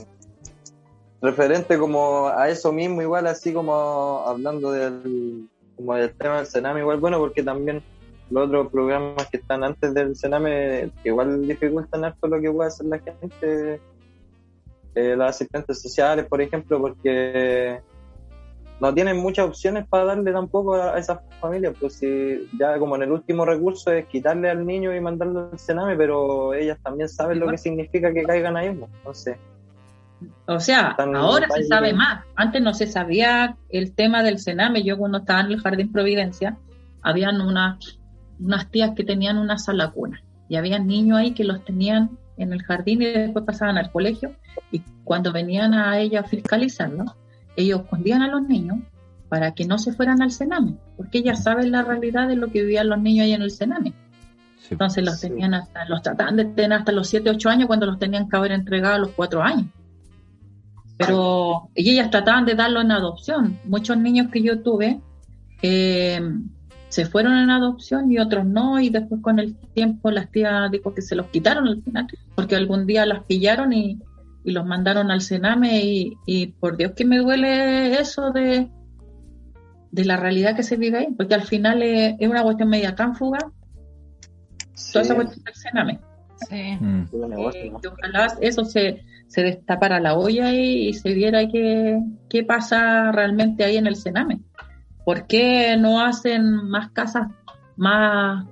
referente 1.22 1.78
como 1.78 2.28
a 2.28 2.50
eso 2.50 2.70
mismo, 2.70 3.00
igual 3.00 3.26
así 3.26 3.52
como 3.52 4.22
hablando 4.26 4.70
del, 4.72 5.48
como 5.74 5.94
del 5.94 6.14
tema 6.14 6.36
del 6.36 6.46
Sename, 6.46 6.80
igual 6.80 7.00
bueno, 7.00 7.18
porque 7.18 7.42
también 7.42 7.82
los 8.30 8.46
otros 8.46 8.70
programas 8.70 9.26
que 9.30 9.38
están 9.38 9.64
antes 9.64 9.94
del 9.94 10.14
Sename 10.14 10.90
igual 11.02 11.46
dificultan 11.48 12.04
harto 12.04 12.28
lo 12.28 12.40
que 12.40 12.52
puede 12.52 12.68
hacer 12.68 12.86
la 12.86 12.98
gente, 12.98 13.80
eh, 14.94 15.14
los 15.16 15.28
asistentes 15.28 15.80
sociales, 15.80 16.26
por 16.26 16.40
ejemplo, 16.40 16.80
porque 16.80 17.80
no 18.80 18.92
tienen 18.92 19.16
muchas 19.16 19.46
opciones 19.46 19.86
para 19.88 20.04
darle 20.04 20.32
tampoco 20.32 20.74
a, 20.74 20.98
esas 20.98 21.18
familias, 21.40 21.74
pues 21.78 21.94
si 21.94 22.48
ya 22.58 22.78
como 22.78 22.96
en 22.96 23.02
el 23.02 23.12
último 23.12 23.44
recurso 23.44 23.90
es 23.92 24.06
quitarle 24.06 24.50
al 24.50 24.66
niño 24.66 24.94
y 24.94 25.00
mandarlo 25.00 25.50
al 25.52 25.58
cename, 25.58 25.96
pero 25.96 26.54
ellas 26.54 26.78
también 26.82 27.08
saben 27.08 27.40
lo 27.40 27.48
que 27.48 27.58
significa 27.58 28.12
que 28.12 28.24
caigan 28.24 28.56
ahí, 28.56 28.74
pues, 28.74 28.90
no 29.04 29.14
sé. 29.14 29.38
O 30.46 30.60
sea, 30.60 30.96
ahora 30.98 31.48
se 31.54 31.64
sabe 31.64 31.92
más. 31.92 32.24
Antes 32.36 32.62
no 32.62 32.72
se 32.72 32.86
sabía 32.86 33.56
el 33.68 33.94
tema 33.94 34.22
del 34.22 34.38
cename. 34.38 34.82
Yo 34.82 34.96
cuando 34.96 35.18
estaba 35.18 35.40
en 35.40 35.52
el 35.52 35.60
Jardín 35.60 35.92
Providencia, 35.92 36.56
habían 37.02 37.40
unas 37.40 38.70
tías 38.70 38.92
que 38.96 39.04
tenían 39.04 39.38
una 39.38 39.58
sala 39.58 39.90
cuna 39.90 40.22
y 40.48 40.56
había 40.56 40.78
niños 40.78 41.18
ahí 41.18 41.32
que 41.32 41.44
los 41.44 41.64
tenían 41.64 42.18
en 42.36 42.52
el 42.52 42.62
jardín 42.62 43.02
y 43.02 43.06
después 43.06 43.44
pasaban 43.44 43.78
al 43.78 43.90
colegio 43.90 44.34
y 44.70 44.80
cuando 45.04 45.32
venían 45.32 45.74
a 45.74 45.98
ella 45.98 46.20
a 46.20 46.24
fiscalizarlo, 46.24 47.04
ellos 47.56 47.82
escondían 47.82 48.22
a 48.22 48.28
los 48.28 48.42
niños 48.42 48.78
para 49.28 49.52
que 49.54 49.66
no 49.66 49.78
se 49.78 49.92
fueran 49.92 50.22
al 50.22 50.32
cename, 50.32 50.76
porque 50.96 51.18
ellas 51.18 51.42
saben 51.42 51.72
la 51.72 51.82
realidad 51.82 52.28
de 52.28 52.36
lo 52.36 52.48
que 52.48 52.62
vivían 52.62 52.88
los 52.88 53.00
niños 53.00 53.24
ahí 53.24 53.32
en 53.32 53.42
el 53.42 53.50
cename. 53.50 53.94
Entonces 54.70 55.04
los 55.04 55.20
tenían 55.20 55.54
hasta, 55.54 55.84
los 55.86 56.02
trataban 56.02 56.36
de 56.36 56.46
tener 56.46 56.78
hasta 56.78 56.92
los 56.92 57.08
7, 57.08 57.30
8 57.30 57.48
años 57.50 57.66
cuando 57.66 57.86
los 57.86 57.98
tenían 57.98 58.28
que 58.28 58.36
haber 58.36 58.52
entregado 58.52 58.94
a 58.94 58.98
los 58.98 59.10
4 59.10 59.42
años. 59.42 59.66
Pero 60.96 61.68
ellas 61.74 62.10
trataban 62.10 62.46
de 62.46 62.54
darlo 62.54 62.80
en 62.80 62.92
adopción. 62.92 63.58
Muchos 63.64 63.98
niños 63.98 64.28
que 64.30 64.42
yo 64.42 64.62
tuve 64.62 65.00
eh, 65.62 66.20
se 66.94 67.06
fueron 67.06 67.36
en 67.36 67.50
adopción 67.50 68.12
y 68.12 68.20
otros 68.20 68.46
no, 68.46 68.78
y 68.78 68.88
después 68.88 69.20
con 69.20 69.40
el 69.40 69.56
tiempo 69.56 70.12
las 70.12 70.30
tías 70.30 70.70
dijo 70.70 70.94
que 70.94 71.02
se 71.02 71.16
los 71.16 71.26
quitaron 71.26 71.66
al 71.66 71.82
final, 71.82 72.06
porque 72.36 72.54
algún 72.54 72.86
día 72.86 73.04
las 73.04 73.24
pillaron 73.24 73.72
y, 73.72 73.98
y 74.44 74.52
los 74.52 74.64
mandaron 74.64 75.10
al 75.10 75.20
Sename 75.20 75.80
y, 76.24 76.46
por 76.60 76.76
Dios 76.76 76.92
que 76.94 77.04
me 77.04 77.18
duele 77.18 77.98
eso 77.98 78.30
de, 78.30 78.70
de 79.90 80.04
la 80.04 80.16
realidad 80.16 80.54
que 80.54 80.62
se 80.62 80.76
vive 80.76 80.98
ahí, 80.98 81.08
porque 81.16 81.34
al 81.34 81.42
final 81.42 81.82
es, 81.82 82.14
una 82.20 82.44
cuestión 82.44 82.68
media 82.68 82.94
tránfuga, 82.94 83.40
toda 84.92 85.04
esa 85.04 85.16
cuestión 85.16 85.42
del 85.42 85.54
Sename. 85.56 86.00
Sí. 86.48 86.76
Mm. 86.78 87.08
Eh, 87.54 87.72
ojalá 87.90 88.36
eso 88.40 88.64
se, 88.64 89.02
se 89.26 89.42
destapara 89.42 89.98
la 89.98 90.14
olla 90.14 90.52
y, 90.52 90.92
se 90.92 91.12
viera 91.12 91.48
qué, 91.48 91.98
qué 92.28 92.44
pasa 92.44 93.10
realmente 93.10 93.64
ahí 93.64 93.78
en 93.78 93.88
el 93.88 93.96
Sename. 93.96 94.42
¿Por 95.04 95.26
qué 95.26 95.76
no 95.76 96.00
hacen 96.00 96.68
más 96.68 96.90
casas 96.90 97.28
más... 97.76 98.46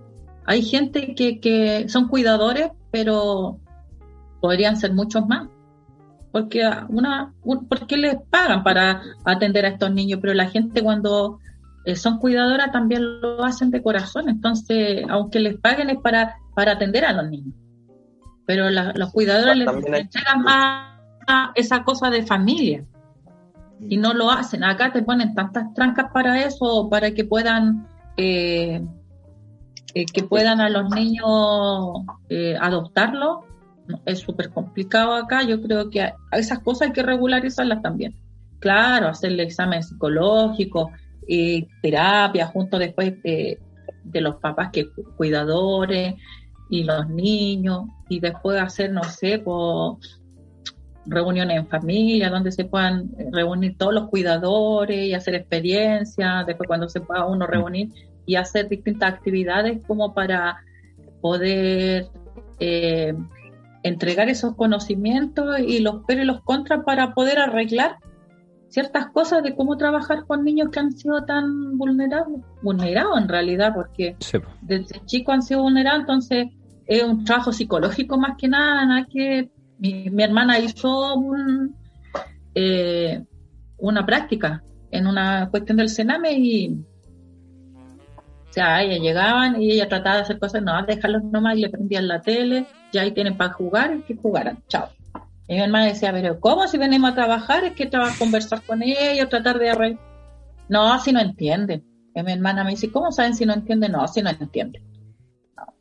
Hay 0.44 0.62
gente 0.62 1.14
que, 1.14 1.40
que 1.40 1.88
son 1.88 2.08
cuidadores, 2.08 2.70
pero 2.90 3.58
podrían 4.40 4.76
ser 4.76 4.92
muchos 4.92 5.26
más 5.26 5.48
porque 6.32 6.68
una 6.88 7.34
porque 7.68 7.96
les 7.96 8.16
pagan 8.30 8.64
para 8.64 9.02
atender 9.24 9.66
a 9.66 9.68
estos 9.68 9.92
niños, 9.92 10.18
pero 10.20 10.32
la 10.32 10.48
gente 10.48 10.82
cuando 10.82 11.38
eh, 11.84 11.94
son 11.94 12.18
cuidadoras 12.18 12.72
también 12.72 13.20
lo 13.20 13.44
hacen 13.44 13.70
de 13.70 13.82
corazón, 13.82 14.28
entonces 14.30 15.04
aunque 15.08 15.38
les 15.38 15.58
paguen 15.58 15.90
es 15.90 15.98
para 15.98 16.36
para 16.54 16.72
atender 16.72 17.04
a 17.04 17.12
los 17.12 17.28
niños. 17.30 17.54
Pero 18.46 18.70
los 18.70 19.12
cuidadores 19.12 19.56
les, 19.56 19.68
entregan 19.68 20.42
más 20.42 20.98
esa 21.54 21.84
cosa 21.84 22.10
de 22.10 22.26
familia 22.26 22.84
y 23.88 23.96
no 23.96 24.14
lo 24.14 24.30
hacen. 24.30 24.64
Acá 24.64 24.92
te 24.92 25.02
ponen 25.02 25.34
tantas 25.34 25.72
trancas 25.74 26.10
para 26.12 26.44
eso, 26.44 26.88
para 26.90 27.12
que 27.12 27.24
puedan 27.24 27.86
eh, 28.16 28.82
eh, 29.94 30.06
que 30.06 30.22
puedan 30.22 30.60
a 30.60 30.68
los 30.68 30.90
niños 30.90 32.04
eh, 32.28 32.56
adoptarlo 32.60 33.44
es 34.06 34.20
súper 34.20 34.50
complicado 34.50 35.14
acá. 35.14 35.42
Yo 35.42 35.60
creo 35.60 35.90
que 35.90 36.12
esas 36.32 36.60
cosas 36.60 36.88
hay 36.88 36.92
que 36.92 37.02
regularizarlas 37.02 37.82
también. 37.82 38.16
Claro, 38.58 39.08
hacerle 39.08 39.42
examen 39.42 39.82
psicológico, 39.82 40.92
y 41.26 41.68
terapia, 41.80 42.46
junto 42.46 42.78
después 42.78 43.22
de, 43.22 43.58
los 44.14 44.36
papás 44.36 44.70
que 44.72 44.88
cuidadores 45.16 46.14
y 46.70 46.84
los 46.84 47.08
niños, 47.08 47.84
y 48.08 48.20
después 48.20 48.60
hacer, 48.60 48.92
no 48.92 49.04
sé, 49.04 49.38
reuniones 51.06 51.56
en 51.56 51.66
familia, 51.66 52.30
donde 52.30 52.52
se 52.52 52.64
puedan 52.64 53.10
reunir 53.30 53.76
todos 53.76 53.92
los 53.92 54.08
cuidadores 54.08 55.06
y 55.06 55.14
hacer 55.14 55.34
experiencias, 55.34 56.46
después 56.46 56.66
cuando 56.66 56.88
se 56.88 57.00
pueda 57.00 57.26
uno 57.26 57.46
reunir 57.46 57.90
y 58.26 58.36
hacer 58.36 58.68
distintas 58.68 59.14
actividades 59.14 59.84
como 59.86 60.14
para 60.14 60.58
poder 61.20 62.08
eh, 62.60 63.14
entregar 63.82 64.28
esos 64.28 64.54
conocimientos 64.54 65.58
y 65.58 65.80
los 65.80 66.02
pero 66.06 66.22
y 66.22 66.24
los 66.24 66.40
contras 66.42 66.84
para 66.84 67.14
poder 67.14 67.38
arreglar 67.38 67.96
ciertas 68.68 69.08
cosas 69.08 69.42
de 69.42 69.54
cómo 69.54 69.76
trabajar 69.76 70.24
con 70.26 70.44
niños 70.44 70.70
que 70.70 70.80
han 70.80 70.92
sido 70.92 71.24
tan 71.24 71.76
vulnerables, 71.76 72.40
vulnerados 72.62 73.20
en 73.20 73.28
realidad, 73.28 73.74
porque 73.74 74.16
desde 74.62 75.04
chico 75.04 75.32
han 75.32 75.42
sido 75.42 75.62
vulnerados, 75.62 76.00
entonces 76.00 76.46
es 76.86 77.02
un 77.02 77.24
trabajo 77.24 77.52
psicológico 77.52 78.16
más 78.16 78.36
que 78.38 78.48
nada, 78.48 78.86
nada 78.86 79.06
que 79.12 79.50
mi, 79.90 80.22
hermana 80.22 80.58
hizo 80.58 81.14
un, 81.14 81.74
eh, 82.54 83.24
una 83.78 84.06
práctica 84.06 84.62
en 84.90 85.06
una 85.06 85.48
cuestión 85.50 85.78
del 85.78 85.88
Sename 85.88 86.32
y 86.34 86.84
o 88.52 88.54
sea, 88.54 88.82
ellas 88.82 89.00
llegaban 89.00 89.62
y 89.62 89.72
ella 89.72 89.88
trataba 89.88 90.16
de 90.16 90.22
hacer 90.22 90.38
cosas, 90.38 90.62
no, 90.62 90.84
dejarlos 90.84 91.24
nomás 91.24 91.56
y 91.56 91.62
le 91.62 91.70
prendían 91.70 92.06
la 92.06 92.20
tele, 92.20 92.66
ya 92.92 93.00
ahí 93.00 93.12
tienen 93.12 93.34
para 93.38 93.54
jugar, 93.54 93.96
y 93.96 94.02
que 94.02 94.14
jugaran, 94.14 94.62
chao. 94.68 94.90
Y 95.48 95.54
mi 95.54 95.60
hermana 95.62 95.86
decía, 95.86 96.12
pero 96.12 96.38
¿cómo 96.38 96.68
si 96.68 96.76
venimos 96.76 97.12
a 97.12 97.14
trabajar? 97.14 97.64
Es 97.64 97.72
que 97.72 97.86
trabajar, 97.86 98.18
conversar 98.18 98.60
con 98.60 98.82
ellos, 98.82 99.30
tratar 99.30 99.58
de 99.58 99.70
arreglar. 99.70 100.00
No, 100.68 101.00
si 101.00 101.12
no 101.12 101.20
entienden. 101.20 101.82
Y 102.14 102.22
mi 102.22 102.32
hermana 102.32 102.62
me 102.62 102.72
dice, 102.72 102.92
¿cómo 102.92 103.10
saben 103.10 103.34
si 103.34 103.46
no 103.46 103.54
entienden? 103.54 103.92
No, 103.92 104.06
si 104.06 104.20
no 104.20 104.28
entienden. 104.28 104.82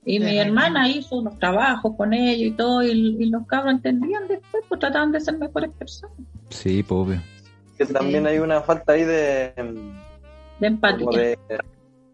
Y 0.03 0.19
mi 0.19 0.39
hermana 0.39 0.89
hizo 0.89 1.17
unos 1.17 1.37
trabajos 1.37 1.95
con 1.95 2.13
ellos 2.13 2.47
y 2.47 2.51
todo, 2.51 2.81
y, 2.81 3.29
los 3.29 3.45
cabros 3.45 3.75
entendían 3.75 4.27
después, 4.27 4.63
pues 4.67 4.79
trataban 4.79 5.11
de 5.11 5.21
ser 5.21 5.37
mejores 5.37 5.69
personas. 5.71 6.17
Sí, 6.49 6.81
pues 6.81 6.99
obvio. 6.99 7.21
Que 7.77 7.85
también 7.85 8.25
hay 8.25 8.39
una 8.39 8.61
falta 8.61 8.93
ahí 8.93 9.03
de... 9.03 9.53
De 10.59 10.67
empatía. 10.67 11.37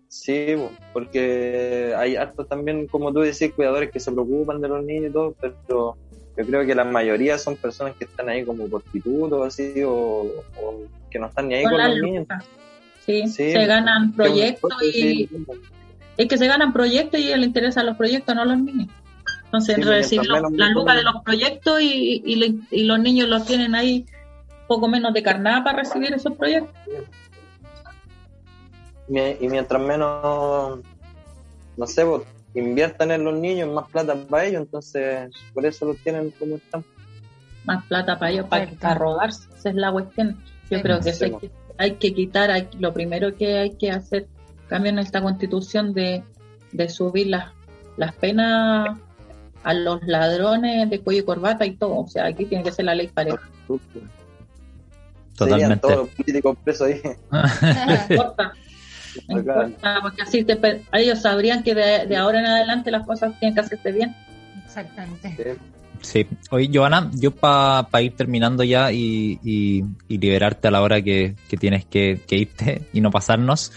Sí, 0.09 0.55
porque 0.93 1.93
hay 1.97 2.15
harto 2.15 2.45
también, 2.45 2.87
como 2.87 3.13
tú 3.13 3.19
decís, 3.19 3.53
cuidadores 3.53 3.91
que 3.91 3.99
se 3.99 4.11
preocupan 4.11 4.61
de 4.61 4.67
los 4.67 4.83
niños 4.83 5.09
y 5.09 5.13
todo, 5.13 5.35
pero 5.39 5.97
yo 6.37 6.45
creo 6.45 6.65
que 6.65 6.75
la 6.75 6.83
mayoría 6.83 7.37
son 7.37 7.55
personas 7.55 7.95
que 7.95 8.05
están 8.05 8.29
ahí 8.29 8.43
como 8.45 8.67
por 8.67 8.83
o 8.83 9.43
así, 9.43 9.81
o, 9.85 10.25
que 11.09 11.19
no 11.19 11.27
están 11.27 11.47
ni 11.47 11.55
ahí 11.55 11.63
con, 11.63 11.77
los 11.77 12.01
niños. 12.01 12.27
Sí, 13.05 13.27
se 13.27 13.65
ganan 13.65 14.13
proyectos 14.13 14.71
y... 14.83 15.29
Es 16.17 16.27
que 16.27 16.37
se 16.37 16.47
ganan 16.47 16.73
proyectos 16.73 17.19
y 17.19 17.25
les 17.25 17.45
interesan 17.45 17.85
los 17.85 17.95
proyectos, 17.95 18.35
no 18.35 18.43
los 18.43 18.57
niños. 18.59 18.89
Entonces, 19.45 19.85
recibir 19.85 20.27
la 20.29 20.69
luca 20.69 20.95
de 20.95 21.03
los 21.03 21.23
proyectos 21.23 21.81
y, 21.81 22.21
y, 22.25 22.83
los 22.83 22.99
niños 22.99 23.29
los 23.29 23.45
tienen 23.45 23.75
ahí 23.75 24.05
poco 24.67 24.87
menos 24.89 25.13
de 25.13 25.23
carnada 25.23 25.63
para 25.63 25.79
recibir 25.79 26.13
esos 26.13 26.33
proyectos 26.33 26.75
y 29.07 29.47
mientras 29.47 29.81
menos, 29.81 30.79
no 31.77 31.87
sé, 31.87 32.05
inviertan 32.53 33.11
en 33.11 33.23
los 33.23 33.37
niños, 33.37 33.69
más 33.73 33.89
plata 33.89 34.15
para 34.29 34.45
ellos, 34.45 34.61
entonces 34.63 35.31
por 35.53 35.65
eso 35.65 35.85
los 35.85 35.97
tienen 35.99 36.31
como 36.31 36.55
están. 36.55 36.83
Más 37.65 37.85
plata 37.85 38.17
para 38.17 38.31
ellos, 38.31 38.47
para, 38.47 38.69
para 38.71 38.95
robarse, 38.95 39.47
esa 39.57 39.69
es 39.69 39.75
la 39.75 39.91
cuestión. 39.91 40.37
Yo 40.69 40.81
creo 40.81 40.99
que, 40.99 41.09
hay 41.09 41.31
que 41.31 41.51
hay 41.77 41.91
que 41.95 42.13
quitar, 42.13 42.67
lo 42.79 42.93
primero 42.93 43.35
que 43.35 43.57
hay 43.57 43.75
que 43.75 43.91
hacer, 43.91 44.27
cambio 44.67 44.91
en 44.91 44.99
esta 44.99 45.21
constitución 45.21 45.93
de, 45.93 46.23
de 46.71 46.89
subir 46.89 47.27
las, 47.27 47.51
las 47.97 48.13
penas 48.15 48.97
a 49.63 49.73
los 49.73 50.01
ladrones 50.05 50.89
de 50.89 51.01
cuello 51.01 51.21
y 51.21 51.25
corbata 51.25 51.65
y 51.65 51.75
todo. 51.75 51.99
O 51.99 52.07
sea, 52.07 52.25
aquí 52.25 52.45
tiene 52.45 52.63
que 52.63 52.71
ser 52.71 52.85
la 52.85 52.95
ley 52.95 53.07
pareja. 53.07 53.41
Totalmente. 55.35 55.81
todos 55.81 55.97
los 55.97 56.09
políticos 56.09 56.57
presos 56.63 56.87
ahí. 56.87 57.01
porque 60.01 60.21
así 60.21 60.45
ellos 60.93 61.21
sabrían 61.21 61.63
que 61.63 61.75
de, 61.75 62.15
ahora 62.15 62.39
en 62.39 62.45
adelante 62.45 62.91
las 62.91 63.05
cosas 63.05 63.37
tienen 63.39 63.55
que 63.55 63.61
hacerse 63.61 63.91
bien. 63.91 64.15
Exactamente. 64.65 65.57
Sí, 66.01 66.27
oye, 66.51 66.69
Joana, 66.71 67.09
yo 67.15 67.31
para 67.31 68.01
ir 68.01 68.15
terminando 68.15 68.63
ya 68.63 68.91
y, 68.91 69.83
liberarte 70.07 70.67
a 70.67 70.71
la 70.71 70.81
hora 70.81 71.01
que, 71.01 71.35
tienes 71.59 71.85
que, 71.85 72.21
irte 72.29 72.83
y 72.93 73.01
no 73.01 73.11
pasarnos, 73.11 73.71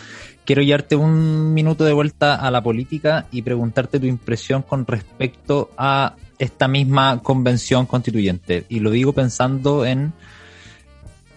quiero 0.44 0.62
llevarte 0.62 0.96
un 0.96 1.54
minuto 1.54 1.84
de 1.84 1.92
vuelta 1.92 2.34
a 2.34 2.50
la 2.50 2.62
política 2.62 3.26
y 3.30 3.42
preguntarte 3.42 4.00
tu 4.00 4.06
impresión 4.06 4.62
con 4.62 4.86
respecto 4.86 5.70
a 5.76 6.14
esta 6.38 6.68
misma 6.68 7.22
convención 7.22 7.86
constituyente. 7.86 8.64
Y 8.68 8.80
lo 8.80 8.90
digo 8.90 9.12
pensando 9.12 9.84
en 9.84 10.12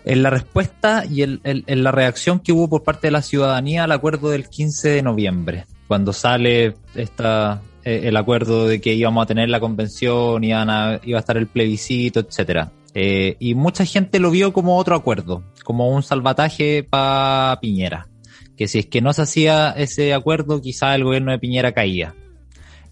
en 0.06 0.24
la 0.24 0.30
respuesta 0.30 1.06
y 1.10 1.24
en 1.24 1.84
la 1.84 1.92
reacción 1.92 2.40
que 2.40 2.52
hubo 2.52 2.68
por 2.68 2.84
parte 2.84 3.08
de 3.08 3.12
la 3.12 3.22
ciudadanía 3.22 3.86
al 3.86 3.92
acuerdo 3.92 4.30
del 4.30 4.50
15 4.50 4.90
de 4.90 5.02
noviembre, 5.02 5.66
cuando 5.88 6.14
sale 6.14 6.76
esta, 6.96 7.62
eh, 7.84 8.02
el 8.06 8.18
acuerdo 8.18 8.68
de 8.68 8.82
que 8.82 8.94
íbamos 8.94 9.24
a 9.24 9.28
tener 9.28 9.50
la 9.50 9.60
convención, 9.60 10.44
iban 10.44 10.70
a, 10.70 11.00
iba 11.04 11.20
a 11.20 11.22
estar 11.22 11.38
el 11.38 11.48
plebiscito, 11.48 12.20
etcétera. 12.20 12.72
Eh, 12.94 13.38
y 13.40 13.56
mucha 13.56 13.86
gente 13.86 14.20
lo 14.20 14.30
vio 14.30 14.54
como 14.54 14.78
otro 14.78 14.96
acuerdo, 14.96 15.44
como 15.64 15.90
un 15.90 16.04
salvataje 16.04 16.84
para 16.84 17.58
Piñera. 17.60 18.08
Si 18.68 18.80
es 18.80 18.86
que 18.88 19.02
no 19.02 19.14
se 19.14 19.24
hacía 19.24 19.72
ese 19.72 20.14
acuerdo, 20.14 20.62
quizá 20.62 20.96
el 20.96 21.04
gobierno 21.04 21.32
de 21.32 21.40
Piñera 21.40 21.72
caía. 21.72 22.16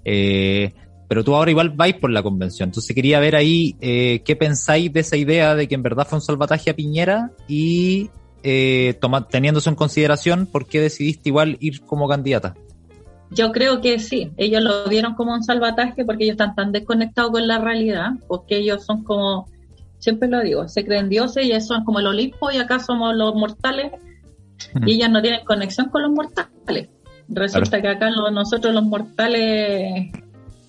Eh, 0.06 0.74
pero 1.08 1.26
tú 1.26 1.36
ahora 1.36 1.52
igual 1.52 1.72
vais 1.72 1.96
por 1.96 2.10
la 2.10 2.24
convención. 2.24 2.70
Entonces 2.70 2.96
quería 2.96 3.20
ver 3.20 3.36
ahí 3.36 3.76
eh, 3.82 4.22
qué 4.24 4.38
pensáis 4.38 4.94
de 4.94 5.02
esa 5.02 5.18
idea 5.18 5.56
de 5.56 5.68
que 5.68 5.76
en 5.76 5.84
verdad 5.84 6.08
fue 6.08 6.18
un 6.18 6.22
salvataje 6.22 6.70
a 6.70 6.74
Piñera 6.74 7.32
y 7.50 8.10
eh, 8.44 8.98
teniendo 9.30 9.60
eso 9.60 9.70
en 9.70 9.76
consideración, 9.76 10.46
¿por 10.46 10.68
qué 10.68 10.80
decidiste 10.80 11.28
igual 11.28 11.58
ir 11.60 11.82
como 11.82 12.08
candidata? 12.08 12.56
Yo 13.30 13.52
creo 13.52 13.82
que 13.82 14.00
sí, 14.00 14.32
ellos 14.38 14.62
lo 14.64 14.86
vieron 14.90 15.16
como 15.16 15.34
un 15.34 15.44
salvataje 15.44 16.06
porque 16.06 16.24
ellos 16.24 16.36
están 16.36 16.56
tan 16.56 16.72
desconectados 16.72 17.32
con 17.32 17.48
la 17.48 17.60
realidad, 17.60 18.12
porque 18.28 18.58
ellos 18.58 18.86
son 18.86 19.04
como, 19.04 19.48
siempre 20.00 20.28
lo 20.28 20.42
digo, 20.42 20.68
se 20.68 20.86
creen 20.86 21.10
dioses 21.10 21.46
y 21.46 21.52
ellos 21.52 21.68
son 21.68 21.84
como 21.86 22.00
el 22.00 22.08
Olimpo 22.08 22.52
y 22.52 22.58
acá 22.58 22.80
somos 22.80 23.16
los 23.16 23.36
mortales 23.36 23.92
y 24.86 24.94
ellos 24.94 25.10
no 25.10 25.22
tienen 25.22 25.46
conexión 25.46 25.90
con 25.90 26.04
los 26.04 26.12
mortales. 26.12 26.90
Resulta 27.28 27.82
que 27.82 27.88
acá 27.88 28.10
nosotros 28.10 28.74
los 28.74 28.84
mortales 28.84 30.12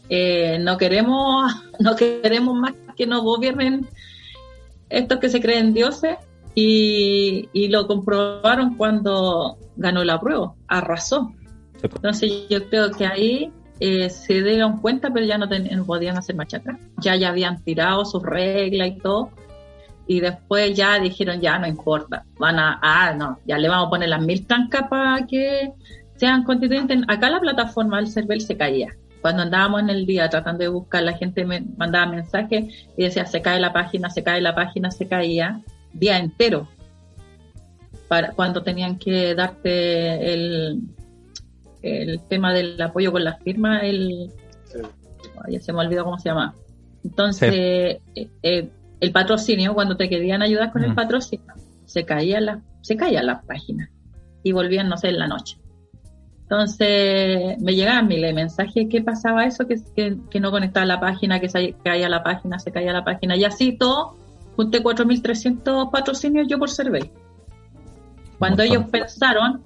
eh, 0.08 0.58
no 0.60 0.78
queremos 0.78 1.52
no 1.80 1.96
queremos 1.96 2.54
más 2.56 2.74
que 2.96 3.06
nos 3.06 3.22
gobiernen 3.22 3.88
estos 4.88 5.18
que 5.18 5.28
se 5.28 5.40
creen 5.40 5.72
dioses 5.72 6.16
y, 6.54 7.68
lo 7.68 7.86
comprobaron 7.86 8.76
cuando 8.76 9.56
ganó 9.76 10.04
la 10.04 10.20
prueba, 10.20 10.54
arrasó. 10.68 11.32
Pues. 11.80 11.94
Entonces 11.94 12.30
yo 12.50 12.68
creo 12.68 12.90
que 12.90 13.06
ahí 13.06 13.52
eh, 13.80 14.10
se 14.10 14.42
dieron 14.42 14.78
cuenta, 14.80 15.10
pero 15.12 15.24
ya 15.24 15.38
no, 15.38 15.48
podían 15.86 16.18
hacer 16.18 16.36
marcha 16.36 16.58
atrás. 16.58 16.78
Ya, 16.98 17.16
ya 17.16 17.30
habían 17.30 17.62
tirado 17.64 18.04
sus 18.04 18.22
reglas 18.22 18.88
y 18.88 18.98
todo. 18.98 19.30
Y 20.12 20.20
después 20.20 20.76
ya 20.76 20.98
dijeron, 20.98 21.40
ya 21.40 21.58
no 21.58 21.66
importa. 21.66 22.24
Van 22.38 22.58
a, 22.58 22.78
ah, 22.82 23.14
no, 23.14 23.38
ya 23.46 23.56
le 23.56 23.68
vamos 23.68 23.86
a 23.86 23.90
poner 23.90 24.08
las 24.10 24.20
mil 24.20 24.46
trancas 24.46 24.88
para 24.88 25.26
que 25.26 25.72
sean 26.16 26.44
constituyentes. 26.44 27.00
Acá 27.08 27.30
la 27.30 27.40
plataforma 27.40 27.96
del 27.96 28.08
CERVEL 28.08 28.40
se 28.42 28.56
caía 28.56 28.94
cuando 29.22 29.42
andábamos 29.42 29.82
en 29.82 29.90
el 29.90 30.04
día 30.04 30.28
tratando 30.28 30.64
de 30.64 30.68
buscar, 30.68 31.04
la 31.04 31.16
gente 31.16 31.44
me 31.44 31.60
mandaba 31.76 32.10
mensajes 32.10 32.74
y 32.96 33.04
decía, 33.04 33.24
se 33.24 33.40
cae 33.40 33.60
la 33.60 33.72
página, 33.72 34.10
se 34.10 34.24
cae 34.24 34.40
la 34.40 34.54
página, 34.54 34.90
se 34.90 35.06
caía, 35.06 35.60
día 35.92 36.18
entero, 36.18 36.68
para 38.08 38.32
cuando 38.32 38.64
tenían 38.64 38.98
que 38.98 39.34
darte 39.36 40.34
el, 40.34 40.80
el 41.82 42.20
tema 42.28 42.52
del 42.52 42.82
apoyo 42.82 43.12
con 43.12 43.24
las 43.24 43.40
firmas, 43.42 43.84
el... 43.84 44.30
Ya 45.48 45.60
se 45.60 45.72
me 45.72 45.80
olvidó 45.80 46.04
cómo 46.04 46.18
se 46.18 46.28
llama. 46.28 46.54
Entonces, 47.04 47.52
eh, 47.54 48.00
eh, 48.42 48.70
el 49.02 49.10
patrocinio, 49.10 49.74
cuando 49.74 49.96
te 49.96 50.08
querían 50.08 50.42
ayudar 50.42 50.70
con 50.70 50.84
el 50.84 50.94
patrocinio, 50.94 51.52
se 51.86 52.04
caía 52.04 52.40
la, 52.40 52.60
se 52.82 52.96
caía 52.96 53.20
la 53.24 53.40
página 53.42 53.90
y 54.44 54.52
volvían, 54.52 54.88
no 54.88 54.96
sé, 54.96 55.08
en 55.08 55.18
la 55.18 55.26
noche. 55.26 55.58
Entonces 56.42 57.60
me 57.60 57.74
llegaban 57.74 58.06
miles 58.06 58.32
mensajes 58.32 58.86
¿qué 58.88 59.02
pasaba 59.02 59.44
eso, 59.44 59.66
que, 59.66 59.80
que, 60.30 60.38
no 60.38 60.52
conectaba 60.52 60.86
la 60.86 61.00
página, 61.00 61.40
que 61.40 61.48
se 61.48 61.74
caía 61.82 62.08
la 62.08 62.22
página, 62.22 62.60
se 62.60 62.70
caía 62.70 62.92
la 62.92 63.02
página. 63.02 63.36
Y 63.36 63.42
así 63.42 63.76
todo, 63.76 64.14
junté 64.54 64.80
4.300 64.84 65.90
patrocinios 65.90 66.46
yo 66.46 66.60
por 66.60 66.70
Cervel. 66.70 67.10
Cuando 68.38 68.62
ellos 68.62 68.84
pensaron 68.88 69.62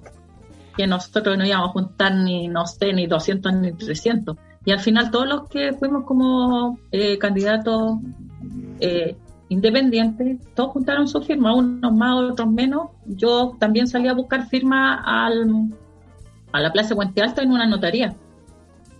que 0.75 0.87
nosotros 0.87 1.37
no 1.37 1.45
íbamos 1.45 1.69
a 1.69 1.73
juntar 1.73 2.15
ni, 2.15 2.47
no 2.47 2.65
sé, 2.65 2.91
ni 2.91 3.05
200 3.05 3.53
ni 3.53 3.71
300. 3.71 4.35
Y 4.65 4.71
al 4.71 4.79
final 4.79 5.11
todos 5.11 5.27
los 5.27 5.47
que 5.47 5.73
fuimos 5.73 6.05
como 6.05 6.79
eh, 6.91 7.19
candidatos 7.19 7.99
eh, 8.79 9.15
independientes, 9.49 10.39
todos 10.55 10.71
juntaron 10.71 11.07
su 11.07 11.21
firma, 11.21 11.53
unos 11.53 11.93
más, 11.93 12.31
otros 12.31 12.49
menos. 12.49 12.89
Yo 13.05 13.55
también 13.59 13.87
salí 13.87 14.07
a 14.07 14.13
buscar 14.13 14.47
firma 14.47 14.95
al 14.95 15.69
a 16.51 16.59
la 16.59 16.71
Plaza 16.71 16.95
Puente 16.95 17.21
Alto 17.21 17.41
en 17.41 17.51
una 17.51 17.65
notaría. 17.65 18.15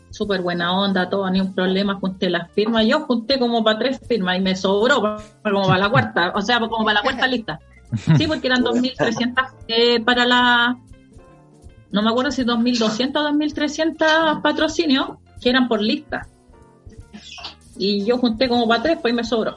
Súper 0.10 0.42
buena 0.42 0.78
onda, 0.78 1.10
todo, 1.10 1.30
ni 1.30 1.42
un 1.42 1.54
problema, 1.54 1.96
junté 1.96 2.30
las 2.30 2.52
firmas. 2.52 2.86
Yo 2.86 3.02
junté 3.02 3.40
como 3.40 3.64
para 3.64 3.80
tres 3.80 4.00
firmas 4.08 4.38
y 4.38 4.42
me 4.42 4.56
sobró 4.56 5.20
como 5.44 5.68
para 5.68 5.78
la 5.78 5.90
cuarta, 5.90 6.32
o 6.36 6.42
sea, 6.42 6.60
como 6.60 6.84
para 6.84 6.96
la 6.96 7.02
cuarta 7.02 7.28
lista. 7.28 7.60
Sí, 8.18 8.28
porque 8.28 8.48
eran 8.48 8.64
2.300 8.64 9.50
eh, 9.68 10.02
para 10.02 10.26
la... 10.26 10.78
No 11.92 12.02
me 12.02 12.10
acuerdo 12.10 12.32
si 12.32 12.44
2.200 12.44 13.16
o 13.16 13.30
2.300 13.32 14.42
patrocinios, 14.42 15.12
que 15.42 15.50
eran 15.50 15.68
por 15.68 15.82
lista. 15.82 16.28
Y 17.78 18.04
yo 18.04 18.18
junté 18.18 18.50
como 18.50 18.68
para 18.68 18.84
tres, 18.84 18.98
pues 19.02 19.14
me 19.14 19.24
sobró. 19.24 19.56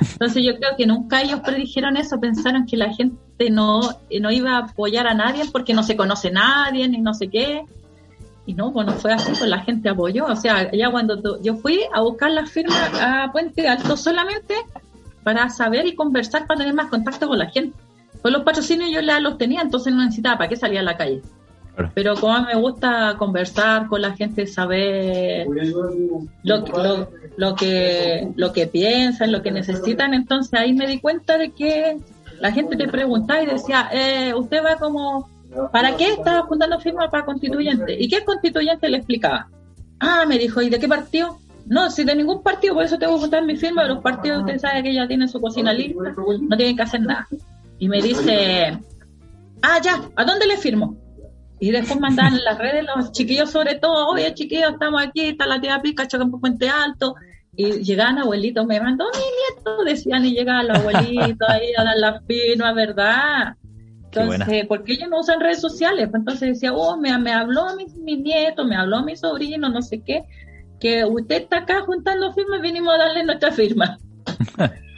Entonces 0.00 0.44
yo 0.44 0.56
creo 0.56 0.76
que 0.76 0.86
nunca 0.86 1.22
ellos 1.22 1.40
predijeron 1.40 1.96
eso, 1.96 2.20
pensaron 2.20 2.66
que 2.66 2.76
la 2.76 2.92
gente 2.94 3.50
no, 3.50 3.80
no 4.20 4.30
iba 4.30 4.56
a 4.56 4.58
apoyar 4.58 5.06
a 5.06 5.14
nadie 5.14 5.44
porque 5.50 5.74
no 5.74 5.82
se 5.82 5.96
conoce 5.96 6.30
nadie 6.30 6.88
ni 6.88 6.98
no 6.98 7.14
sé 7.14 7.28
qué. 7.28 7.64
Y 8.46 8.54
no, 8.54 8.70
bueno, 8.70 8.92
fue 8.92 9.12
así, 9.12 9.30
pues 9.30 9.48
la 9.48 9.60
gente 9.60 9.88
apoyó. 9.88 10.26
O 10.26 10.36
sea, 10.36 10.70
ya 10.72 10.90
cuando 10.90 11.40
yo 11.42 11.56
fui 11.56 11.80
a 11.92 12.00
buscar 12.00 12.30
las 12.30 12.50
firmas 12.50 12.90
a 13.00 13.30
Puente 13.32 13.68
Alto 13.68 13.96
solamente 13.96 14.54
para 15.22 15.48
saber 15.48 15.86
y 15.86 15.94
conversar, 15.94 16.46
para 16.46 16.58
tener 16.58 16.74
más 16.74 16.88
contacto 16.90 17.28
con 17.28 17.38
la 17.38 17.50
gente. 17.50 17.76
Pues 18.22 18.32
los 18.32 18.42
patrocinios 18.42 18.90
yo 18.90 19.00
los 19.20 19.38
tenía, 19.38 19.62
entonces 19.62 19.92
no 19.92 20.02
necesitaba 20.02 20.38
para 20.38 20.48
qué 20.48 20.56
salía 20.56 20.80
a 20.80 20.84
la 20.84 20.96
calle. 20.96 21.22
Pero 21.94 22.14
como 22.16 22.42
me 22.42 22.54
gusta 22.56 23.14
conversar 23.16 23.86
con 23.86 24.02
la 24.02 24.14
gente, 24.14 24.46
saber 24.46 25.46
lo, 26.42 26.58
lo, 26.58 27.08
que 27.56 28.28
lo 28.36 28.52
que 28.52 28.66
piensan, 28.66 29.32
lo 29.32 29.42
que 29.42 29.50
necesitan, 29.50 30.14
entonces 30.14 30.54
ahí 30.54 30.72
me 30.72 30.86
di 30.86 31.00
cuenta 31.00 31.38
de 31.38 31.50
que 31.50 31.98
la 32.40 32.52
gente 32.52 32.76
te 32.76 32.88
preguntaba 32.88 33.42
y 33.42 33.46
decía, 33.46 33.88
eh, 33.92 34.34
usted 34.34 34.64
va 34.64 34.76
como, 34.76 35.28
¿para 35.72 35.96
qué 35.96 36.12
estaba 36.12 36.42
juntando 36.42 36.80
firmas 36.80 37.10
para 37.10 37.24
constituyente? 37.24 37.96
¿Y 37.98 38.08
qué 38.08 38.24
constituyente 38.24 38.88
le 38.88 38.98
explicaba? 38.98 39.48
Ah, 39.98 40.24
me 40.26 40.38
dijo, 40.38 40.62
¿y 40.62 40.70
de 40.70 40.78
qué 40.78 40.88
partido? 40.88 41.38
No, 41.66 41.90
si 41.90 42.04
de 42.04 42.16
ningún 42.16 42.42
partido, 42.42 42.74
por 42.74 42.84
eso 42.84 42.98
tengo 42.98 43.14
que 43.14 43.20
juntar 43.20 43.44
mi 43.44 43.56
firma, 43.56 43.82
de 43.82 43.90
los 43.90 44.02
partidos 44.02 44.40
usted 44.40 44.58
sabe 44.58 44.82
que 44.82 44.94
ya 44.94 45.06
tienen 45.06 45.28
su 45.28 45.40
cocina 45.40 45.72
lista, 45.72 46.14
no 46.16 46.56
tienen 46.56 46.76
que 46.76 46.82
hacer 46.82 47.02
nada. 47.02 47.28
Y 47.78 47.88
me 47.88 48.00
dice, 48.00 48.78
ah, 49.62 49.78
ya, 49.82 50.02
¿a 50.16 50.24
dónde 50.24 50.46
le 50.46 50.56
firmo? 50.56 50.96
Y 51.60 51.70
después 51.70 52.00
mandan 52.00 52.34
en 52.34 52.44
las 52.44 52.58
redes 52.58 52.84
los 52.84 53.12
chiquillos 53.12 53.50
sobre 53.50 53.74
todo, 53.74 54.08
oye 54.08 54.32
chiquillos, 54.32 54.72
estamos 54.72 55.02
aquí, 55.02 55.20
está 55.20 55.46
la 55.46 55.60
tía 55.60 55.80
Pica, 55.82 56.08
por 56.08 56.40
Puente 56.40 56.68
Alto. 56.68 57.14
Y 57.54 57.82
llegaban 57.82 58.18
abuelitos, 58.18 58.64
me 58.64 58.80
mandó 58.80 59.04
mi 59.12 59.18
nieto, 59.18 59.84
decían, 59.84 60.24
y 60.24 60.32
llegaban 60.32 60.68
los 60.68 60.78
abuelitos 60.78 61.48
ahí 61.48 61.72
a 61.76 61.84
dar 61.84 61.96
la 61.98 62.20
firma, 62.22 62.72
¿verdad? 62.72 63.56
Entonces, 64.12 64.66
¿por 64.66 64.84
qué 64.84 64.94
ellos 64.94 65.10
no 65.10 65.20
usan 65.20 65.40
redes 65.40 65.60
sociales? 65.60 66.08
Pues 66.10 66.20
entonces 66.20 66.48
decía, 66.48 66.72
oh, 66.72 66.96
me, 66.96 67.16
me 67.18 67.32
habló 67.32 67.76
mi, 67.76 67.86
mi, 67.96 68.16
nieto, 68.16 68.64
me 68.64 68.76
habló 68.76 69.02
mi 69.02 69.16
sobrino, 69.16 69.68
no 69.68 69.82
sé 69.82 70.02
qué, 70.02 70.24
que 70.80 71.04
usted 71.04 71.42
está 71.42 71.58
acá 71.58 71.82
juntando 71.82 72.32
firmas, 72.32 72.62
vinimos 72.62 72.94
a 72.94 72.98
darle 72.98 73.24
nuestra 73.24 73.52
firma. 73.52 73.98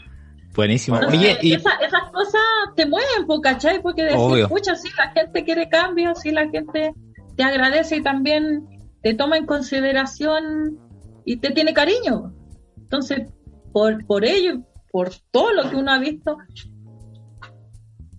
Buenísimo. 0.54 0.98
Oye, 1.08 1.38
y... 1.40 1.54
esas 1.54 2.10
cosas 2.12 2.42
te 2.76 2.86
mueven, 2.86 3.26
¿cachai? 3.42 3.80
Porque 3.80 4.04
decir, 4.04 4.38
escucha, 4.38 4.76
si 4.76 4.88
la 4.96 5.10
gente 5.12 5.44
quiere 5.44 5.68
cambio, 5.68 6.14
si 6.14 6.30
la 6.30 6.48
gente 6.48 6.92
te 7.36 7.42
agradece 7.42 7.96
y 7.96 8.02
también 8.02 8.66
te 9.02 9.14
toma 9.14 9.38
en 9.38 9.46
consideración 9.46 10.78
y 11.24 11.38
te 11.38 11.50
tiene 11.50 11.72
cariño. 11.72 12.34
Entonces, 12.76 13.32
por, 13.72 14.04
por 14.06 14.24
ello, 14.24 14.60
por 14.90 15.10
todo 15.30 15.52
lo 15.54 15.70
que 15.70 15.76
uno 15.76 15.92
ha 15.92 15.98
visto, 15.98 16.36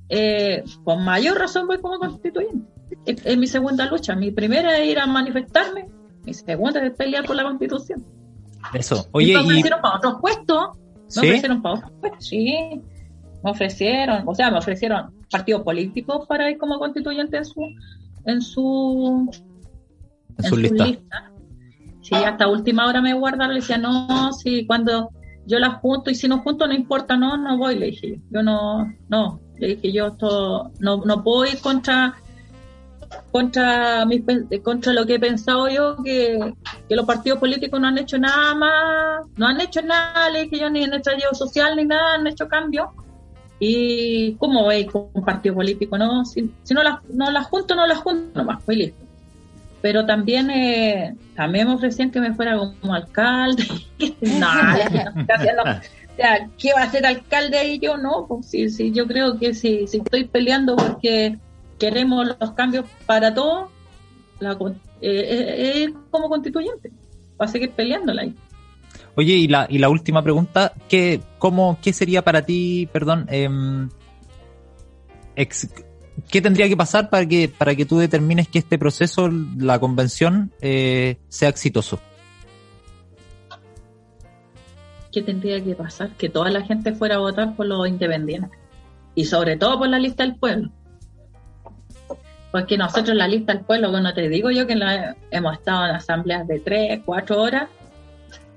eh, 0.10 0.64
con 0.84 1.04
mayor 1.06 1.38
razón 1.38 1.68
voy 1.68 1.80
como 1.80 2.00
constituyente. 2.00 2.68
Es, 3.06 3.38
mi 3.38 3.48
segunda 3.48 3.86
lucha. 3.86 4.16
Mi 4.16 4.32
primera 4.32 4.78
es 4.78 4.90
ir 4.90 5.00
a 5.00 5.06
manifestarme, 5.06 5.88
mi 6.24 6.34
segunda 6.34 6.84
es 6.84 6.94
pelear 6.94 7.26
por 7.26 7.36
la 7.36 7.44
constitución. 7.44 8.04
Eso. 8.74 9.08
Oye, 9.12 9.34
y... 9.34 9.64
me 9.64 9.70
para 9.70 9.98
otros 9.98 10.16
puestos 10.20 10.78
me 11.16 11.28
ofrecieron 11.28 11.61
para 11.61 11.91
sí. 12.20 12.82
Me 13.43 13.51
ofrecieron, 13.51 14.24
o 14.26 14.34
sea, 14.34 14.49
me 14.51 14.59
ofrecieron 14.59 15.14
partidos 15.30 15.64
políticos 15.64 16.26
para 16.28 16.49
ir 16.49 16.57
como 16.57 16.80
constituyente 16.80 17.38
en 17.38 17.45
su 17.45 17.61
en 18.26 18.41
su 18.41 19.30
en, 20.38 20.43
su, 20.43 20.57
lista. 20.57 21.32
Sí, 22.01 22.16
hasta 22.16 22.47
última 22.47 22.88
hora 22.88 23.01
me 23.01 23.14
guardaron, 23.14 23.53
le 23.53 23.59
decía, 23.59 23.78
no, 23.78 24.32
sí, 24.34 24.66
cuando 24.66 25.09
yo 25.45 25.59
las 25.59 25.76
junto 25.76 26.09
y 26.09 26.16
si 26.16 26.28
no 26.28 26.39
junto 26.39 26.68
no 26.68 26.74
importa, 26.74 27.18
no, 27.18 27.38
no 27.38 27.57
voy, 27.57 27.78
le 27.78 27.88
dije. 27.88 28.20
Yo 28.30 28.41
no, 28.41 28.93
no, 29.09 29.41
le 29.57 29.68
dije 29.76 29.91
yo 29.91 30.07
esto, 30.07 30.72
no, 30.80 31.03
no 31.05 31.24
puedo 31.24 31.45
ir 31.45 31.59
contra 31.59 32.16
contra 33.32 34.05
mis, 34.05 34.22
contra 34.64 34.93
lo 34.93 35.05
que 35.05 35.16
he 35.16 35.20
pensado 35.20 35.68
yo 35.70 35.97
que, 36.03 36.53
los 36.89 37.05
partidos 37.05 37.39
políticos 37.39 37.80
no 37.80 37.88
han 37.88 37.97
hecho 37.97 38.18
nada 38.18 38.53
más 38.53 39.26
no 39.36 39.47
han 39.47 39.59
hecho 39.61 39.82
nada 39.82 40.30
le 40.30 40.43
dije 40.43 40.59
yo 40.59 40.70
ni 40.70 40.84
en 40.84 40.93
el 40.93 40.99
estallido 40.99 41.34
social 41.34 41.76
ni 41.76 41.86
nada 41.86 42.16
han 42.16 42.28
hecho 42.28 42.47
cambios 42.47 42.89
y 43.59 44.34
cómo 44.36 44.68
veis 44.68 44.91
con 44.91 45.07
un 45.14 45.24
partido 45.24 45.55
político 45.55 45.97
no 45.97 46.26
si, 46.26 46.51
no 46.72 46.84
las 46.84 47.03
no 47.09 47.32
las 47.32 47.47
junto 47.47 47.76
no 47.76 47.88
las 47.88 47.99
junto 47.99 48.39
nomás 48.39 48.64
pues 48.64 48.78
listo. 48.78 49.03
Pero 49.82 50.05
también 50.05 50.49
eh, 50.49 51.14
también 51.36 51.68
me 51.68 51.74
ofrecían 51.74 52.09
que 52.09 52.22
me 52.22 52.34
fuera 52.34 52.57
como 52.57 52.93
alcalde. 52.93 53.66
Nada 54.22 55.14
o 56.14 56.16
sea, 56.16 56.47
¿qué 56.57 56.72
va 56.74 56.84
a 56.84 56.91
ser 56.91 57.05
alcalde 57.05 57.68
y 57.68 57.80
yo 57.80 57.97
no? 57.97 58.26
Pues 58.28 58.45
sí, 58.45 58.70
sí, 58.70 58.93
yo 58.93 59.07
creo 59.07 59.38
que 59.38 59.53
si, 59.53 59.88
si 59.88 59.97
estoy 59.97 60.26
peleando 60.26 60.76
porque 60.76 61.38
queremos 61.84 62.26
los 62.40 62.52
cambios 62.54 62.86
para 63.06 63.34
todos, 63.34 63.70
la, 64.40 64.54
eh, 64.54 64.56
eh, 65.02 65.94
como 66.10 66.30
constituyente, 66.30 66.92
va 67.40 67.44
a 67.46 67.48
seguir 67.50 67.72
peleándola 67.72 68.22
ahí. 68.22 68.34
Oye, 69.16 69.34
y 69.34 69.50
la, 69.50 69.68
y 69.70 69.80
la 69.80 69.90
última 69.90 70.24
pregunta, 70.24 70.72
¿qué, 70.88 71.20
cómo, 71.40 71.78
¿qué 71.82 71.92
sería 71.92 72.24
para 72.24 72.44
ti, 72.44 72.88
perdón, 72.94 73.26
em, 73.30 73.90
qué 75.36 76.42
tendría 76.42 76.70
que 76.70 76.78
pasar 76.78 77.10
para 77.10 77.26
que, 77.26 77.50
para 77.50 77.76
que 77.76 77.86
tú 77.86 77.98
determines 77.98 78.48
que 78.48 78.60
este 78.60 78.78
proceso, 78.78 79.30
la 79.58 79.78
convención, 79.78 80.54
eh, 80.62 81.18
sea 81.28 81.50
exitoso? 81.50 82.00
¿Qué 85.12 85.22
tendría 85.22 85.62
que 85.62 85.76
pasar? 85.76 86.12
Que 86.12 86.30
toda 86.30 86.50
la 86.50 86.62
gente 86.62 86.94
fuera 86.94 87.16
a 87.16 87.20
votar 87.20 87.58
por 87.58 87.66
los 87.66 87.86
independientes 87.90 88.58
y 89.16 89.26
sobre 89.26 89.58
todo 89.58 89.80
por 89.80 89.90
la 89.90 90.00
lista 90.00 90.24
del 90.24 90.38
pueblo 90.38 90.72
porque 92.54 92.78
nosotros 92.78 93.18
la 93.18 93.28
lista 93.28 93.51
del 93.51 93.66
pueblo, 93.66 93.89
bueno, 93.89 94.14
te 94.14 94.30
digo 94.30 94.51
yo 94.51 94.68
que 94.68 94.78
hemos 95.32 95.54
estado 95.54 95.88
en 95.88 95.95
asambleas 95.95 96.47
de 96.47 96.60
tres, 96.60 97.01
cuatro 97.04 97.41
horas 97.41 97.68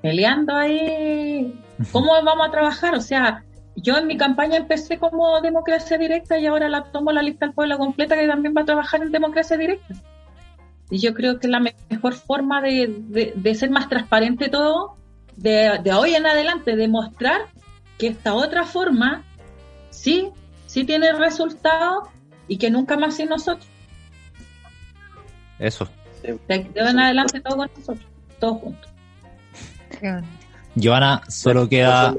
peleando 0.03 0.55
ahí. 0.55 1.59
¿Cómo 1.93 2.13
vamos 2.23 2.47
a 2.47 2.51
trabajar? 2.51 2.95
O 2.95 3.01
sea, 3.01 3.43
yo 3.75 3.97
en 3.97 4.07
mi 4.07 4.19
campaña 4.19 4.59
empecé 4.59 4.99
como 4.99 5.41
democracia 5.41 5.97
directa 5.97 6.39
y 6.39 6.45
ahora 6.45 6.69
la 6.69 6.93
tomo 6.93 7.11
la 7.11 7.23
lista 7.23 7.47
del 7.47 7.55
pueblo 7.55 7.79
completa 7.79 8.17
que 8.17 8.27
también 8.27 8.53
va 8.55 8.61
a 8.61 8.65
trabajar 8.67 9.01
en 9.01 9.13
democracia 9.13 9.57
directa. 9.57 9.95
Y 10.91 10.99
yo 10.99 11.15
creo 11.15 11.41
que 11.41 11.49
la 11.49 11.61
mejor 11.61 12.13
forma 12.13 12.61
de, 12.61 13.55
ser 13.55 13.71
más 13.71 13.89
transparente 13.89 14.51
todo, 14.51 14.99
de, 15.37 15.81
de, 15.83 15.95
hoy 15.95 16.15
en 16.15 16.27
adelante, 16.27 16.77
demostrar 16.77 17.47
que 17.97 18.09
esta 18.09 18.35
otra 18.35 18.65
forma 18.65 19.25
sí, 19.89 20.29
sí 20.67 20.85
tiene 20.85 21.15
resultados 21.15 22.11
y 22.47 22.59
que 22.59 22.71
nunca 22.71 22.99
más 22.99 23.15
sin 23.15 23.31
nosotros. 23.31 23.67
Eso. 25.59 25.89
De, 26.23 26.39
en 26.75 26.99
adelante 26.99 27.41
todo 27.41 27.57
con 27.57 27.71
nosotros, 27.77 28.07
todos 28.39 28.61
juntos. 28.61 28.91
Joana, 30.81 31.23
solo 31.29 31.69
queda. 31.69 32.15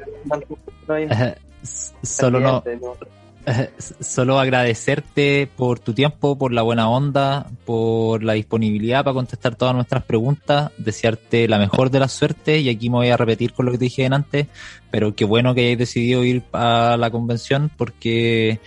solo 2.02 2.40
no. 2.40 2.64
Solo 4.02 4.42
agradecerte 4.42 5.48
por 5.56 5.80
tu 5.80 5.94
tiempo, 5.94 6.38
por 6.38 6.52
la 6.52 6.64
buena 6.64 6.90
onda, 6.90 7.50
por 7.64 8.22
la 8.22 8.34
disponibilidad 8.34 9.06
para 9.06 9.14
contestar 9.14 9.56
todas 9.56 9.74
nuestras 9.74 10.04
preguntas, 10.04 10.72
desearte 10.78 11.48
la 11.48 11.58
mejor 11.58 11.90
de 11.90 12.00
las 12.00 12.12
suertes 12.12 12.62
y 12.62 12.70
aquí 12.70 12.90
me 12.90 12.98
voy 12.98 13.08
a 13.08 13.16
repetir 13.16 13.54
con 13.54 13.66
lo 13.66 13.72
que 13.72 13.78
te 13.78 13.86
dije 13.86 14.06
antes, 14.12 14.48
pero 14.92 15.16
qué 15.16 15.24
bueno 15.24 15.56
que 15.56 15.62
hayáis 15.62 15.78
decidido 15.78 16.26
ir 16.26 16.44
a 16.52 16.98
la 17.00 17.10
convención 17.10 17.72
porque 17.78 18.60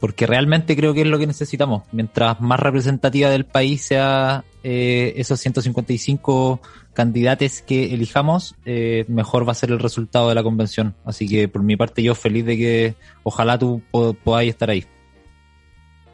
porque 0.00 0.26
realmente 0.26 0.76
creo 0.76 0.94
que 0.94 1.02
es 1.02 1.06
lo 1.06 1.18
que 1.18 1.26
necesitamos. 1.26 1.82
Mientras 1.92 2.40
más 2.40 2.60
representativa 2.60 3.30
del 3.30 3.44
país 3.44 3.82
sea 3.82 4.44
eh, 4.62 5.14
esos 5.16 5.40
155 5.40 6.60
candidatos 6.92 7.62
que 7.62 7.92
elijamos, 7.94 8.54
eh, 8.64 9.04
mejor 9.08 9.46
va 9.46 9.52
a 9.52 9.56
ser 9.56 9.70
el 9.70 9.80
resultado 9.80 10.28
de 10.28 10.34
la 10.34 10.42
convención. 10.42 10.94
Así 11.04 11.28
que 11.28 11.48
por 11.48 11.62
mi 11.62 11.76
parte 11.76 12.02
yo 12.02 12.14
feliz 12.14 12.44
de 12.44 12.56
que 12.56 12.94
ojalá 13.24 13.58
tú 13.58 13.82
podáis 13.90 14.50
estar 14.50 14.70
ahí. 14.70 14.84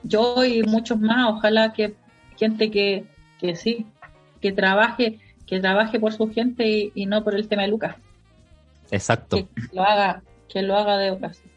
Yo 0.02 0.44
y 0.44 0.62
muchos 0.62 0.98
más, 1.00 1.32
ojalá 1.32 1.72
que 1.72 1.94
gente 2.36 2.70
que, 2.70 3.04
que 3.40 3.56
sí, 3.56 3.86
que 4.40 4.52
trabaje, 4.52 5.18
que 5.46 5.60
trabaje 5.60 5.98
por 5.98 6.12
su 6.12 6.30
gente 6.32 6.92
y, 6.94 7.06
no 7.06 7.24
por 7.24 7.34
el 7.34 7.48
tema 7.48 7.62
de 7.62 7.68
Lucas. 7.68 7.96
Exacto. 8.90 9.36
Que, 9.36 9.46
lo 9.72 9.82
haga, 9.82 10.22
que 10.48 10.62
lo 10.62 10.76
haga 10.76 10.98
de 10.98 11.10
ocasión. 11.10 11.50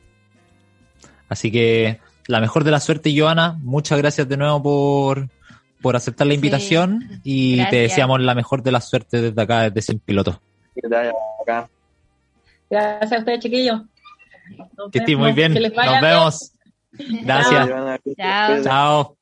Así 1.29 1.51
que 1.51 1.99
la 2.27 2.39
mejor 2.41 2.63
de 2.63 2.71
la 2.71 2.79
suerte, 2.79 3.17
Joana. 3.17 3.57
Muchas 3.61 3.97
gracias 3.97 4.27
de 4.27 4.37
nuevo 4.37 4.61
por, 4.61 5.29
por 5.81 5.95
aceptar 5.95 6.27
la 6.27 6.33
invitación 6.33 7.21
y 7.23 7.63
te 7.65 7.77
deseamos 7.77 8.21
la 8.21 8.35
mejor 8.35 8.63
de 8.63 8.71
la 8.71 8.81
suerte 8.81 9.21
desde 9.21 9.41
acá, 9.41 9.63
desde 9.63 9.81
Sin 9.81 9.99
Piloto. 9.99 10.41
Gracias 12.69 13.11
a 13.11 13.19
ustedes, 13.19 13.39
chiquillos. 13.39 13.81
que 14.91 14.99
estés 14.99 15.17
muy 15.17 15.31
bien. 15.31 15.53
Nos 15.53 16.01
vemos. 16.01 16.51
Gracias. 17.23 17.69
Chao. 18.17 18.63
Chao. 18.63 19.16